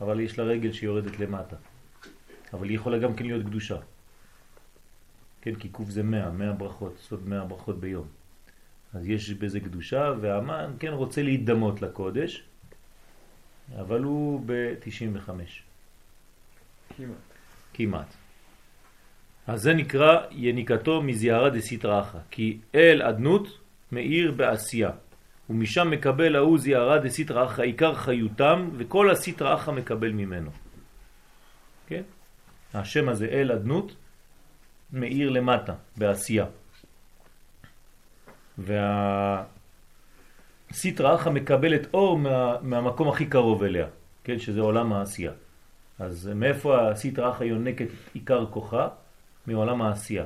[0.00, 1.56] אבל יש לה רגל שיורדת למטה.
[2.52, 3.76] אבל היא יכולה גם כן להיות קדושה.
[5.42, 8.06] כן, כי קוף זה מאה, מאה ברכות, סוד מאה ברכות ביום.
[8.94, 12.42] אז יש בזה קדושה, והמן כן רוצה להידמות לקודש,
[13.76, 15.30] אבל הוא ב-95.
[16.96, 17.16] כמעט.
[17.74, 18.23] כמעט.
[19.46, 23.48] אז זה נקרא יניקתו מזיהרה דסיטרא אחא, כי אל אדנות
[23.92, 24.90] מאיר בעשייה,
[25.50, 30.50] ומשם מקבל ההוא זיהרה דסיטרא אחא עיקר חיותם, וכל הסיטרא אחא מקבל ממנו.
[31.86, 32.02] כן?
[32.74, 33.94] השם הזה אל אדנות
[34.92, 36.46] מאיר למטה, בעשייה.
[38.58, 39.44] והסיטרא
[41.14, 43.86] אחא מקבלת אור מה, מהמקום הכי קרוב אליה,
[44.24, 44.38] כן?
[44.38, 45.32] שזה עולם העשייה.
[45.98, 48.88] אז מאיפה הסיטרא אחא יונקת עיקר כוחה?
[49.46, 50.24] מעולם העשייה.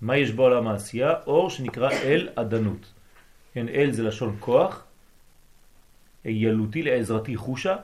[0.00, 1.12] מה יש בעולם העשייה?
[1.26, 2.92] אור שנקרא אל עדנות.
[3.54, 4.84] כן, אל זה לשון כוח,
[6.24, 7.76] ילותי לעזרתי חושה,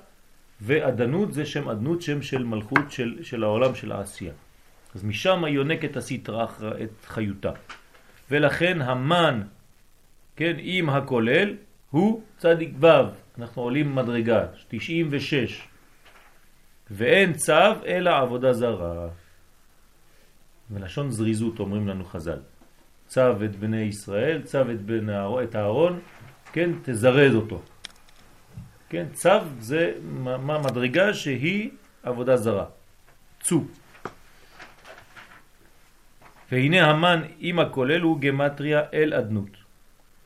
[0.61, 4.33] ועדנות זה שם עדנות, שם של מלכות של, של העולם של העשייה.
[4.95, 6.47] אז משם יונקת הסתרה
[6.83, 7.53] את חיותה.
[8.31, 9.43] ולכן המן,
[10.37, 11.57] כן, עם הכולל,
[11.91, 12.87] הוא צדיק ו',
[13.39, 15.69] אנחנו עולים מדרגה, 96.
[16.91, 19.09] ואין צו אלא עבודה זרה.
[20.71, 22.39] מלשון זריזות אומרים לנו חז"ל.
[23.07, 25.11] צו את בני ישראל, צו את, בן
[25.43, 26.01] את הארון,
[26.53, 27.63] כן, תזרז אותו.
[28.89, 31.71] כן, צו זה מה מדרגה שהיא
[32.03, 32.67] עבודה זרה.
[33.43, 33.65] צו.
[36.53, 39.55] והנה המן עם הכולל הוא גמטריה אל אדנות,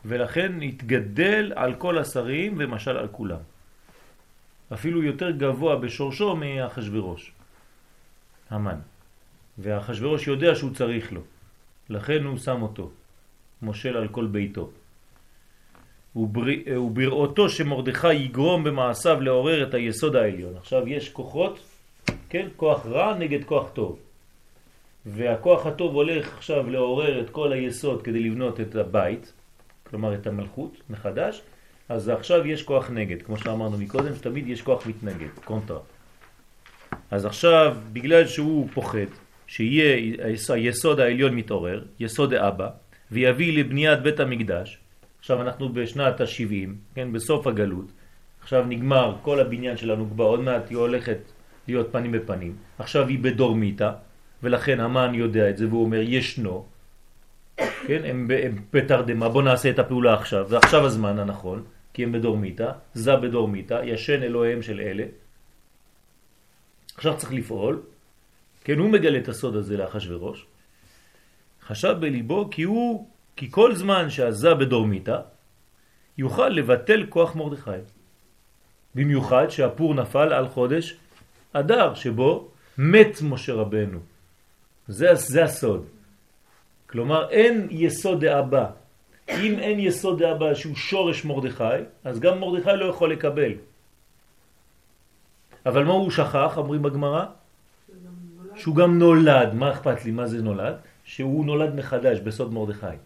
[0.05, 3.41] ולכן התגדל על כל השרים ומשל על כולם.
[4.73, 7.33] אפילו יותר גבוה בשורשו מאחשוורוש,
[8.51, 8.94] המן.
[9.59, 11.21] ואחשוורוש יודע שהוא צריך לו,
[11.91, 12.91] לכן הוא שם אותו,
[13.63, 14.71] מושל על כל ביתו.
[16.17, 20.57] ובראותו שמרדכי יגרום במעשיו לעורר את היסוד העליון.
[20.57, 21.59] עכשיו יש כוחות,
[22.29, 23.99] כן, כוח רע נגד כוח טוב.
[25.07, 29.33] והכוח הטוב הולך עכשיו לעורר את כל היסוד כדי לבנות את הבית,
[29.91, 31.43] כלומר את המלכות מחדש,
[31.89, 35.81] אז עכשיו יש כוח נגד, כמו שאמרנו מקודם, שתמיד יש כוח מתנגד, קונטרה.
[37.11, 39.11] אז עכשיו, בגלל שהוא פוחד,
[39.47, 40.17] שיהיה
[40.49, 42.69] היסוד העליון מתעורר, יסוד האבא,
[43.11, 44.79] ויביא לבניית בית המקדש,
[45.19, 47.93] עכשיו אנחנו בשנת ה-70, כן, בסוף הגלות,
[48.43, 51.19] עכשיו נגמר כל הבניין שלנו כבר, עוד מעט היא הולכת
[51.69, 53.93] להיות פנים בפנים, עכשיו היא בדורמיתה,
[54.43, 56.67] ולכן המן יודע את זה והוא אומר ישנו,
[57.87, 62.73] כן, הם, הם בתרדמה, בוא נעשה את הפעולה עכשיו, ועכשיו הזמן הנכון, כי הם בדורמיתה,
[62.95, 65.05] זה בדורמיתה, ישן אלוהיהם של אלה.
[66.97, 67.83] עכשיו צריך לפעול,
[68.65, 70.47] כן, הוא מגלה את הסוד הזה לאחשוורוש,
[71.63, 75.21] חשב בליבו כי הוא, כי כל זמן שעזה בדורמיתה,
[76.19, 77.71] יוכל לבטל כוח מרדכי.
[78.95, 80.97] במיוחד שהפור נפל על חודש
[81.53, 83.99] אדר, שבו מת משה רבנו.
[84.89, 85.87] זה, זה הסוד.
[86.87, 88.67] כלומר, אין יסוד דאבא.
[89.29, 93.53] אם אין יסוד דאבא שהוא שורש מרדכי, אז גם מרדכי לא יכול לקבל.
[95.67, 97.25] אבל מה הוא שכח, אומרים בגמרא?
[98.65, 99.55] שהוא גם נולד.
[99.55, 100.11] מה אכפת לי?
[100.11, 100.75] מה זה נולד?
[101.05, 102.97] שהוא נולד מחדש בסוד מרדכי.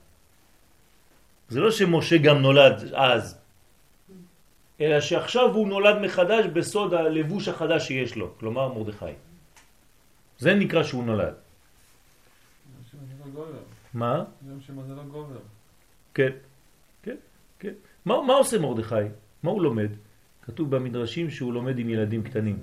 [1.48, 3.38] זה לא שמשה גם נולד אז,
[4.80, 9.18] אלא שעכשיו הוא נולד מחדש בסוד הלבוש החדש שיש לו, כלומר מרדכי.
[10.38, 11.34] זה נקרא שהוא נולד.
[13.94, 14.24] מה?
[15.34, 15.40] לא.
[16.14, 16.32] כן,
[17.02, 17.16] כן,
[17.58, 17.74] כן.
[18.06, 19.10] מה, מה עושה מרדכי?
[19.42, 19.90] מה הוא לומד?
[20.42, 22.58] כתוב במדרשים שהוא לומד עם ילדים קטנים.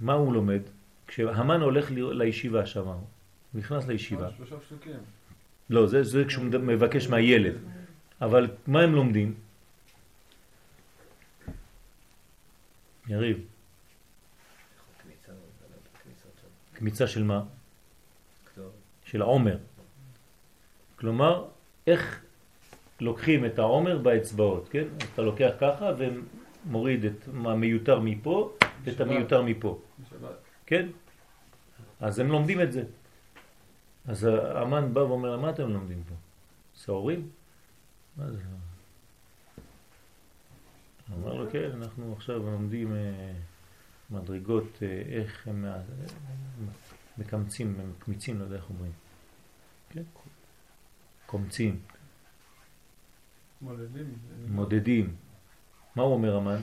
[0.00, 0.75] מה הוא לומד?
[1.06, 3.00] כשהמן הולך לישיבה שם, הוא
[3.54, 4.30] נכנס לישיבה.
[4.36, 4.96] שלושה פסוקים.
[5.70, 7.54] לא, זה, זה כשהוא מבקש מהילד.
[8.20, 9.34] אבל מה הם לומדים?
[13.08, 13.38] יריב.
[16.72, 17.42] קמיצה של מה?
[19.04, 19.58] של העומר.
[20.96, 21.44] כלומר,
[21.86, 22.20] איך
[23.00, 24.84] לוקחים את העומר באצבעות, כן?
[25.14, 28.52] אתה לוקח ככה ומוריד את המיותר מפה
[28.84, 29.80] ואת המיותר מפה.
[30.66, 30.88] כן?
[32.00, 32.84] אז הם לומדים את זה.
[34.06, 36.14] אז האמן בא ואומר, מה אתם לומדים פה?
[36.74, 37.30] שעורים?
[38.16, 38.38] מה זה?
[41.12, 43.32] אמר לו, כן, אנחנו עכשיו לומדים אה,
[44.10, 45.80] מדרגות, אה, איך הם אה,
[47.18, 48.92] מקמצים, הם מקמיצים, לא יודע איך אומרים.
[49.90, 50.02] כן?
[51.26, 51.80] קומצים.
[53.60, 54.14] מודדים.
[54.48, 55.16] מודדים.
[55.96, 56.60] מה הוא אומר המן?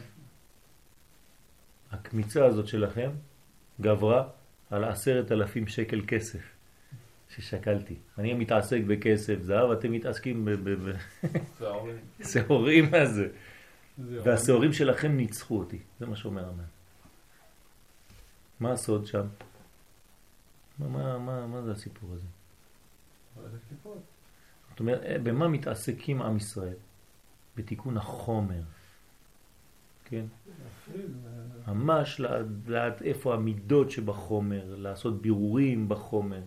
[1.92, 3.12] הקמיצה הזאת שלכם
[3.82, 4.30] גברה
[4.70, 6.54] על עשרת אלפים שקל כסף
[7.30, 7.95] ששקלתי.
[8.18, 10.48] אני מתעסק בכסף, זהב, אתם מתעסקים
[12.20, 12.86] בשעורים.
[12.91, 13.28] מה זה?
[13.98, 16.64] והשעורים שלכם ניצחו אותי, זה מה שאומר המן.
[18.60, 19.28] מה הסוד שם?
[20.80, 22.28] מה, מה, מה, מה זה הסיפור הזה?
[24.70, 26.76] זאת אומרת, אה, במה מתעסקים עם ישראל?
[27.56, 28.62] בתיקון החומר.
[30.06, 30.26] כן?
[31.68, 36.41] ממש לדעת איפה המידות שבחומר, לעשות בירורים בחומר.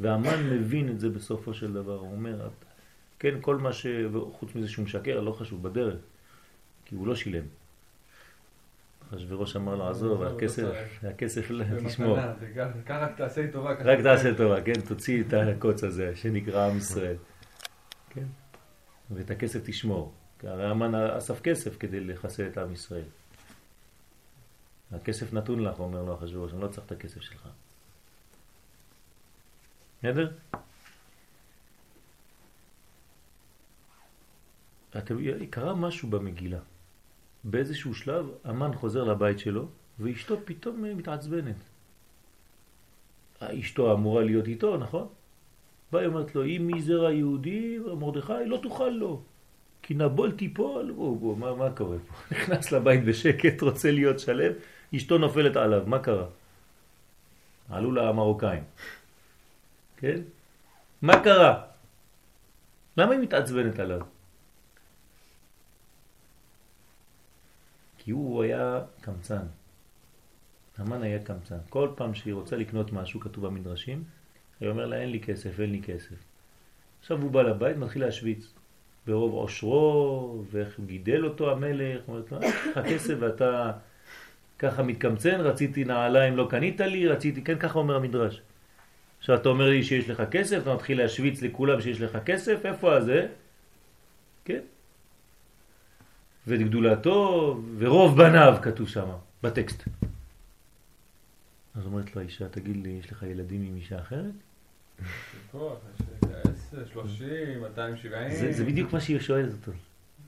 [0.00, 2.48] והמן מבין את זה בסופו של דבר, הוא אומר,
[3.18, 3.86] כן, כל מה ש...
[4.32, 6.00] חוץ מזה שהוא משקר, לא חשוב, בדרך,
[6.84, 7.44] כי הוא לא שילם.
[9.14, 10.62] אחשוורוש אמר לו, עזוב, לא, לא הכסף,
[11.02, 11.50] הכסף
[11.86, 12.18] תשמור.
[12.98, 13.74] רק תעשה טובה.
[13.84, 17.16] רק תעשה טובה, כן, תוציא את הקוץ הזה שנקרא עם ישראל.
[18.10, 18.24] כן?
[19.10, 20.12] ואת הכסף תשמור.
[20.38, 23.04] כי הרי המן אסף כסף כדי לחסל את עם ישראל.
[24.94, 27.48] הכסף נתון לך, אומר לו אחשוורוש, אני לא צריך את הכסף שלך.
[29.98, 30.32] בסדר?
[35.50, 36.58] קרה משהו במגילה.
[37.44, 39.68] באיזשהו שלב המן חוזר לבית שלו
[39.98, 41.56] ואשתו פתאום מתעצבנת.
[43.40, 45.08] אשתו אמורה להיות איתו, נכון?
[45.92, 49.22] והיא אומרת לו, אם מזרע יהודי, מרדכי, לא תוכל לו.
[49.82, 52.14] כי נבול תיפול, בוא, בוא, מה, מה קורה פה?
[52.34, 54.52] נכנס לבית בשקט, רוצה להיות שלם,
[54.96, 56.26] אשתו נופלת עליו, מה קרה?
[57.70, 58.64] עלו לה המרוקאים.
[59.96, 60.20] כן?
[61.02, 61.62] מה קרה?
[62.96, 64.00] למה היא מתעצבנת עליו?
[67.98, 69.46] כי הוא היה קמצן.
[70.78, 71.58] המן היה קמצן.
[71.68, 74.04] כל פעם שהיא רוצה לקנות משהו, כתוב במדרשים,
[74.60, 76.14] היא אומר לה, אין לי כסף, אין לי כסף.
[77.00, 78.52] עכשיו הוא בא לבית, מתחיל להשוויץ.
[79.06, 83.72] ברוב עושרו, ואיך גידל אותו המלך, אומרת לו, יש לך כסף ואתה
[84.64, 88.42] ככה מתקמצן, רציתי נעליים, לא קנית לי, רציתי, כן, ככה אומר המדרש.
[89.18, 92.96] עכשיו אתה אומר לי שיש לך כסף, אתה מתחיל להשוויץ לכולם שיש לך כסף, איפה
[92.96, 93.26] הזה?
[94.44, 94.60] כן?
[96.46, 99.08] וגדולתו ורוב בניו כתוב שם,
[99.42, 99.84] בטקסט.
[101.74, 104.34] אז אומרת לו האישה, תגיד לי, יש לך ילדים עם אישה אחרת?
[108.52, 109.72] זה בדיוק מה שהיא שואלת אותו.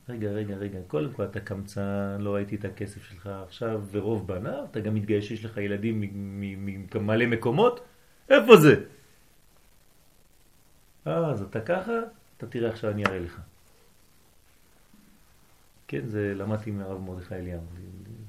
[0.09, 4.65] רגע, רגע, רגע, קודם כל אתה קמצן, לא ראיתי את הכסף שלך עכשיו, ורוב בניו,
[4.71, 6.01] אתה גם מתגייס שיש לך ילדים
[6.95, 7.81] ממלא מקומות?
[8.31, 8.85] איפה זה?
[11.07, 11.93] אה, אז אתה ככה?
[12.37, 13.41] אתה תראה עכשיו אני אראה לך.
[15.89, 17.61] כן, זה למדתי מהרב מרדכי אליהו,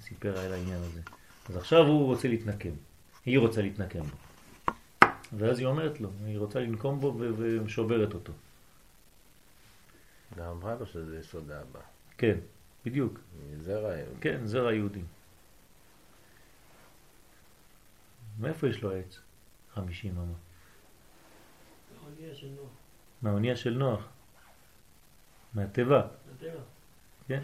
[0.02, 1.02] סיפר על העניין הזה.
[1.50, 2.74] אז עכשיו הוא רוצה להתנקם,
[3.26, 4.18] היא רוצה להתנקם בו.
[5.38, 8.34] ואז היא אומרת לו, היא רוצה לנקום בו ושוברת אותו.
[10.36, 11.80] ואמרה לו שזה יסוד האבא.
[12.18, 12.38] כן,
[12.86, 13.20] בדיוק.
[13.62, 14.22] זרע יהודי.
[14.22, 15.02] כן, זרע יהודי.
[18.40, 19.20] מאיפה יש לו עץ?
[19.74, 20.34] חמישים אמה.
[23.22, 24.08] מהאונייה של נוח.
[25.54, 26.08] מהטבע.
[27.28, 27.42] כן?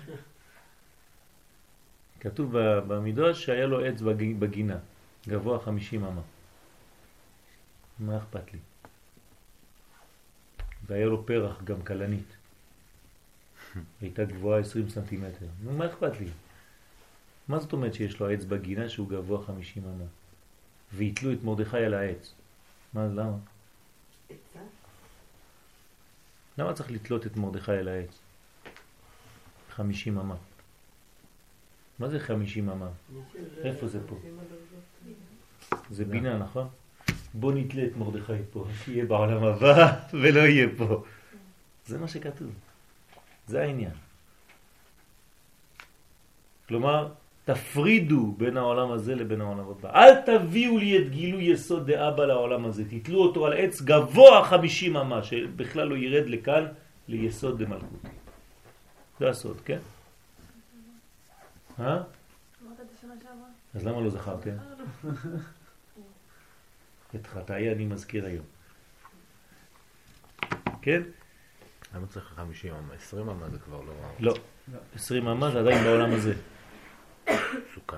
[2.20, 4.02] כתוב במדרש שהיה לו עץ
[4.40, 4.78] בגינה,
[5.28, 6.22] גבוה חמישים אמה.
[8.00, 8.60] מה אכפת לי?
[10.86, 12.43] והיה לו פרח גם קלנית.
[14.02, 15.45] הייתה גבוהה 20 סנטימטר.
[15.64, 16.28] נו, מה אכפת לי?
[17.48, 20.06] מה זאת אומרת שיש לו עץ בגינה שהוא גבוה 50 אמה?
[20.94, 22.34] והתלו את מרדכי על העץ.
[22.94, 23.38] מה, למה?
[26.58, 28.20] למה צריך לתלות את מרדכי על העץ?
[29.70, 30.36] 50 אמה.
[32.00, 32.90] מה זה 50 אמה?
[33.64, 34.20] איפה זה פה?
[35.91, 36.68] זה בינה, נכון?
[37.34, 41.04] בוא נתלה את מרדכי פה, שיהיה בעולם הבא ולא יהיה פה.
[41.86, 42.52] זה מה שכתוב.
[43.48, 43.91] זה העניין.
[46.68, 47.11] כלומר,
[47.45, 49.91] תפרידו בין העולם הזה לבין העולם הבא.
[49.95, 54.98] אל תביאו לי את גילוי יסוד דאבא לעולם הזה, תתלו אותו על עץ גבוה חמישים
[54.98, 56.65] אמה, שבכלל לא ירד לכאן
[57.07, 58.07] ליסוד דמלכותי.
[59.20, 59.80] זה הסוד, כן?
[61.80, 62.02] אה?
[63.76, 64.56] אז למה לא זכרתם?
[67.15, 68.45] את חטאי אני מזכיר היום.
[70.82, 71.02] כן?
[71.95, 72.94] למה צריך 50 אמה?
[72.94, 73.94] 20 אמה זה כבר לא...
[74.20, 74.34] לא.
[74.95, 76.34] 20 אמה זה עדיין בעולם הזה.
[77.74, 77.98] סוכה.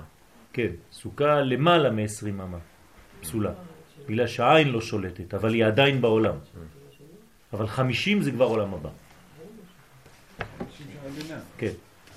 [0.52, 2.58] כן, סוכה למעלה מ-20 אמה.
[3.20, 3.52] פסולה.
[4.08, 6.34] בגלל שהעין לא שולטת, אבל היא עדיין בעולם.
[7.52, 8.90] אבל 50 זה כבר עולם הבא.
[11.58, 11.72] כן.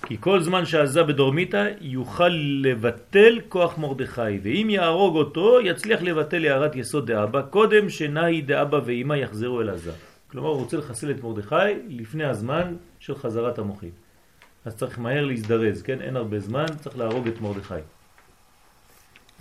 [0.05, 2.29] כי כל זמן שעזה בדורמיתא יוכל
[2.61, 9.13] לבטל כוח מרדכי, ואם יהרוג אותו יצליח לבטל הערת יסוד דאבא, קודם שנהי דאבא ואמא
[9.13, 9.91] יחזרו אל עזה.
[10.31, 11.55] כלומר הוא רוצה לחסל את מרדכי
[11.87, 13.91] לפני הזמן של חזרת המוחים.
[14.65, 16.01] אז צריך מהר להזדרז, כן?
[16.01, 17.73] אין הרבה זמן, צריך להרוג את מרדכי.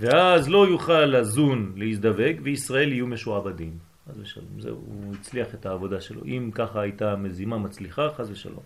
[0.00, 3.78] ואז לא יוכל לזון להזדווג וישראל יהיו משועבדים.
[4.08, 6.24] חס ושלום, זהו, הוא הצליח את העבודה שלו.
[6.24, 8.62] אם ככה הייתה מזימה מצליחה, חס ושלום.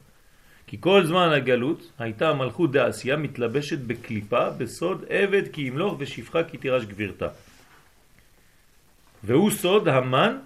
[0.67, 6.59] כי כל זמן הגלות הייתה המלכות דעשייה מתלבשת בקליפה, בסוד עבד כי ימלוך ושפחה כי
[6.59, 7.29] תירש גבירתה.
[9.25, 10.37] והוא סוד המן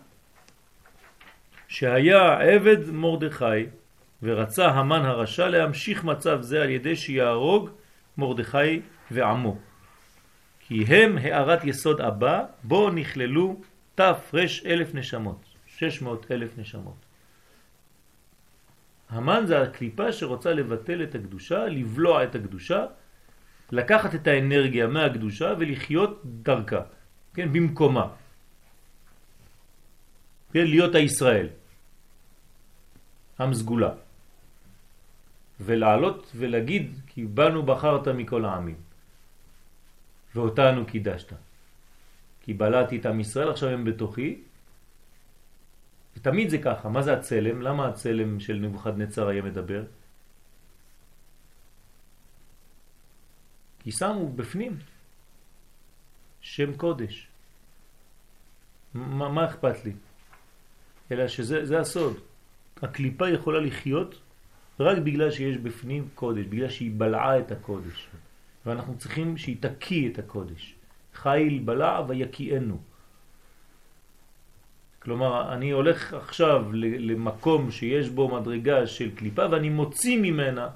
[1.68, 3.66] שהיה עבד מרדכי
[4.22, 7.70] ורצה המן הרשע להמשיך מצב זה על ידי שיהרוג
[8.18, 8.80] מרדכי
[9.10, 9.58] ועמו.
[10.60, 13.60] כי הם הערת יסוד הבא, בו נכללו
[13.94, 17.06] תפרש אלף נשמות, שש מאות אלף נשמות.
[19.10, 22.84] המן זה הקליפה שרוצה לבטל את הקדושה, לבלוע את הקדושה,
[23.72, 26.80] לקחת את האנרגיה מהקדושה ולחיות דרכה,
[27.34, 28.06] כן, במקומה.
[30.56, 31.48] כן, להיות הישראל,
[33.40, 33.92] עם סגולה.
[35.60, 38.80] ולעלות ולהגיד כי בנו בחרת מכל העמים
[40.34, 41.32] ואותנו קידשת.
[42.40, 44.40] כי בלעתי את עם ישראל, עכשיו הם בתוכי,
[46.16, 46.88] ותמיד זה ככה.
[46.88, 47.62] מה זה הצלם?
[47.62, 49.84] למה הצלם של נבוכדנצר היה מדבר?
[53.84, 54.78] כי שמו בפנים
[56.40, 57.28] שם קודש.
[58.94, 59.92] מה, מה אכפת לי?
[61.12, 62.16] אלא שזה הסוד.
[62.82, 64.20] הקליפה יכולה לחיות
[64.80, 68.08] רק בגלל שיש בפנים קודש, בגלל שהיא בלעה את הקודש.
[68.66, 70.74] ואנחנו צריכים שהיא תקיא את הקודש.
[71.14, 72.78] חיל בלע ויקיענו.
[74.98, 80.68] כלומר, אני הולך עכשיו למקום שיש בו מדרגה של קליפה ואני מוציא ממנה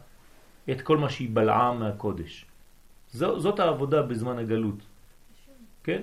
[0.71, 2.45] את כל מה שהיא בלעה מהקודש.
[3.13, 4.79] זאת העבודה בזמן הגלות.
[5.85, 6.03] כן?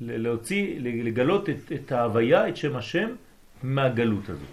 [0.00, 3.08] להוציא, לגלות את, את ההוויה, את שם השם,
[3.62, 4.48] מהגלות הזאת.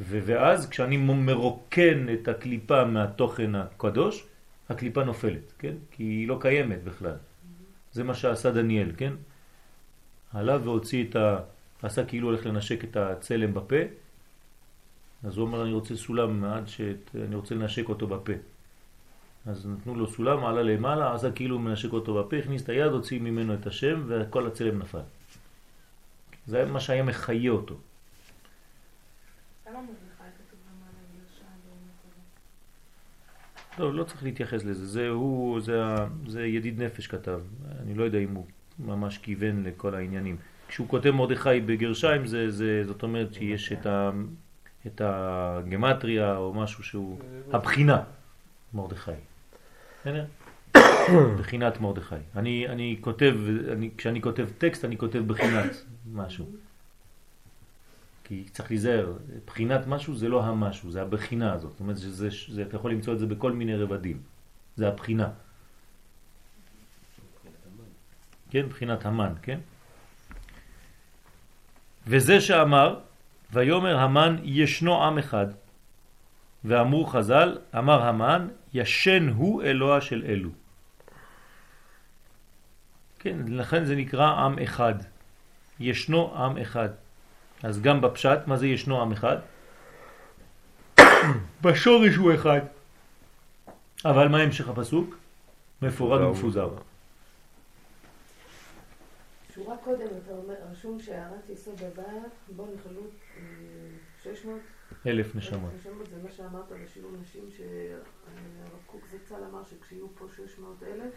[0.00, 4.26] ואז כשאני מרוקן את הקליפה מהתוכן הקדוש,
[4.68, 5.74] הקליפה נופלת, כן?
[5.90, 7.16] כי היא לא קיימת בכלל.
[7.92, 9.12] זה מה שעשה דניאל, כן?
[10.32, 11.40] עלה והוציא את ה...
[11.82, 13.76] עשה כאילו הולך לנשק את הצלם בפה,
[15.24, 18.32] אז הוא אומר אני רוצה סולם עד שאני רוצה לנשק אותו בפה.
[19.46, 23.20] אז נתנו לו סולם, עלה למעלה, עשה כאילו מנשק אותו בפה, הכניס את היד, הוציא
[23.20, 24.98] ממנו את השם וכל הצלם נפל.
[26.48, 27.74] זה מה שהיה מחיה אותו.
[33.78, 35.82] לא, לא צריך להתייחס לזה, זה הוא, זה,
[36.26, 37.40] זה ידיד נפש כתב,
[37.82, 38.46] אני לא יודע אם הוא
[38.78, 40.36] ממש כיוון לכל העניינים.
[40.68, 44.10] כשהוא כותב מרדכי בגרשיים, זה, זה, זאת אומרת שיש את, ה,
[44.86, 47.18] את הגמטריה או משהו שהוא,
[47.52, 48.02] הבחינה,
[48.74, 49.10] מרדכי.
[51.38, 52.14] בחינת מרדכי.
[52.36, 53.36] אני, אני כותב,
[53.72, 56.46] אני, כשאני כותב טקסט אני כותב בחינת משהו.
[58.24, 59.12] כי צריך להיזהר,
[59.46, 61.70] בחינת משהו זה לא המשהו, זה הבחינה הזאת.
[61.72, 64.20] זאת אומרת, שזה, זה, אתה יכול למצוא את זה בכל מיני רבדים.
[64.76, 65.30] זה הבחינה.
[68.50, 69.60] כן, בחינת המן, כן?
[72.06, 73.00] וזה שאמר,
[73.52, 75.46] ויומר המן ישנו עם אחד,
[76.64, 80.50] ואמרו חז"ל, אמר המן, ישן הוא אלוה של אלו.
[83.18, 84.94] כן, לכן זה נקרא עם אחד.
[85.80, 86.88] ישנו עם אחד.
[87.62, 89.36] אז גם בפשט, מה זה ישנו עם אחד?
[91.62, 92.60] בשורש הוא אחד.
[94.04, 95.16] אבל מה המשך הפסוק?
[95.82, 96.70] מפורד ומפוזר.
[99.54, 102.02] שורה קודם אתה אומר, רשום שהערת יסוד הבא,
[102.56, 103.02] בו נכללו
[104.22, 104.56] 600
[105.06, 105.70] אה, אלף נשמות.
[105.82, 105.90] זה
[106.24, 111.12] מה שאמרת בשילוב נשים, שהרב קוק זצ"ל אמר שכשיהיו פה 600 אלף,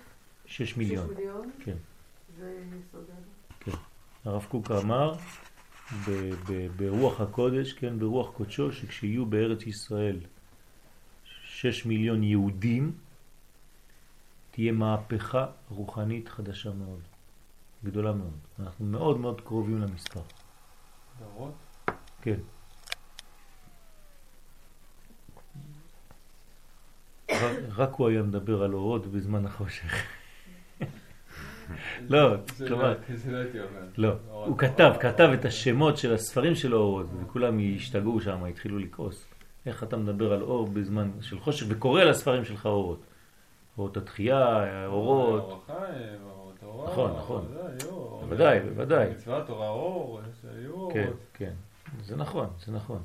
[0.46, 1.08] 6 מיליון.
[1.08, 1.76] 6 מיליון, כן.
[2.38, 3.72] זה יסוד הבא.
[3.72, 3.91] כן.
[4.26, 5.14] הרב קוק אמר
[6.76, 10.20] ברוח הקודש, כן, ברוח קודשו, שכשיהיו בארץ ישראל
[11.46, 12.92] שש מיליון יהודים,
[14.52, 17.00] תהיה מהפכה רוחנית חדשה מאוד,
[17.84, 18.38] גדולה מאוד.
[18.60, 20.22] אנחנו מאוד מאוד קרובים למספר.
[21.20, 21.54] דורות?
[22.22, 22.40] כן.
[27.32, 30.21] רק, רק הוא היה מדבר על אורות בזמן החושך.
[32.10, 33.44] לא, זה כלומר, לא- זה
[33.98, 34.10] לא.
[34.10, 35.30] לא, הוא כתב, כתב.
[35.34, 39.26] את השמות של הספרים של האורות, וכולם השתגעו שם, התחילו לכעוס.
[39.66, 43.00] איך אתה מדבר על אור בזמן של חושך, וקורא לספרים שלך אורות.
[43.78, 46.20] אורות התחייה, אורות, אור החיים.
[46.86, 47.46] נכון, נכון.
[47.54, 49.10] זה היו, בוודאי, בוודאי.
[49.10, 51.18] מצוות תורה אור, שהיו כן, אורות.
[51.34, 51.54] כן,
[52.04, 53.00] זה נכון, זה נכון.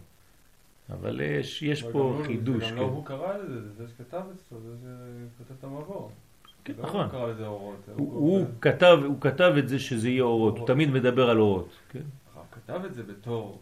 [0.90, 2.76] אבל יש, פה לא- חידוש, גם כן.
[2.76, 4.96] לא הוא קרא לזה, זה זה שכתב אצלו, זה
[5.38, 6.08] שכתב את המבוא.
[6.66, 7.08] כן, לא נכון.
[7.96, 10.66] הוא כתב, הוא כתב את זה שזה יהיה אורות, הוא.
[10.66, 12.00] תמיד מדבר על אורות, כן?
[12.34, 13.58] הוא כתב את זה בתור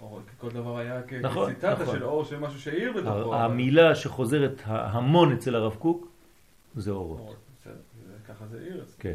[0.00, 1.96] אורות, כי כל דבר היה נכון, כציטטה נכון.
[1.96, 3.34] של אור של משהו שהאיר בתוכו.
[3.34, 6.08] המילה שחוזרת המון אצל הרב קוק
[6.76, 7.36] זה אורות,
[8.28, 8.84] ככה זה עיר.
[8.98, 9.14] כן,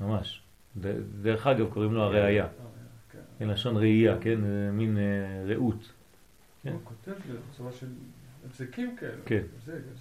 [0.00, 0.42] ממש.
[1.22, 2.46] דרך אגב קוראים לו הראייה,
[3.12, 3.46] כן.
[3.46, 4.40] מלשון ראייה, כן?
[4.72, 5.02] מין אה,
[5.54, 5.92] ראות,
[6.62, 6.70] כן.
[6.70, 7.12] הוא כותב
[7.50, 7.86] בצורה של
[8.46, 9.22] הפסקים כאלה.
[9.26, 9.42] כן,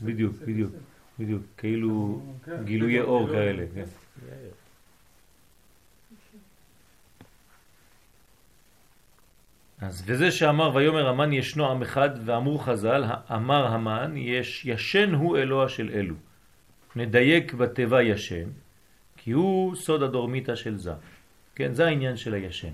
[0.01, 0.71] בדיוק, בדיוק.
[1.19, 3.37] בדיוק, כאילו כן, גילויי בדיוק, אור גילוי.
[3.37, 3.85] כאלה, כן.
[9.81, 13.03] אז וזה שאמר ויאמר המן ישנו עם אחד ואמרו חז"ל
[13.35, 16.15] אמר המן יש ישן הוא אלוה של אלו
[16.95, 18.49] נדייק בתיבה ישן
[19.17, 20.93] כי הוא סוד הדורמיתא של זה
[21.55, 22.73] כן זה העניין של הישן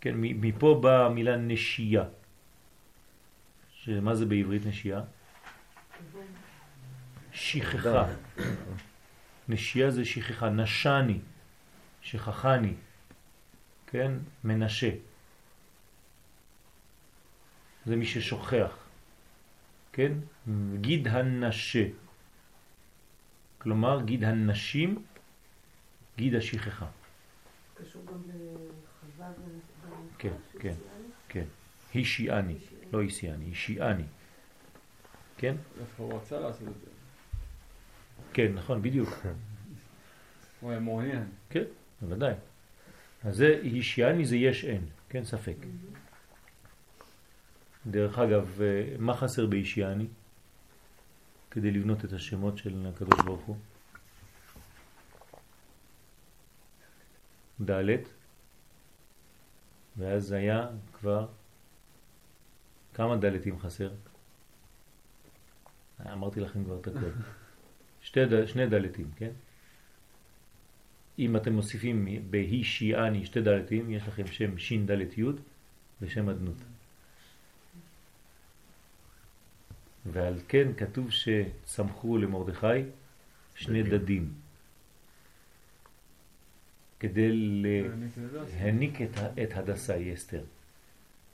[0.00, 2.04] כן מ- מפה באה המילה נשייה
[3.72, 5.00] שמה זה בעברית נשייה?
[7.36, 8.06] שכחה
[9.48, 11.20] נשייה זה שכחה נשני
[12.02, 12.74] שכחני
[13.86, 14.12] כן
[14.44, 14.90] מנשה
[17.86, 18.76] זה מי ששוכח,
[19.92, 20.12] כן?
[20.80, 21.86] גיד הנשה.
[23.58, 25.04] כלומר, גיד הנשים,
[26.16, 26.86] גיד השכחה.
[27.74, 28.22] קשור גם
[29.14, 29.32] לחווה.
[30.18, 30.74] כן, כן.
[31.28, 31.44] כן.
[31.94, 32.58] היא שיעני,
[32.92, 34.04] לא היא שיעני.
[35.38, 35.56] כן?
[35.78, 36.85] דווקא הוא רצה לעשות את זה.
[38.36, 39.08] כן, נכון, בדיוק.
[40.60, 41.28] הוא היה מעוניין.
[41.50, 41.62] כן,
[42.02, 42.34] בוודאי.
[43.24, 45.56] אז זה היא שיעני זה יש אין, כן, ספק.
[47.86, 50.06] דרך אגב, אה, מה חסר בישיעני
[51.50, 53.56] כדי לבנות את השמות של הקדוש ברוך הוא?
[57.70, 57.96] ד'
[59.96, 61.26] ואז היה כבר
[62.94, 63.90] כמה דלתים חסר?
[66.06, 67.10] אה, אמרתי לכם כבר את הכל.
[68.06, 69.30] שתי, ד- שני דלתים, כן?
[71.18, 75.24] אם אתם מוסיפים בהי שיעני שתי דלתים, יש לכם שם שין דלת י'
[76.00, 76.56] ושם אדנות.
[80.12, 82.82] ועל כן כתוב שצמחו למרדכי
[83.54, 84.32] שני דדים
[87.00, 89.10] כדי להעניק את,
[89.42, 90.44] את הדסה אסתר.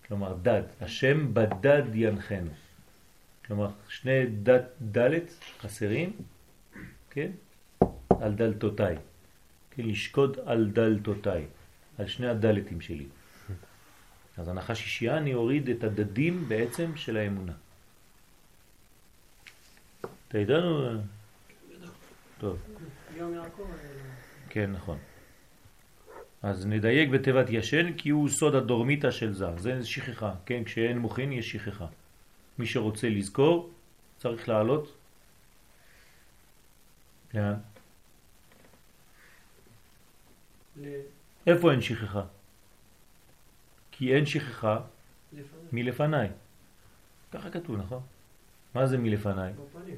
[0.06, 2.50] כלומר דד, השם בדד ינחנו.
[3.44, 6.12] כלומר שני דד, דלת חסרים,
[7.12, 7.30] כן?
[8.20, 8.96] על דלתותיי.
[9.70, 11.46] כן, לשקוד על דלתותיי,
[11.98, 13.06] על שני הדלתים שלי.
[14.36, 17.52] אז הנחש אישיאני הוריד את הדדים בעצם של האמונה.
[20.28, 21.00] אתה איתנו?
[22.38, 22.58] טוב,
[24.48, 24.98] כן, נכון.
[26.42, 29.46] אז נדייק בתיבת ישן כי הוא סוד הדורמיתא של זה.
[29.58, 30.64] זה שכחה, כן?
[30.64, 31.86] כשאין מוכין יש שכחה.
[32.58, 33.70] מי שרוצה לזכור
[34.18, 35.01] צריך לעלות.
[37.34, 37.54] לאן?
[40.76, 41.00] ל-
[41.46, 42.22] איפה אין שכחה?
[43.90, 44.80] כי אין שכחה
[45.32, 46.28] לפניי, מלפניי.
[47.32, 48.00] ככה כתוב, נכון?
[48.74, 49.52] מה זה מלפניי?
[49.52, 49.96] בפנים.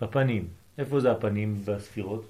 [0.00, 0.48] בפנים.
[0.78, 2.24] איפה זה הפנים בספירות?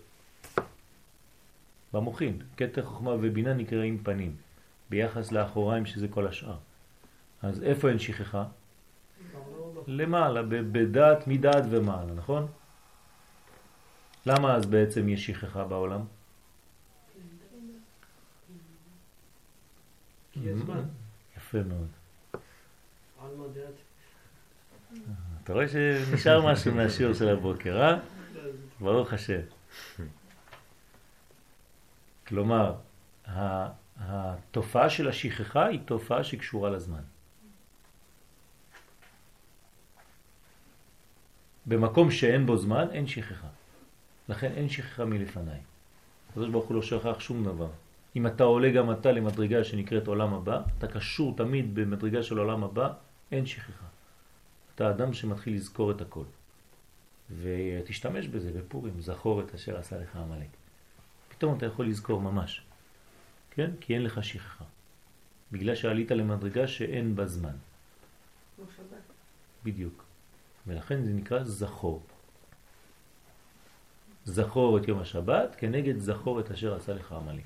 [1.93, 2.39] במוחין.
[2.57, 4.37] קטע חוכמה ובינה נקראים פנים,
[4.91, 6.57] ביחס לאחוריים שזה כל השאר.
[7.43, 8.45] אז איפה אין שכחה?
[9.35, 12.47] לא, למעלה, בדעת, מדעת ומעלה, נכון?
[14.27, 16.05] למה אז בעצם יש שכחה בעולם?
[20.35, 20.83] זמן.
[21.37, 21.89] יפה מאוד.
[25.45, 27.99] אתה רואה שנשאר משהו מהשיעור של הבוקר, אה?
[28.81, 29.41] ברוך השם.
[32.27, 32.75] כלומר,
[33.99, 37.03] התופעה של השכחה היא תופעה שקשורה לזמן.
[41.67, 43.49] במקום שאין בו זמן, אין שכחה.
[44.33, 45.61] לכן אין שכחה מלפניי.
[46.31, 47.69] הקדוש ברוך הוא לא שכח שום דבר.
[48.17, 52.65] אם אתה עולה גם אתה למדרגה שנקראת עולם הבא, אתה קשור תמיד במדרגה של עולם
[52.65, 52.93] הבא,
[53.33, 53.87] אין שכחה.
[54.75, 56.25] אתה אדם שמתחיל לזכור את הכל.
[57.43, 60.49] ותשתמש בזה בפורים, זכור את אשר עשה לך המלאק.
[61.29, 62.63] פתאום אתה יכול לזכור ממש,
[63.51, 63.71] כן?
[63.81, 64.65] כי אין לך שכחה.
[65.53, 67.57] בגלל שעלית למדרגה שאין בה זמן.
[69.65, 70.05] בדיוק.
[70.67, 72.03] ולכן זה נקרא זכור.
[74.25, 77.45] זכור את יום השבת כנגד זכור את אשר עשה לך המלאק.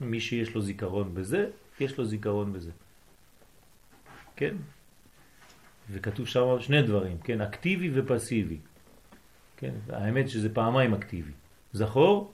[0.00, 1.50] מי שיש לו זיכרון בזה,
[1.80, 2.70] יש לו זיכרון בזה.
[4.36, 4.54] כן?
[5.90, 7.40] וכתוב שם שני דברים, כן?
[7.40, 8.58] אקטיבי ופסיבי.
[9.56, 9.74] כן?
[9.88, 11.32] האמת שזה פעמיים אקטיבי.
[11.72, 12.32] זכור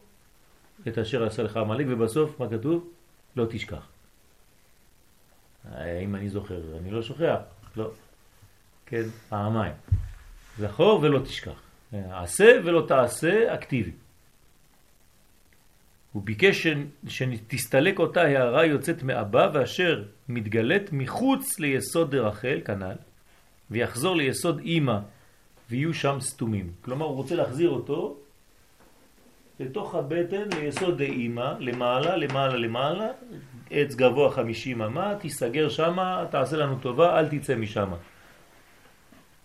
[0.88, 2.90] את אשר עשה לך המלאק, ובסוף מה כתוב?
[3.36, 3.88] לא תשכח.
[6.04, 7.38] אם אני זוכר, אני לא שוכח,
[7.76, 7.90] לא.
[8.86, 9.74] כן, פעמיים.
[10.58, 11.67] זכור ולא תשכח.
[11.92, 13.92] עשה ולא תעשה אקטיבי.
[16.12, 16.66] הוא ביקש
[17.08, 22.96] שתסתלק אותה הערה יוצאת מאבא ואשר מתגלת מחוץ ליסוד דרחל, כנ"ל,
[23.70, 24.98] ויחזור ליסוד אימא
[25.70, 26.72] ויהיו שם סתומים.
[26.80, 28.16] כלומר, הוא רוצה להחזיר אותו
[29.60, 33.08] לתוך הבטן, ליסוד דאימא, למעלה, למעלה, למעלה,
[33.70, 37.96] עץ גבוה חמישים אמה, תיסגר שמה, תעשה לנו טובה, אל תצא משמה.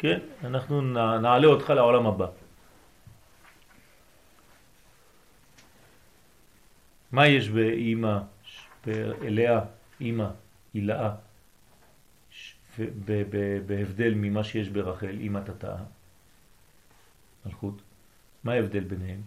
[0.03, 0.19] כן?
[0.43, 0.81] אנחנו
[1.21, 2.27] נעלה אותך לעולם הבא.
[7.11, 8.19] מה יש באימא,
[8.85, 9.59] באליה,
[10.01, 10.27] אימא,
[10.73, 11.11] הילאה,
[13.65, 15.87] בהבדל ממה שיש ברחל, אימא תתאה,
[17.45, 17.81] מלכות?
[18.43, 19.21] מה ההבדל ביניהם?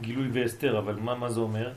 [0.00, 1.72] גילוי ואסתר, אבל מה, מה זה אומר?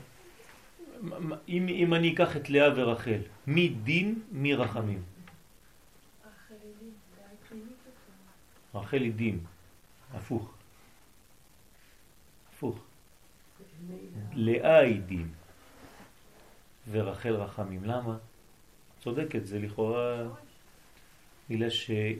[1.48, 5.02] אם, אם אני אקח את לאה ורחל, מי דין, מי רחמים?
[8.74, 9.38] רחל היא דין,
[10.14, 10.54] הפוך.
[12.52, 12.78] הפוך.
[14.32, 15.28] לאה היא דין,
[16.90, 17.84] ורחל רחמים.
[17.84, 18.16] למה?
[19.00, 20.28] צודקת, זה לכאורה...
[21.50, 22.16] בגלל ששם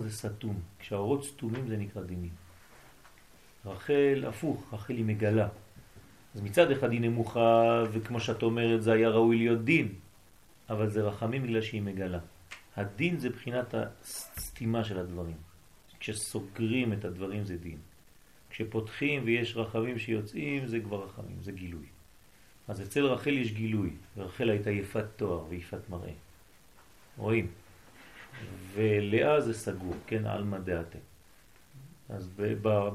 [0.00, 0.60] זה סתום.
[0.78, 2.30] כשהאורות סתומים זה נקרא דינים.
[3.66, 5.48] רחל, הפוך, רחל היא מגלה.
[6.38, 9.88] אז מצד אחד היא נמוכה, וכמו שאת אומרת, זה היה ראוי להיות דין,
[10.70, 12.18] אבל זה רחמים בגלל שהיא מגלה.
[12.76, 15.36] הדין זה בחינת הסתימה של הדברים.
[16.00, 17.78] כשסוגרים את הדברים זה דין.
[18.50, 21.86] כשפותחים ויש רחמים שיוצאים זה כבר רחמים, זה גילוי.
[22.68, 26.12] אז אצל רחל יש גילוי, ורחל הייתה יפת תואר ויפת מראה.
[27.16, 27.46] רואים?
[28.74, 31.02] ולאה זה סגור, כן, על מדעתם.
[32.08, 32.30] אז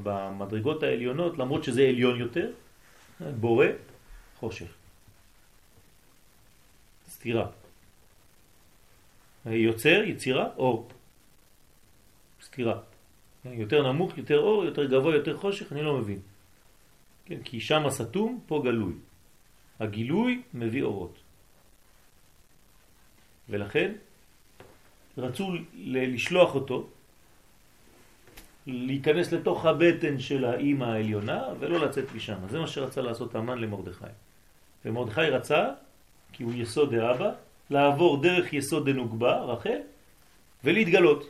[0.03, 2.52] במדרגות העליונות, למרות שזה עליון יותר,
[3.32, 3.66] בורא,
[4.40, 4.74] חושך.
[7.10, 7.48] סתירה.
[9.45, 10.90] יוצר, יצירה, אור.
[12.41, 12.80] סתירה.
[13.45, 16.20] יותר נמוך, יותר אור, יותר גבוה, יותר חושך, אני לא מבין.
[17.26, 18.94] כן, כי שם הסתום, פה גלוי.
[19.80, 21.20] הגילוי מביא אורות.
[23.50, 23.91] ולכן
[25.18, 26.90] רצו לשלוח אותו
[28.68, 32.48] להיכנס לתוך הבטן של האימא העליונה ולא לצאת משם.
[32.49, 34.06] זה מה שרצה לעשות המן למרדכי.
[34.85, 35.69] ומרדכי רצה,
[36.31, 37.31] כי הוא יסוד האבא,
[37.69, 39.80] לעבור דרך יסוד דנוגבה, רחל,
[40.64, 41.30] ולהתגלות.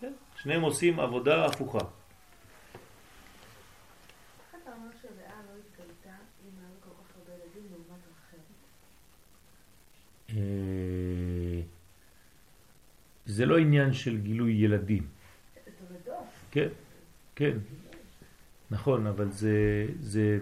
[0.00, 0.12] כן?
[0.42, 1.78] שניהם עושים עבודה הפוכה.
[10.30, 11.60] אה,
[13.26, 15.17] זה לא עניין של גילוי ילדים.
[16.50, 16.68] כן,
[17.36, 17.58] כן,
[18.70, 20.38] נכון, אבל זה, זה...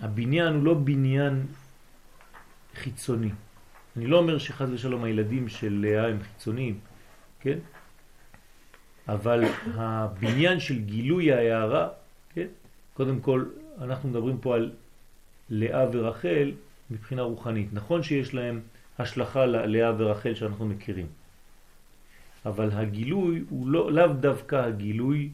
[0.00, 1.46] הבניין הוא לא בניין
[2.74, 3.30] חיצוני.
[3.96, 6.78] אני לא אומר שחז ושלום הילדים של לאה הם חיצוניים,
[7.40, 7.58] כן?
[9.08, 9.44] אבל
[9.74, 11.88] הבניין של גילוי ההערה,
[12.34, 12.46] כן?
[12.94, 13.44] קודם כל,
[13.80, 14.72] אנחנו מדברים פה על
[15.50, 16.52] לאה ורחל
[16.90, 17.68] מבחינה רוחנית.
[17.72, 18.60] נכון שיש להם
[18.98, 21.06] השלכה ללאה ורחל שאנחנו מכירים.
[22.46, 25.30] אבל הגילוי הוא לא, לאו דווקא הגילוי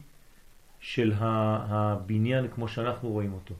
[0.79, 3.55] של הבניין כמו שאנחנו רואים אותו.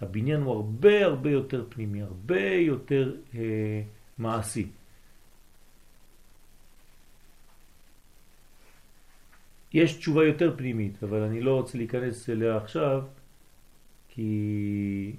[0.00, 3.82] הבניין הוא הרבה הרבה יותר פנימי, הרבה יותר אה,
[4.18, 4.66] מעשי.
[9.72, 13.02] יש תשובה יותר פנימית, אבל אני לא רוצה להיכנס אליה עכשיו,
[14.08, 15.12] כי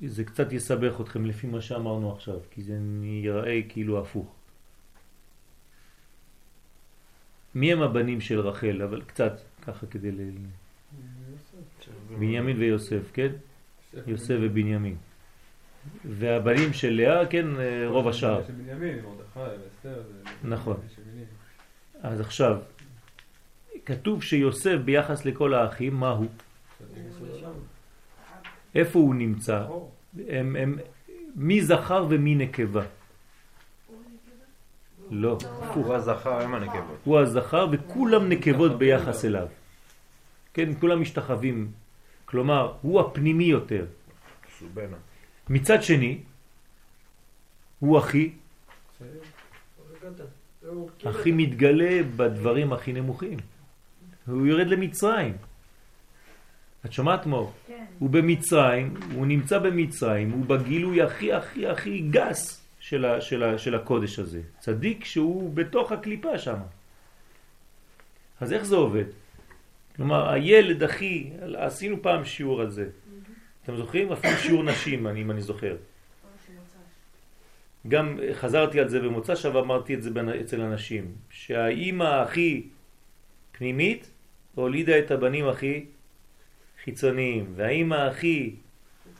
[0.00, 4.39] זה קצת יסבך אתכם לפי מה שאמרנו עכשיו, כי זה ייראה כאילו הפוך.
[7.54, 8.82] מי הם הבנים של רחל?
[8.82, 10.16] אבל קצת, ככה כדי ל...
[12.18, 13.28] בנימין ויוסף, כן?
[14.06, 14.96] יוסף ובנימין.
[16.04, 17.46] והבנים של לאה, כן,
[17.86, 18.42] רוב השאר.
[20.44, 20.76] נכון.
[22.02, 22.58] אז עכשיו,
[23.84, 26.26] כתוב שיוסף ביחס לכל האחים, מה הוא?
[28.74, 29.66] איפה הוא נמצא?
[30.28, 30.78] הם, הם,
[31.36, 32.84] מי זכר ומי נקבה?
[35.10, 35.38] לא,
[35.74, 36.98] הוא הזכר, הם הנקבות.
[37.04, 39.46] הוא הזכר וכולם נקבות ביחס אליו.
[40.54, 41.70] כן, כולם משתחווים.
[42.24, 43.86] כלומר, הוא הפנימי יותר.
[44.58, 44.96] סובנה.
[45.48, 46.18] מצד שני,
[47.78, 48.32] הוא הכי,
[51.04, 53.38] הכי מתגלה בדברים הכי נמוכים.
[54.26, 55.36] הוא יורד למצרים.
[56.86, 57.52] את שומעת מור?
[57.66, 57.84] כן.
[57.98, 63.58] הוא במצרים, הוא נמצא במצרים, הוא בגילוי הכי הכי הכי גס של, ה, של, ה,
[63.58, 64.40] של הקודש הזה.
[64.58, 66.58] צדיק שהוא בתוך הקליפה שם.
[68.40, 69.04] אז איך זה עובד?
[69.96, 72.88] כלומר, הילד הכי, עשינו פעם שיעור על זה.
[73.64, 74.12] אתם זוכרים?
[74.12, 75.76] אפילו שיעור נשים, אני, אם אני זוכר.
[77.88, 82.66] גם חזרתי על זה במוצא שווה, אמרתי את זה אצל אנשים, שהאימא הכי
[83.52, 84.10] פנימית
[84.54, 85.84] הולידה את הבנים הכי
[86.84, 88.54] חיצוניים, והאימא הכי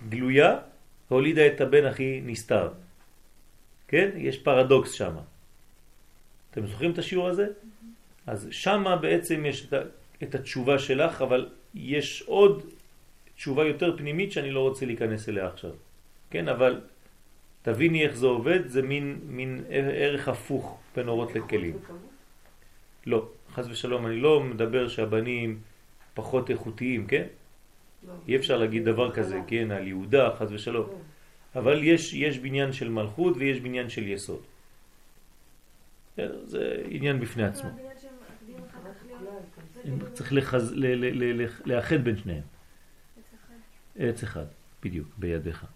[0.08, 0.58] גלויה
[1.08, 2.68] הולידה את הבן הכי נסתר.
[3.90, 4.10] כן?
[4.16, 5.14] יש פרדוקס שם.
[6.50, 7.46] אתם זוכרים את השיעור הזה?
[8.26, 9.72] אז שם בעצם יש את,
[10.22, 12.62] את התשובה שלך, אבל יש עוד
[13.34, 15.70] תשובה יותר פנימית שאני לא רוצה להיכנס אליה עכשיו.
[16.30, 16.80] כן, אבל
[17.62, 21.78] תביני איך זה עובד, זה מין, מין ערך הפוך בין אורות לכלים.
[23.06, 25.58] לא, חס ושלום, אני לא מדבר שהבנים
[26.14, 27.26] פחות איכותיים, כן?
[28.06, 28.12] לא.
[28.28, 30.86] אי אפשר להגיד דבר כזה, כן, על יהודה, חס ושלום.
[31.56, 34.43] אבל יש, יש בניין של מלכות ויש בניין של יסוד.
[36.44, 37.70] זה עניין בפני עצמו.
[37.70, 39.05] כך
[39.85, 40.72] להיות צריך לחז...
[40.72, 40.86] ל...
[40.86, 41.05] ל...
[41.05, 41.43] ל...
[41.43, 41.47] ל...
[41.64, 42.43] לאחד בין שניהם.
[43.98, 44.44] עץ אחד,
[44.82, 45.66] בדיוק, בידיך.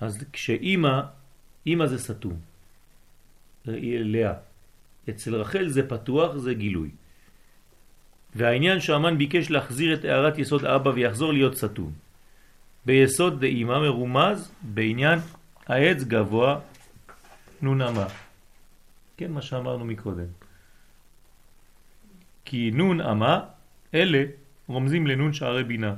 [0.00, 1.00] אז כשאימא,
[1.66, 2.40] אימא זה סתום,
[3.66, 4.34] היא לאה.
[5.10, 6.90] אצל רחל זה פתוח, זה גילוי.
[8.34, 11.92] והעניין שהמן ביקש להחזיר את הערת יסוד אבא ויחזור להיות סתום.
[12.86, 15.18] ביסוד דאימא מרומז בעניין
[15.66, 16.58] העץ גבוה
[17.62, 18.06] נון אמה.
[19.16, 20.30] כן, מה שאמרנו מקודם.
[22.44, 23.40] כי נון אמה,
[23.94, 24.24] אלה
[24.66, 25.94] רומזים לנון שערי בינה.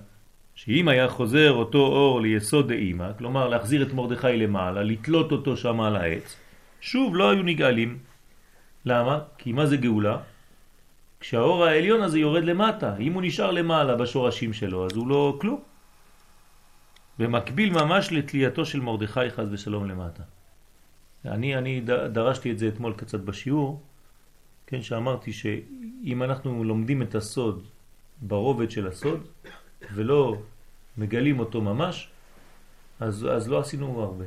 [0.54, 5.80] שאם היה חוזר אותו אור ליסוד דאימא, כלומר להחזיר את מרדכי למעלה, לתלות אותו שם
[5.80, 6.36] על העץ,
[6.80, 7.98] שוב לא היו נגאלים.
[8.84, 9.18] למה?
[9.38, 10.18] כי מה זה גאולה?
[11.20, 15.73] כשהאור העליון הזה יורד למטה, אם הוא נשאר למעלה בשורשים שלו, אז הוא לא כלום.
[17.18, 20.22] במקביל ממש לתלייתו של מרדכי חז ושלום למטה.
[21.24, 21.80] אני, אני
[22.12, 23.82] דרשתי את זה אתמול קצת בשיעור,
[24.66, 27.64] כן, שאמרתי שאם אנחנו לומדים את הסוד
[28.20, 29.26] ברובד של הסוד,
[29.94, 30.42] ולא
[30.98, 32.08] מגלים אותו ממש,
[33.00, 34.24] אז, אז לא עשינו הרבה.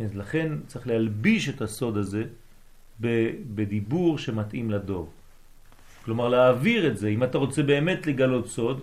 [0.00, 2.24] אז לכן צריך להלביש את הסוד הזה
[3.54, 5.10] בדיבור שמתאים לדור.
[6.04, 8.80] כלומר להעביר את זה, אם אתה רוצה באמת לגלות סוד,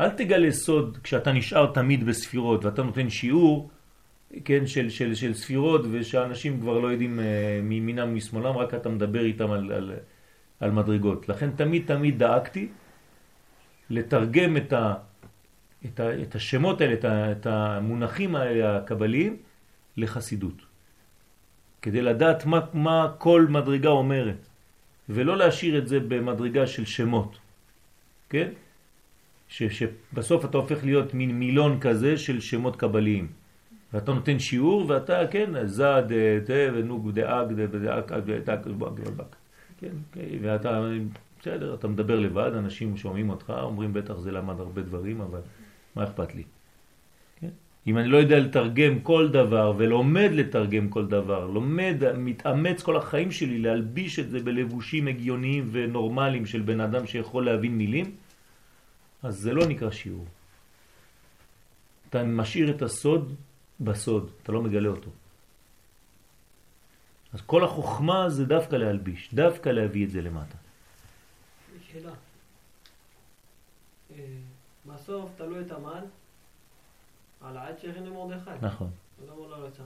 [0.00, 3.70] אל תגלה סוד כשאתה נשאר תמיד בספירות ואתה נותן שיעור
[4.44, 9.24] כן, של, של, של ספירות ושאנשים כבר לא יודעים אה, מימינם ומשמאלם, רק אתה מדבר
[9.24, 9.92] איתם על, על,
[10.60, 11.28] על מדרגות.
[11.28, 12.68] לכן תמיד תמיד דאגתי
[13.90, 14.94] לתרגם את, ה,
[15.84, 19.36] את, ה, את השמות האלה, את, ה, את המונחים האלה הקבליים
[19.96, 20.62] לחסידות.
[21.82, 24.46] כדי לדעת מה, מה כל מדרגה אומרת,
[25.08, 27.38] ולא להשאיר את זה במדרגה של שמות,
[28.28, 28.48] כן?
[29.48, 33.26] ש, שבסוף אתה הופך להיות מין מילון כזה של שמות קבליים.
[33.92, 36.02] ואתה נותן שיעור ואתה, כן, זד,
[36.46, 38.60] תה ונוג דאג דאג דאג
[39.80, 40.88] כן, ואתה,
[41.40, 45.40] בסדר, אתה מדבר לבד, אנשים שומעים אותך, אומרים בטח זה למד הרבה דברים, אבל
[45.96, 46.42] מה אכפת לי?
[47.40, 47.48] כן?
[47.86, 53.30] אם אני לא יודע לתרגם כל דבר ולומד לתרגם כל דבר, לומד, מתאמץ כל החיים
[53.30, 58.10] שלי להלביש את זה בלבושים הגיוניים ונורמליים של בן אדם שיכול להבין מילים,
[59.26, 60.26] אז זה לא נקרא שיעור.
[62.08, 63.34] אתה משאיר את הסוד
[63.80, 65.10] בסוד, אתה לא מגלה אותו.
[67.32, 70.56] אז כל החוכמה זה דווקא להלביש, דווקא להביא את זה למטה.
[71.92, 72.12] שאלה.
[74.10, 74.24] אה,
[74.86, 76.04] בסוף תלו את המן
[77.40, 78.50] על העד שהכין למרדכי.
[78.62, 78.90] נכון.
[79.22, 79.84] אז הוא לא רצח?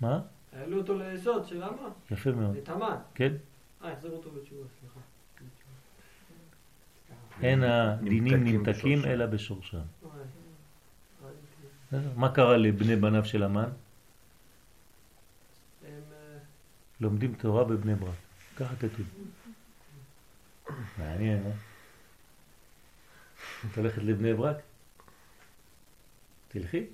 [0.00, 0.20] מה?
[0.52, 1.88] העלו אותו ליסוד, שלמה?
[2.10, 2.56] יפה מאוד.
[2.56, 2.96] את המן.
[3.14, 3.32] כן?
[3.84, 5.00] אה, החזירו אותו בתשובה, סליחה.
[7.42, 9.04] אין הדינים נמתקים.
[9.04, 9.78] אלא בשורשם.
[12.16, 13.68] מה קרה לבני בניו של המן?
[15.84, 15.90] אה,
[17.00, 18.14] לומדים תורה בבני ברק.
[18.56, 19.06] ככה כתוב.
[20.98, 21.50] מעניין, אה?
[23.72, 24.56] את הולכת לבני ברק?
[26.48, 26.86] תלכי,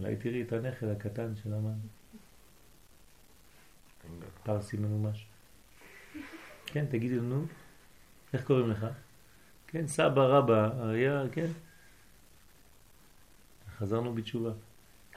[0.00, 1.78] אולי תראי את הנכד הקטן של המן.
[4.42, 5.26] פרסי ממומש.
[6.66, 7.46] כן, תגידי לנו,
[8.32, 8.86] איך קוראים לך?
[9.72, 11.46] כן, סבא רבא, היה, כן.
[13.78, 14.50] חזרנו בתשובה.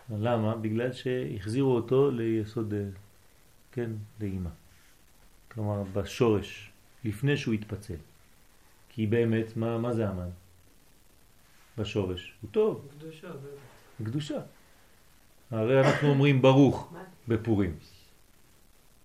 [0.10, 0.56] למה?
[0.56, 2.74] בגלל שהחזירו אותו ליסוד,
[3.72, 3.92] כן,
[4.22, 4.50] לאימא.
[5.52, 6.72] כלומר, בשורש,
[7.04, 7.96] לפני שהוא התפצל.
[8.90, 10.30] כי באמת, מה, מה זה המן?
[11.78, 12.34] בשורש.
[12.42, 12.88] הוא טוב.
[12.98, 13.32] קדושה.
[14.04, 14.40] קדושה.
[15.52, 16.94] הרי אנחנו אומרים ברוך
[17.28, 17.76] בפורים.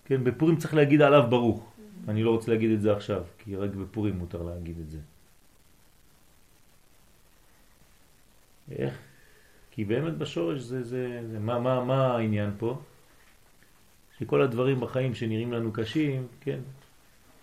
[0.04, 1.72] כן, בפורים צריך להגיד עליו ברוך.
[2.08, 4.98] אני לא רוצה להגיד את זה עכשיו, כי רק בפורים מותר להגיד את זה.
[8.70, 8.98] איך?
[9.70, 12.78] כי באמת בשורש זה, זה, זה מה, מה, מה העניין פה?
[14.18, 16.60] שכל הדברים בחיים שנראים לנו קשים, כן,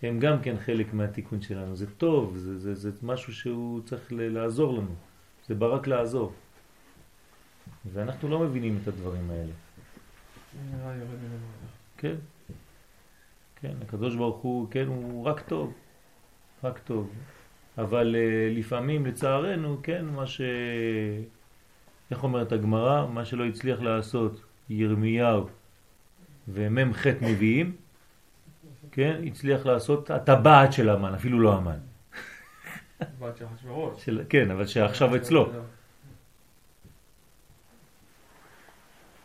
[0.03, 1.75] הם גם כן חלק מהתיקון שלנו.
[1.75, 4.95] זה טוב, זה, זה, זה משהו שהוא צריך לעזור לנו.
[5.47, 6.33] זה בא רק לעזור.
[7.93, 9.53] ואנחנו לא מבינים את הדברים האלה.
[11.97, 12.15] כן,
[13.55, 15.73] כן, הקדוש ברוך הוא, כן, הוא רק טוב,
[16.63, 17.09] רק טוב.
[17.77, 20.41] אבל uh, לפעמים, לצערנו, כן, מה ש...
[22.11, 23.07] איך אומרת הגמרא?
[23.07, 25.47] מה שלא הצליח לעשות ירמיהו
[26.47, 27.75] ומם חטא נביאים,
[28.91, 31.77] כן, הצליח לעשות הטבעת של המן, אפילו לא המן.
[33.01, 33.41] הטבעת
[33.97, 34.23] של.
[34.29, 35.49] כן, אבל שעכשיו אצלו.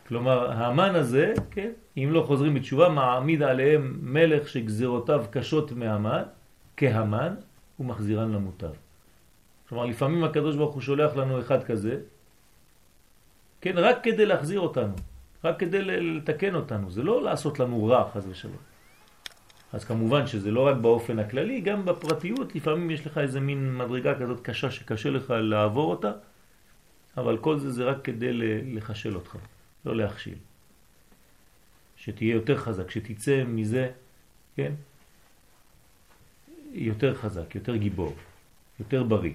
[0.07, 6.23] כלומר, האמן הזה, כן, אם לא חוזרים בתשובה, מעמיד עליהם מלך שגזירותיו קשות מהמן,
[6.77, 7.35] כהמן,
[7.83, 8.71] ומחזירן למוטב.
[9.69, 11.99] כלומר, לפעמים הקדוש ברוך הוא שולח לנו אחד כזה,
[13.61, 14.95] כן, רק כדי להחזיר אותנו,
[15.43, 18.57] רק כדי לתקן אותנו, זה לא לעשות לנו רע, חז ושלום.
[19.73, 24.19] אז כמובן שזה לא רק באופן הכללי, גם בפרטיות, לפעמים יש לך איזה מין מדרגה
[24.19, 26.11] כזאת קשה שקשה לך לעבור אותה,
[27.17, 28.29] אבל כל זה זה רק כדי
[28.75, 29.37] לחשל אותך.
[29.85, 30.37] לא להכשיל.
[31.97, 33.91] שתהיה יותר חזק, שתצא מזה,
[34.55, 34.73] כן?
[36.73, 38.13] יותר חזק, יותר גיבור,
[38.79, 39.33] יותר בריא.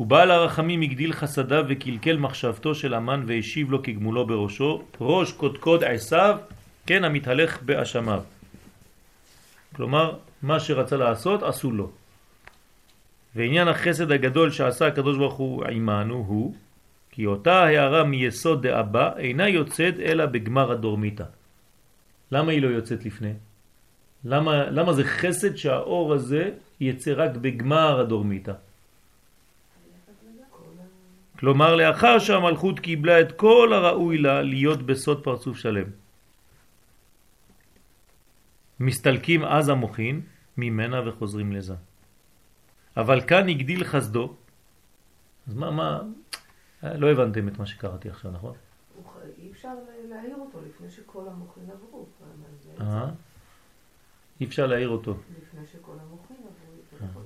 [0.00, 6.38] ובעל הרחמים הגדיל חסדיו וקלקל מחשבתו של אמן והשיב לו כגמולו בראשו, ראש קודקוד עשיו,
[6.86, 8.22] כן המתהלך באשמיו.
[9.76, 11.90] כלומר, מה שרצה לעשות, עשו לו.
[13.34, 16.54] ועניין החסד הגדול שעשה הקדוש ברוך הוא עמנו הוא
[17.10, 21.24] כי אותה הערה מיסוד דאבא אינה יוצאת אלא בגמר הדורמיתא.
[22.30, 23.32] למה היא לא יוצאת לפני?
[24.24, 26.50] למה, למה זה חסד שהאור הזה
[26.80, 28.52] יצא רק בגמר הדורמיתא?
[31.38, 35.88] כלומר לאחר שהמלכות קיבלה את כל הראוי לה להיות בסוד פרצוף שלם.
[38.80, 40.20] מסתלקים אז המוחין
[40.56, 41.74] ממנה וחוזרים לזה.
[42.96, 44.34] אבל כאן הגדיל חסדו.
[45.48, 46.00] אז מה, מה,
[46.82, 48.54] לא הבנתם את מה שקראתי עכשיו, נכון?
[49.38, 49.74] אי אפשר
[50.08, 52.06] להעיר אותו לפני שכל המוחים עברו.
[52.80, 53.10] אה?
[54.40, 55.16] אי אפשר להעיר אותו.
[57.00, 57.22] עברו.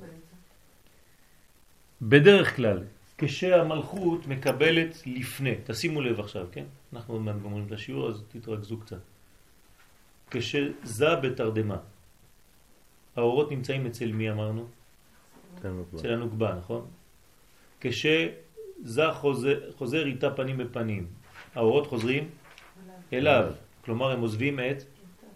[2.03, 2.83] בדרך כלל,
[3.19, 6.65] כשהמלכות מקבלת לפני, תשימו לב עכשיו, כן?
[6.93, 9.01] אנחנו עוד מעט גומרים את השיעור, אז תתרכזו קצת.
[10.31, 11.77] כשזה בתרדמה,
[13.17, 14.67] האורות נמצאים אצל מי אמרנו?
[15.95, 16.87] אצל הנוגבה, נכון?
[17.81, 21.07] כשזה חוזר, חוזר איתה פנים בפנים,
[21.55, 22.29] האורות חוזרים
[23.13, 23.53] אליו,
[23.85, 24.83] כלומר הם עוזבים את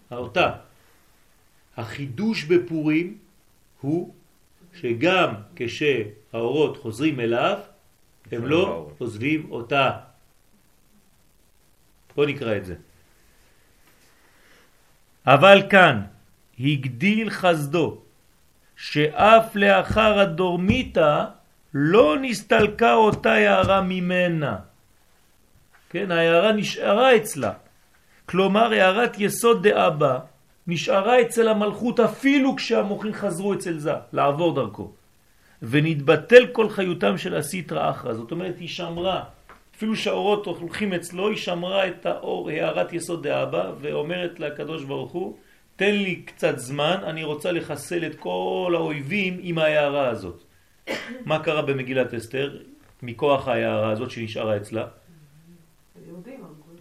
[0.09, 0.51] האותה.
[1.77, 3.17] החידוש בפורים
[3.81, 4.13] הוא
[4.73, 7.59] שגם כשהאורות חוזרים אליו,
[8.31, 9.91] הם לא עוזבים אותה.
[12.15, 12.75] בוא נקרא את זה.
[15.27, 16.01] אבל כאן
[16.59, 18.01] הגדיל חסדו
[18.75, 21.25] שאף לאחר הדורמיתה
[21.73, 24.55] לא נסתלקה אותה הערה ממנה.
[25.89, 27.53] כן, ההערה נשארה אצלה.
[28.25, 30.19] כלומר, הערת יסוד דאבא
[30.67, 34.91] נשארה אצל המלכות אפילו כשהמוחים חזרו אצל זה, לעבור דרכו.
[35.61, 38.13] ונתבטל כל חיותם של הסיטרא אחרא.
[38.13, 39.23] זאת אומרת, היא שמרה.
[39.75, 45.37] אפילו שהאורות הולכים אצלו, היא שמרה את האור, הערת יסוד דאבא, ואומרת לקדוש ברוך הוא,
[45.75, 50.43] תן לי קצת זמן, אני רוצה לחסל את כל האויבים עם ההערה הזאת.
[51.25, 52.57] מה קרה במגילת אסתר
[53.03, 54.87] מכוח ההערה הזאת שנשארה אצלה?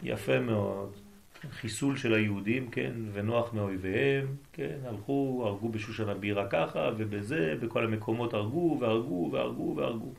[0.02, 1.03] יפה מאוד.
[1.50, 8.34] חיסול של היהודים, כן, ונוח מאויביהם, כן, הלכו, הרגו בשושן הבירה ככה, ובזה, בכל המקומות
[8.34, 10.12] הרגו, והרגו, והרגו, והרגו.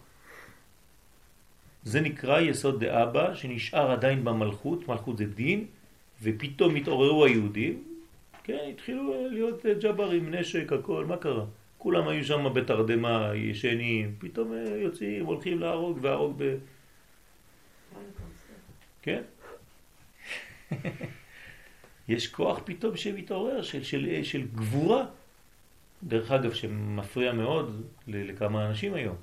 [1.83, 5.65] זה נקרא יסוד דאבא, שנשאר עדיין במלכות, מלכות זה דין,
[6.21, 7.83] ופתאום התעוררו היהודים,
[8.43, 11.45] כן, התחילו להיות ג'ברים, נשק, הכל, מה קרה?
[11.77, 16.55] כולם היו שם בתרדמה, ישנים, פתאום יוצאים, הולכים להרוג, והרוג ב...
[19.01, 19.21] כן?
[22.07, 25.05] יש כוח פתאום שמתעורר של, של, של גבורה.
[26.03, 29.15] דרך אגב, שמפריע מאוד לכמה אנשים היום,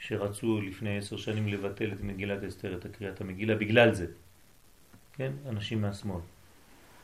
[0.00, 4.06] שרצו לפני עשר שנים לבטל את מגילת אסתר, את הקריאת המגילה, בגלל זה.
[5.12, 5.32] כן?
[5.48, 6.20] אנשים מהשמאל.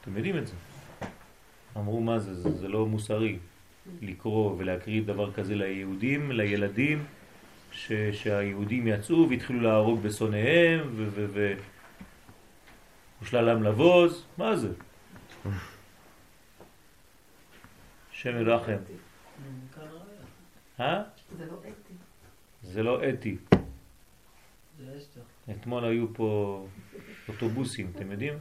[0.00, 0.54] אתם יודעים את זה.
[1.76, 3.38] אמרו מה זה, זה, זה לא מוסרי
[4.02, 7.04] לקרוא ולהקריא דבר כזה ליהודים, לילדים,
[7.72, 11.54] ש, שהיהודים יצאו והתחילו להרוג בשונאיהם ושלל
[13.42, 14.72] להם לבוז, מה זה?
[18.10, 18.76] שם ירחם.
[20.80, 21.02] אה?
[21.36, 21.94] זה לא אתי.
[22.62, 23.36] זה לא אתי.
[25.50, 26.66] אתמול היו פה
[27.28, 28.34] אוטובוסים, אתם יודעים?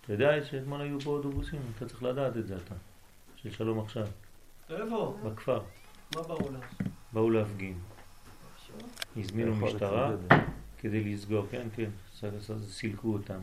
[0.00, 1.60] אתה יודע שאתמול היו פה אוטובוסים?
[1.76, 2.74] אתה צריך לדעת את זה אתה.
[3.36, 4.06] של שלום עכשיו.
[4.70, 5.18] איפה?
[5.24, 5.60] בכפר.
[6.16, 6.86] מה באו לעשות?
[7.12, 7.78] באו להפגין.
[9.16, 10.12] הזמינו משטרה
[10.78, 11.90] כדי לסגור, כן, כן,
[12.68, 13.38] סילקו אותם.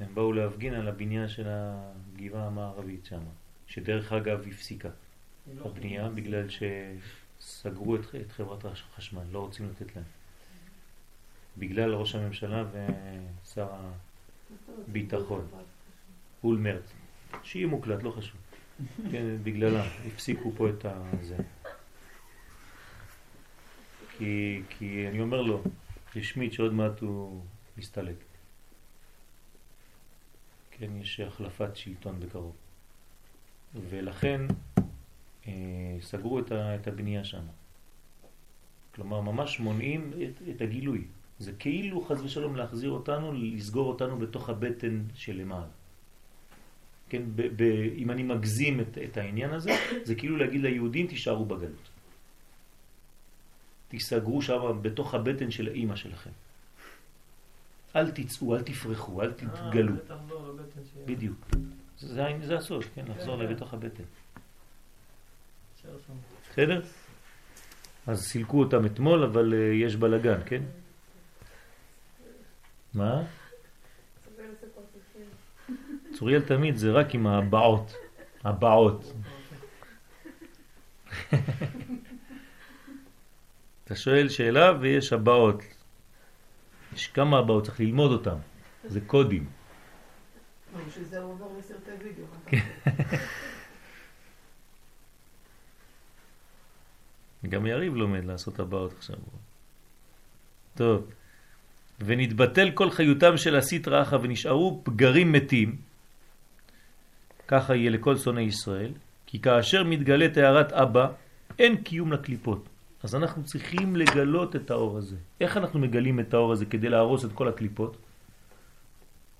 [0.00, 3.20] הם באו להפגין על הבניין של הגבעה המערבית שם,
[3.66, 4.88] שדרך אגב הפסיקה
[5.54, 10.04] לא הבנייה בגלל שסגרו את, את חברת החשמל, לא רוצים לתת להם.
[11.58, 13.68] בגלל ראש הממשלה ושר
[14.88, 15.46] הביטחון,
[16.44, 16.82] אולמרט,
[17.42, 18.40] שיהיה מוקלט, לא חשוב.
[19.12, 20.84] כן, בגללם, הפסיקו פה את
[21.22, 21.36] זה.
[24.18, 25.62] כי, כי אני אומר לו,
[26.16, 27.42] רשמית שעוד מעט הוא
[27.78, 28.25] מסתלק.
[30.78, 32.56] כן, יש החלפת שלטון בקרוב.
[33.74, 34.40] ולכן
[35.46, 35.52] אה,
[36.00, 37.42] סגרו את, ה, את הבנייה שם.
[38.94, 41.04] כלומר, ממש מונעים את, את הגילוי.
[41.38, 45.68] זה כאילו חז ושלום להחזיר אותנו, לסגור אותנו בתוך הבטן של למעלה.
[47.08, 47.62] כן, ב, ב,
[47.96, 49.70] אם אני מגזים את, את העניין הזה,
[50.04, 51.88] זה כאילו להגיד ליהודים תישארו בגלות.
[53.88, 56.30] תיסגרו שם בתוך הבטן של האימא שלכם.
[57.96, 59.92] אל תצאו, אל תפרחו, אל תתגלו.
[61.04, 61.46] בדיוק.
[61.98, 63.52] זה, זה הסוד, כן, לחזור כן.
[63.52, 64.02] לתוך הבטן.
[66.50, 66.82] בסדר?
[68.06, 70.62] אז סילקו אותם אתמול, אבל uh, יש בלגן, כן?
[72.94, 73.22] מה?
[76.12, 77.94] צוריאל תמיד זה רק עם הבעות,
[78.44, 79.12] הבעות.
[83.84, 85.62] אתה שואל שאלה ויש הבאות.
[86.96, 88.36] יש כמה הבאות, צריך ללמוד אותם.
[88.84, 89.46] זה קודים.
[90.72, 90.82] הוא
[91.22, 92.24] עובר לסרטי וידאו.
[97.48, 99.16] גם יריב לומד לעשות הבאות עכשיו.
[100.74, 101.10] טוב.
[102.00, 105.76] ונתבטל כל חיותם של הסטרא אחא ונשארו פגרים מתים,
[107.48, 108.92] ככה יהיה לכל שונאי ישראל,
[109.26, 111.08] כי כאשר מתגלה טהרת אבא,
[111.58, 112.68] אין קיום לקליפות.
[113.02, 115.16] אז אנחנו צריכים לגלות את האור הזה.
[115.40, 117.96] איך אנחנו מגלים את האור הזה כדי להרוס את כל הקליפות?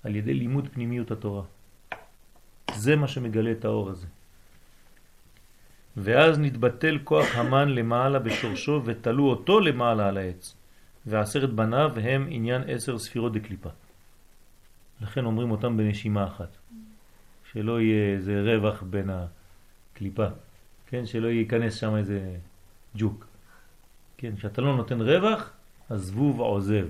[0.03, 1.43] על ידי לימוד פנימיות התורה.
[2.75, 4.07] זה מה שמגלה את האור הזה.
[5.97, 10.55] ואז נתבטל כוח המן למעלה בשורשו ותלו אותו למעלה על העץ.
[11.05, 13.69] ועשרת בניו הם עניין עשר ספירות דקליפה.
[15.01, 16.57] לכן אומרים אותם בנשימה אחת.
[17.51, 20.27] שלא יהיה איזה רווח בין הקליפה.
[20.87, 22.37] כן, שלא ייכנס שם איזה
[22.95, 23.26] ג'וק.
[24.17, 25.51] כן, כשאתה לא נותן רווח,
[25.89, 26.87] הזבוב עוזב.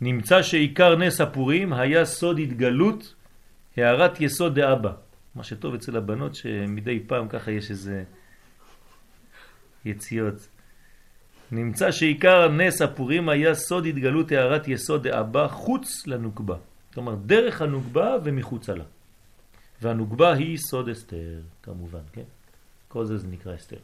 [0.00, 3.14] נמצא שעיקר נס הפורים היה סוד התגלות
[3.76, 4.92] הערת יסוד דאבא.
[5.34, 8.04] מה שטוב אצל הבנות שמדי פעם ככה יש איזה
[9.84, 10.48] יציאות.
[11.52, 16.56] נמצא שעיקר נס הפורים היה סוד התגלות הערת יסוד דאבא חוץ לנוקבה.
[16.94, 18.84] כלומר דרך הנוקבה ומחוצה לה.
[19.82, 22.28] והנוקבה היא סוד אסתר כמובן, כן?
[22.92, 23.76] כל זה זה נקרא אסתר.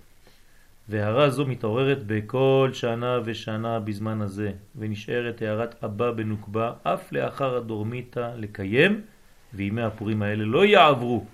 [0.89, 8.32] והערה זו מתעוררת בכל שנה ושנה בזמן הזה, ונשארת הערת אבא בנוקבה אף לאחר הדורמיתא
[8.36, 9.01] לקיים,
[9.55, 11.24] וימי הפורים האלה לא יעברו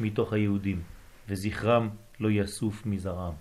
[0.00, 0.82] מתוך היהודים,
[1.28, 1.88] וזכרם
[2.20, 3.34] לא יסוף מזרעם.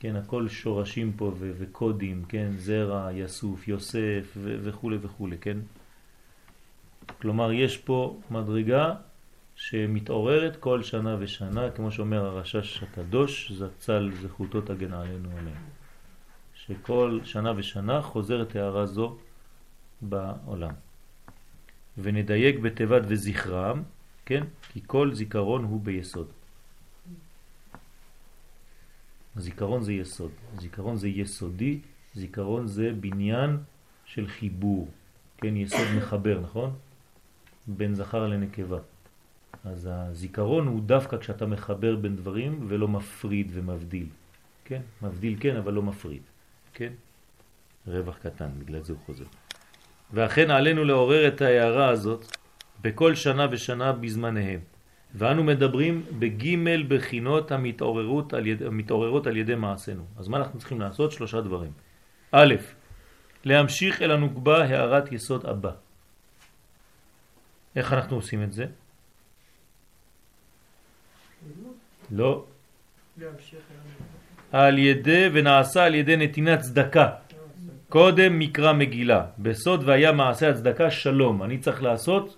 [0.00, 5.58] כן, הכל שורשים פה וקודים, כן, זרע, יסוף, יוסף וכו' וכו', כן?
[7.20, 8.94] כלומר, יש פה מדרגה
[9.56, 15.64] שמתעוררת כל שנה ושנה, כמו שאומר הרשש הקדוש, זצ"ל זכותו תגן עלינו עליהם.
[16.54, 19.16] שכל שנה ושנה חוזרת הערה זו
[20.02, 20.74] בעולם.
[21.98, 23.82] ונדייק בתיבת וזכרם,
[24.26, 24.44] כן?
[24.72, 26.26] כי כל זיכרון הוא ביסוד.
[29.36, 31.80] זיכרון זה יסוד, זיכרון זה יסודי,
[32.14, 33.56] זיכרון זה בניין
[34.04, 34.88] של חיבור,
[35.38, 35.56] כן?
[35.56, 36.74] יסוד מחבר, נכון?
[37.66, 38.78] בין זכר לנקבה.
[39.64, 44.06] אז הזיכרון הוא דווקא כשאתה מחבר בין דברים ולא מפריד ומבדיל.
[44.64, 44.80] כן?
[45.02, 46.22] מבדיל כן, אבל לא מפריד.
[46.74, 46.92] כן?
[47.86, 49.24] רווח קטן, בגלל זה הוא חוזר.
[50.12, 52.36] ואכן עלינו לעורר את ההערה הזאת
[52.82, 54.60] בכל שנה ושנה בזמניהם.
[55.14, 60.04] ואנו מדברים בגימל בחינות המתעוררות על, יד, המתעוררות על ידי מעשינו.
[60.18, 61.12] אז מה אנחנו צריכים לעשות?
[61.12, 61.72] שלושה דברים.
[62.32, 62.54] א',
[63.44, 65.70] להמשיך אל הנוגבה הערת יסוד הבא.
[67.76, 68.66] איך אנחנו עושים את זה?
[72.10, 72.44] לא.
[74.52, 77.08] על ידי ונעשה על ידי נתינת צדקה.
[77.88, 81.42] קודם מקרא מגילה, בסוד והיה מעשה הצדקה שלום.
[81.42, 82.36] אני צריך לעשות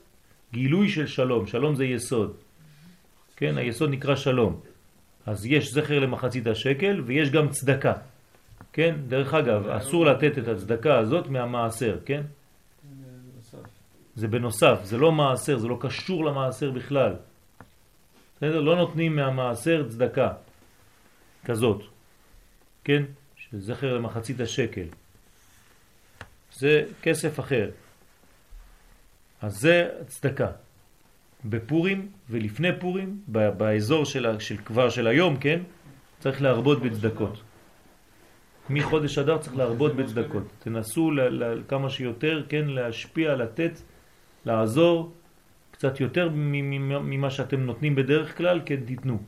[0.53, 2.33] גילוי של שלום, שלום זה יסוד.
[3.37, 4.61] כן, היסוד נקרא שלום.
[5.27, 7.93] אז יש זכר למחצית השקל ויש גם צדקה.
[8.73, 12.23] כן, דרך אגב, אסור לתת את הצדקה הזאת מהמעשר, כן?
[14.17, 17.15] זה בנוסף, זה לא מעשר, זה לא קשור למעשר בכלל.
[18.39, 18.61] בסדר?
[18.61, 20.33] לא נותנים מהמעשר צדקה
[21.45, 21.83] כזאת,
[22.85, 23.03] כן?
[23.37, 24.87] שזכר למחצית השקל.
[26.53, 27.71] זה כסף אחר.
[29.43, 30.51] אז זה צדקה.
[31.45, 35.61] בפורים ולפני פורים, באזור של, של כבר של היום, כן?
[36.21, 37.43] צריך להרבות בצדקות.
[38.71, 40.43] מחודש אדר צריך להרבות בצדקות.
[40.59, 43.73] תנסו ל, ל, כמה שיותר, כן, להשפיע, לתת,
[44.45, 45.13] לעזור
[45.79, 46.29] קצת יותר
[47.03, 49.23] ממה שאתם נותנים בדרך כלל, כן, תיתנו.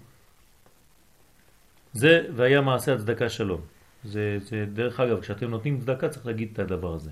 [1.92, 3.60] זה והיה מעשה הצדקה שלום.
[4.04, 7.10] זה, זה דרך אגב, כשאתם נותנים צדקה צריך להגיד את הדבר הזה.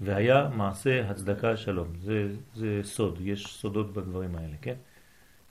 [0.00, 1.88] והיה מעשה הצדקה שלום.
[2.02, 4.76] זה, זה סוד, יש סודות בדברים האלה, כן?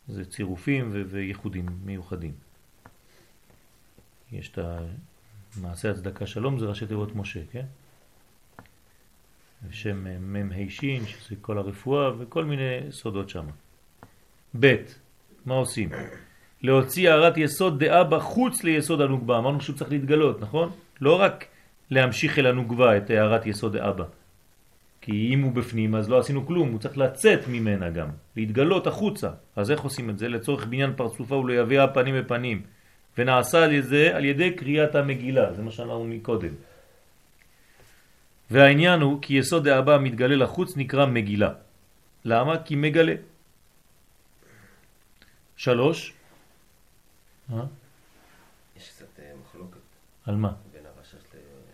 [0.07, 2.33] זה צירופים וייחודים מיוחדים.
[4.31, 4.59] יש את
[5.61, 7.65] מעשה הצדקה שלום, זה ראשי תיבות משה, כן?
[9.71, 13.45] שם מם הישין, שזה כל הרפואה וכל מיני סודות שם.
[14.59, 14.75] ב',
[15.45, 15.89] מה עושים?
[16.61, 19.37] להוציא הערת יסוד דעה בחוץ ליסוד הנוגבה.
[19.37, 20.71] אמרנו שהוא צריך להתגלות, נכון?
[21.01, 21.45] לא רק
[21.91, 24.05] להמשיך אל הנוגבה את הערת יסוד בה.
[25.01, 29.29] כי אם הוא בפנים אז לא עשינו כלום, הוא צריך לצאת ממנה גם, להתגלות החוצה.
[29.55, 30.27] אז איך עושים את זה?
[30.27, 32.61] לצורך בניין פרצופה ולהביאה פנים בפנים.
[33.17, 36.53] ונעשה על זה על ידי קריאת המגילה, זה מה שאמרנו מקודם.
[38.53, 41.53] והעניין הוא כי יסוד האבא מתגלה לחוץ נקרא מגילה.
[42.25, 42.63] למה?
[42.63, 43.15] כי מגלה.
[45.55, 46.13] שלוש.
[47.53, 47.65] אה?
[48.77, 49.79] יש קצת אה, מחלוקת.
[50.25, 50.53] על מה?
[50.71, 51.23] בין הרשש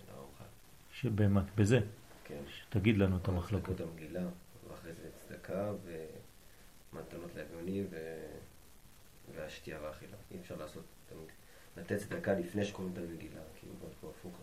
[0.07, 0.49] לאורחל.
[0.93, 1.43] שבמה?
[1.56, 1.80] בזה?
[2.23, 2.43] כן.
[2.69, 3.81] תגיד לנו את המחלוקת.
[3.81, 4.23] המגילה,
[4.69, 5.72] ואחרי זה צדקה
[6.93, 7.88] ומתנות לאביונים.
[9.35, 10.18] והשתייה והאכילה.
[10.31, 10.84] אי אפשר לעשות,
[11.77, 14.34] לתת צדקה לפני שקוראים את המגילה, כאילו פה הפוך,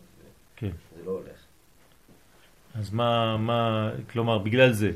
[0.55, 0.71] כן.
[0.95, 1.46] זה לא הולך.
[2.77, 4.91] אז מה, מה, כלומר, בגלל זה.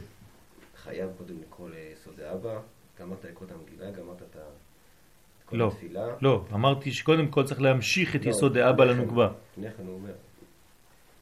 [0.83, 2.59] חייב קודם לקרוא ליסודי אבא,
[2.99, 4.37] גמרת לקרוא את המגילה, גמרת את
[5.45, 6.07] כל לא, התפילה.
[6.21, 9.31] לא, אמרתי שקודם כל צריך להמשיך את לא, יסוד האבא לנוקבה.
[9.51, 10.11] לפני כן הוא אומר.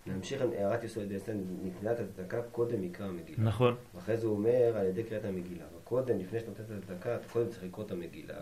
[0.07, 3.44] נמשיך עם הערת יסוד דסן, נתנת הצדקה קודם מקרא המגילה.
[3.44, 3.76] נכון.
[3.95, 5.65] ואחרי זה הוא אומר על ידי קריאת המגילה.
[5.77, 8.40] וקודם, לפני שאתה נותן את הצדקה, אתה קודם צריך לקרוא את המגילה,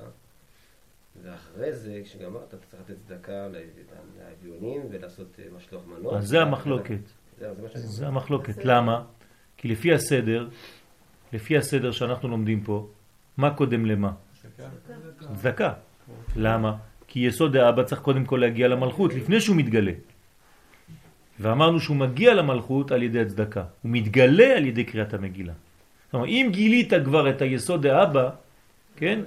[1.23, 3.47] ואחרי זה, כשגמרת, אתה צריך לתת צדקה
[4.19, 6.13] לאביונים ולעשות אה, משלוח מנות.
[6.13, 6.99] אז זה המחלוקת.
[7.73, 8.65] זה, המחלוקת.
[8.65, 9.01] למה?
[9.57, 10.47] כי לפי הסדר,
[11.33, 12.87] לפי הסדר שאנחנו לומדים פה,
[13.37, 14.11] מה קודם למה?
[15.35, 15.73] צדקה.
[16.35, 16.75] למה?
[17.07, 19.91] כי יסוד האבא צריך קודם כל להגיע למלכות לפני שהוא מתגלה.
[21.39, 25.53] ואמרנו שהוא מגיע למלכות על ידי הצדקה, הוא מתגלה על ידי קריאת המגילה.
[26.05, 28.29] זאת אומרת, אם גילית כבר את היסוד האבא,
[28.95, 29.19] כן?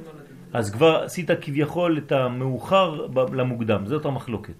[0.53, 4.59] אז כבר עשית כביכול את המאוחר למוקדם, זאת המחלוקת.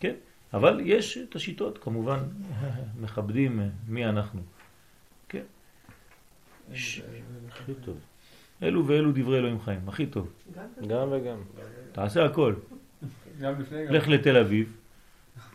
[0.00, 0.14] כן?
[0.54, 2.18] אבל יש את השיטות, כמובן,
[3.02, 4.40] מכבדים מי אנחנו.
[5.28, 5.42] כן?
[7.48, 7.98] הכי טוב.
[8.62, 10.32] אלו ואלו דברי אלוהים חיים, הכי טוב.
[10.86, 11.38] גם וגם.
[11.92, 12.54] תעשה הכל.
[13.40, 13.92] גם לפני גם.
[13.92, 14.76] לך לתל אביב,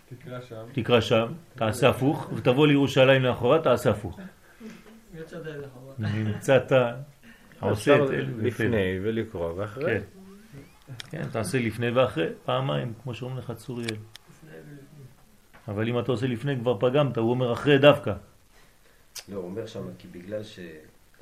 [0.09, 0.65] תקרא שם.
[0.71, 4.19] תקרא שם, תעשה הפוך, ותבוא לירושלים לאחורה, תעשה הפוך.
[5.99, 6.71] נמצאת,
[7.59, 9.99] עושה את אלו לפני ולקרוא ואחרי.
[9.99, 10.01] כן.
[11.09, 13.95] כן, תעשה לפני ואחרי, פעמיים, כמו שאומרים לך צוריאל.
[15.67, 18.13] אבל אם אתה עושה לפני כבר פגמת, הוא אומר אחרי דווקא.
[19.29, 20.59] לא, הוא אומר שם, כי בגלל ש...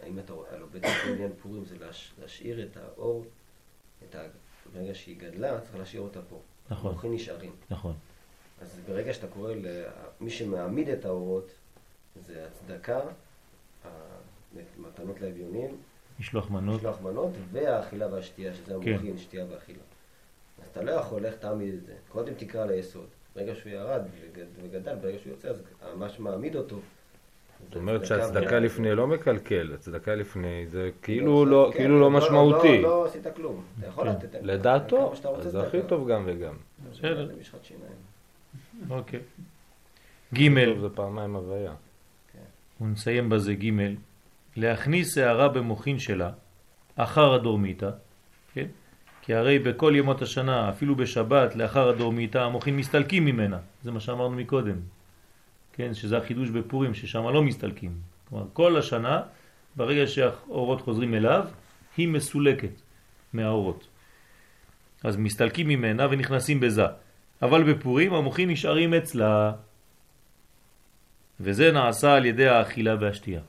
[0.04, 1.76] האם אתה רואה, הלוא בעצם עניין פורים זה
[2.22, 3.26] להשאיר את האור,
[4.10, 4.20] את ה...
[4.74, 6.40] ברגע שהיא גדלה, צריך להשאיר אותה פה.
[6.70, 6.92] נכון.
[6.92, 7.52] המוחים נשארים.
[7.70, 7.94] נכון.
[8.62, 11.52] אז ברגע שאתה קורא למי שמעמיד את האורות,
[12.26, 13.02] זה הצדקה,
[14.78, 15.78] מתנות לאביונים,
[16.20, 18.92] משלוח מנות, משלוח מנות והאכילה והשתייה, שזה כן.
[18.92, 19.80] המוחין, שתייה ואכילה.
[20.58, 21.96] אז אתה לא יכול, איך תעמיד את זה?
[22.10, 23.08] קודם תקרא ליסוד.
[23.36, 24.02] ברגע שהוא ירד
[24.64, 25.62] וגדל, ברגע שהוא יוצא, אז
[25.96, 26.80] מה שמעמיד אותו
[27.66, 32.82] זאת אומרת שהצדקה לפני לא מקלקל, הצדקה לפני זה כאילו לא, כן, כאילו לא משמעותי.
[32.82, 34.12] לא, לא עשית כלום, אתה יכול כן.
[34.12, 34.40] לתת.
[34.42, 36.54] לדעתו, אז זה הכי טוב גם וגם.
[36.92, 37.30] בסדר.
[38.90, 39.20] אוקיי.
[40.34, 41.74] ג' זה פעמיים הוויה.
[42.82, 43.70] ונסיים בזה ג'
[44.58, 46.32] להכניס הערה במוחין שלה
[46.96, 47.96] אחר הדורמיתא, כן?
[49.26, 53.58] כי הרי בכל ימות השנה, אפילו בשבת, לאחר הדורמיתא, המוחין מסתלקים ממנה.
[53.84, 54.78] זה מה שאמרנו מקודם.
[55.74, 57.92] כן, שזה החידוש בפורים, ששם לא מסתלקים.
[58.30, 59.22] כלומר, כל השנה,
[59.76, 61.46] ברגע שהאורות חוזרים אליו,
[61.98, 62.82] היא מסולקת
[63.34, 63.88] מהאורות.
[65.04, 66.86] אז מסתלקים ממנה ונכנסים בזה.
[67.42, 69.52] אבל בפורים המוחין נשארים אצלה,
[71.40, 73.42] וזה נעשה על ידי האכילה והשתייה.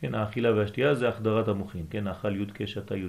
[0.00, 3.08] כן, האכילה והשתייה זה החדרת המוחין, כן, האכל י' שתה י'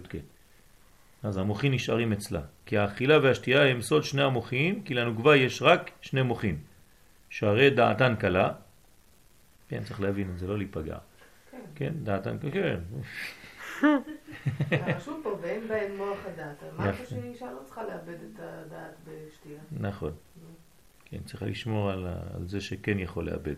[1.23, 2.41] אז המוחין נשארים אצלה.
[2.65, 6.57] כי האכילה והשתייה הם סוד שני המוחין, כי לנוגבה יש רק שני מוחין.
[7.29, 8.53] שהרי דעתן קלה,
[9.69, 10.97] כן, צריך להבין את זה, לא להיפגע.
[11.51, 12.79] כן, כן דעתן, כן.
[14.71, 16.63] רשום פה, ואין בהם מוח הדעת.
[16.63, 19.61] אמרת שאישה לא צריכה לאבד את הדעת בשתייה.
[19.71, 20.11] נכון.
[21.05, 23.55] כן, צריך לשמור על, על זה שכן יכול לאבד.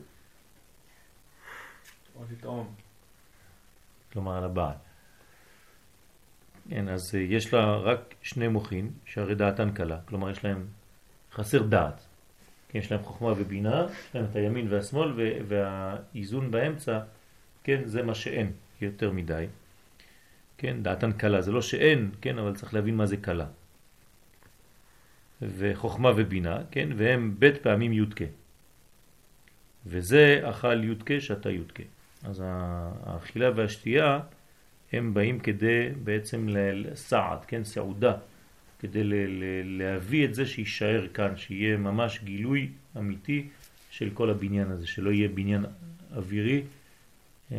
[2.16, 2.76] או לטעום.
[4.14, 4.76] כלומר על הבעל.
[6.70, 10.66] כן, אז אה, יש לה רק שני מוחים, שהרי דעתן קלה, כלומר יש להם
[11.32, 12.06] חסר דעת.
[12.70, 15.14] כן, יש להם חוכמה ובינה, יש להם את הימין והשמאל,
[15.48, 17.00] והאיזון באמצע,
[17.64, 19.46] כן, זה מה שאין יותר מדי.
[20.58, 23.46] כן, דעתן קלה, זה לא שאין, כן, אבל צריך להבין מה זה קלה.
[25.42, 28.26] וחוכמה ובינה, כן, והם בית פעמים יודקה.
[29.86, 31.84] וזה אכל יודקה שתה יודקה.
[32.24, 34.20] אז האכילה והשתייה
[34.94, 38.14] הם באים כדי בעצם לסעד, כן, סעודה,
[38.80, 39.02] כדי
[39.64, 43.48] להביא את זה שישאר כאן, שיהיה ממש גילוי אמיתי
[43.90, 45.66] של כל הבניין הזה, שלא יהיה בניין
[46.16, 46.64] אווירי
[47.52, 47.58] אה,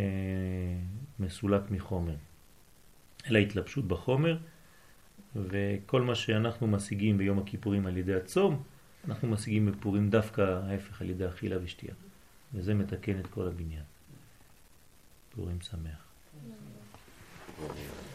[1.18, 2.14] מסולק מחומר,
[3.30, 4.38] אלא התלבשות בחומר,
[5.36, 8.62] וכל מה שאנחנו משיגים ביום הכיפורים על ידי הצום,
[9.08, 11.94] אנחנו משיגים בפורים דווקא ההפך על ידי אכילה ושתייה,
[12.54, 13.82] וזה מתקן את כל הבניין.
[15.34, 16.03] פורים שמח.
[17.60, 18.13] Amen.